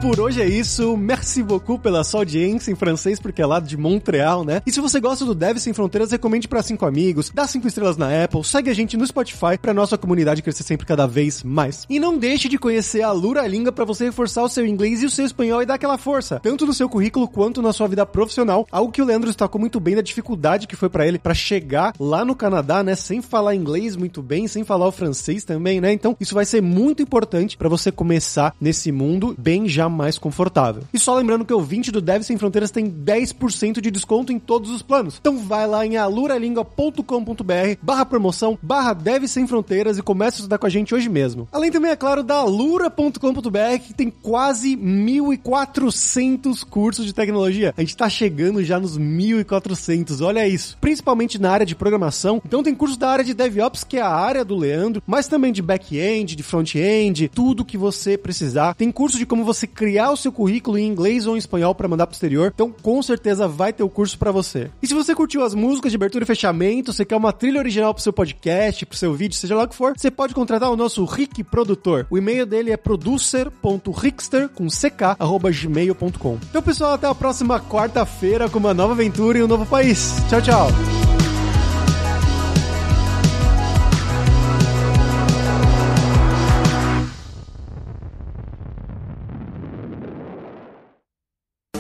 por 0.10 0.22
hoje 0.22 0.42
é 0.42 0.48
isso. 0.48 0.98
Merci 0.98 1.44
beaucoup 1.44 1.84
pela 1.84 2.04
sua 2.04 2.22
audiência 2.22 2.72
em 2.72 2.76
francês, 2.76 3.20
porque 3.20 3.44
é 3.44 3.46
lá 3.46 3.60
de 3.60 3.78
Montreal, 3.78 4.44
né? 4.44 4.60
E 4.66 4.72
se 4.72 4.82
você 4.82 5.00
gosta 5.00 5.24
do 5.24 5.36
Deve 5.36 5.60
Sem 5.60 5.72
Fronteiras, 5.72 6.10
recomende 6.10 6.48
para 6.48 6.64
cinco 6.64 6.88
amigos, 6.88 7.32
dá 7.32 7.46
cinco 7.46 7.68
estrelas 7.68 7.96
na 7.96 8.24
Apple, 8.24 8.44
segue 8.44 8.72
a 8.72 8.74
gente 8.74 8.98
no 8.98 9.06
Spotify 9.06 9.56
pra 9.62 9.72
nossa 9.72 10.00
comunidade 10.00 10.42
crescer 10.42 10.64
sempre 10.64 10.88
cada 10.88 11.06
vez 11.06 11.44
mais. 11.44 11.86
E 11.88 12.00
não 12.00 12.18
deixe 12.18 12.50
de 12.50 12.58
conhecer 12.58 13.04
a 13.04 13.12
Lura 13.12 13.46
Língua 13.46 13.72
para 13.72 13.86
você 13.86 14.06
reforçar 14.06 14.42
o 14.42 14.50
seu 14.50 14.66
inglês 14.66 15.04
e 15.04 15.06
o 15.06 15.12
seu 15.12 15.24
espanhol 15.24 15.62
e 15.62 15.66
dar 15.68 15.76
aquela 15.76 15.96
força, 15.96 16.40
tanto 16.42 16.66
no 16.66 16.74
seu 16.74 16.90
currículo 16.90 17.28
quanto 17.28 17.62
na 17.62 17.72
sua 17.72 17.88
vida 17.88 18.04
profissional. 18.04 18.66
Algo 18.72 18.92
que 18.92 19.04
o 19.04 19.06
Leandro 19.06 19.30
destacou 19.30 19.62
muito 19.62 19.80
bem 19.80 19.96
da 19.96 20.02
dificuldade 20.02 20.66
que 20.66 20.76
foi 20.76 20.90
para 20.90 21.06
ele 21.06 21.20
para 21.20 21.36
chegar 21.36 21.94
lá 22.00 22.26
no 22.26 22.36
Canadá, 22.36 22.82
né, 22.82 22.96
sem 22.96 23.22
falar 23.22 23.54
inglês 23.54 23.96
muito 23.96 24.24
bem, 24.24 24.48
sem 24.48 24.64
falar 24.64 24.88
o 24.88 24.92
francês 24.92 25.44
também, 25.44 25.80
né? 25.80 25.94
Então, 25.94 26.18
isso 26.20 26.34
vai 26.34 26.46
ser 26.46 26.64
muito 26.64 27.04
importante 27.04 27.56
para 27.56 27.70
você 27.70 27.92
começar 27.92 28.56
nesse 28.60 28.92
mundo 28.92 29.36
bem 29.38 29.70
já 29.70 29.88
mais 30.00 30.18
confortável. 30.18 30.84
E 30.94 30.98
só 30.98 31.14
lembrando 31.14 31.44
que 31.44 31.54
o 31.54 31.60
20 31.60 31.92
do 31.92 32.00
Dev 32.00 32.24
Sem 32.24 32.38
Fronteiras 32.38 32.72
tem 32.72 32.90
10% 32.90 33.82
de 33.82 33.92
desconto 33.92 34.32
em 34.32 34.40
todos 34.40 34.72
os 34.72 34.82
planos. 34.82 35.18
Então 35.20 35.40
vai 35.40 35.68
lá 35.68 35.86
em 35.86 35.98
aluralingua.com.br 35.98 37.04
barra 37.82 38.06
promoção, 38.06 38.58
barra 38.62 38.94
Dev 38.94 39.26
Sem 39.26 39.46
Fronteiras 39.46 39.98
e 39.98 40.02
começa 40.02 40.38
a 40.38 40.40
estudar 40.40 40.58
com 40.58 40.66
a 40.66 40.70
gente 40.70 40.96
hoje 40.96 41.10
mesmo. 41.10 41.50
Além 41.52 41.70
também, 41.70 41.92
é 41.92 41.98
claro, 41.98 42.24
da 42.24 42.36
alura.com.br 42.36 43.80
que 43.86 43.94
tem 43.94 44.10
quase 44.10 44.78
1.400 44.78 46.64
cursos 46.64 47.06
de 47.06 47.14
tecnologia. 47.14 47.74
A 47.76 47.82
gente 47.82 47.98
tá 47.98 48.10
chegando 48.10 48.64
já 48.64 48.80
nos 48.80 48.98
1.400, 48.98 50.26
olha 50.26 50.48
isso. 50.48 50.78
Principalmente 50.80 51.38
na 51.42 51.52
área 51.52 51.66
de 51.66 51.76
programação. 51.76 52.42
Então 52.46 52.64
tem 52.64 52.74
curso 52.74 52.98
da 52.98 53.10
área 53.10 53.26
de 53.26 53.34
DevOps, 53.34 53.84
que 53.84 53.98
é 53.98 54.02
a 54.02 54.10
área 54.10 54.46
do 54.46 54.56
Leandro, 54.56 55.04
mas 55.06 55.28
também 55.28 55.52
de 55.52 55.62
back-end, 55.62 56.36
de 56.36 56.44
front-end, 56.44 57.30
tudo 57.34 57.66
que 57.66 57.78
você 57.78 58.18
precisar. 58.18 58.76
Tem 58.76 58.92
curso 58.92 59.18
de 59.18 59.26
como 59.26 59.44
você 59.44 59.68
criar 59.80 60.12
o 60.12 60.18
seu 60.18 60.30
currículo 60.30 60.78
em 60.78 60.86
inglês 60.86 61.26
ou 61.26 61.38
em 61.38 61.40
espanhol 61.40 61.74
para 61.74 61.88
mandar 61.88 62.06
pro 62.06 62.14
exterior. 62.14 62.52
Então, 62.54 62.70
com 62.70 63.02
certeza 63.02 63.48
vai 63.48 63.72
ter 63.72 63.82
o 63.82 63.88
curso 63.88 64.20
para 64.20 64.30
você. 64.30 64.70
E 64.84 64.88
se 64.88 64.94
você 64.94 65.16
curtiu 65.16 65.42
as 65.42 65.56
músicas 65.56 65.90
de 65.90 65.96
abertura 65.96 66.26
e 66.26 66.28
fechamento, 66.28 66.92
você 66.92 67.06
quer 67.06 67.16
uma 67.16 67.32
trilha 67.32 67.60
original 67.60 67.94
pro 67.94 68.04
seu 68.04 68.12
podcast, 68.12 68.86
pro 68.86 68.98
seu 68.98 69.14
vídeo, 69.14 69.38
seja 69.38 69.56
lá 69.56 69.64
o 69.64 69.68
que 69.70 69.76
for, 69.76 69.94
você 69.96 70.12
pode 70.12 70.36
contratar 70.36 70.70
o 70.70 70.76
nosso 70.76 71.06
Rick 71.06 71.46
Produtor. 71.46 72.06
O 72.10 72.18
e-mail 72.18 72.46
dele 72.46 72.72
é 72.72 72.78
producer.rickster 72.78 74.50
com. 76.20 76.38
Então, 76.50 76.62
pessoal, 76.62 76.96
até 76.96 77.08
a 77.08 77.16
próxima 77.16 77.58
quarta-feira 77.62 78.50
com 78.50 78.60
uma 78.60 78.74
nova 78.74 78.92
aventura 78.92 79.40
em 79.40 79.44
um 79.44 79.48
novo 79.48 79.66
país. 79.66 80.14
Tchau, 80.30 80.42
tchau. 80.42 81.19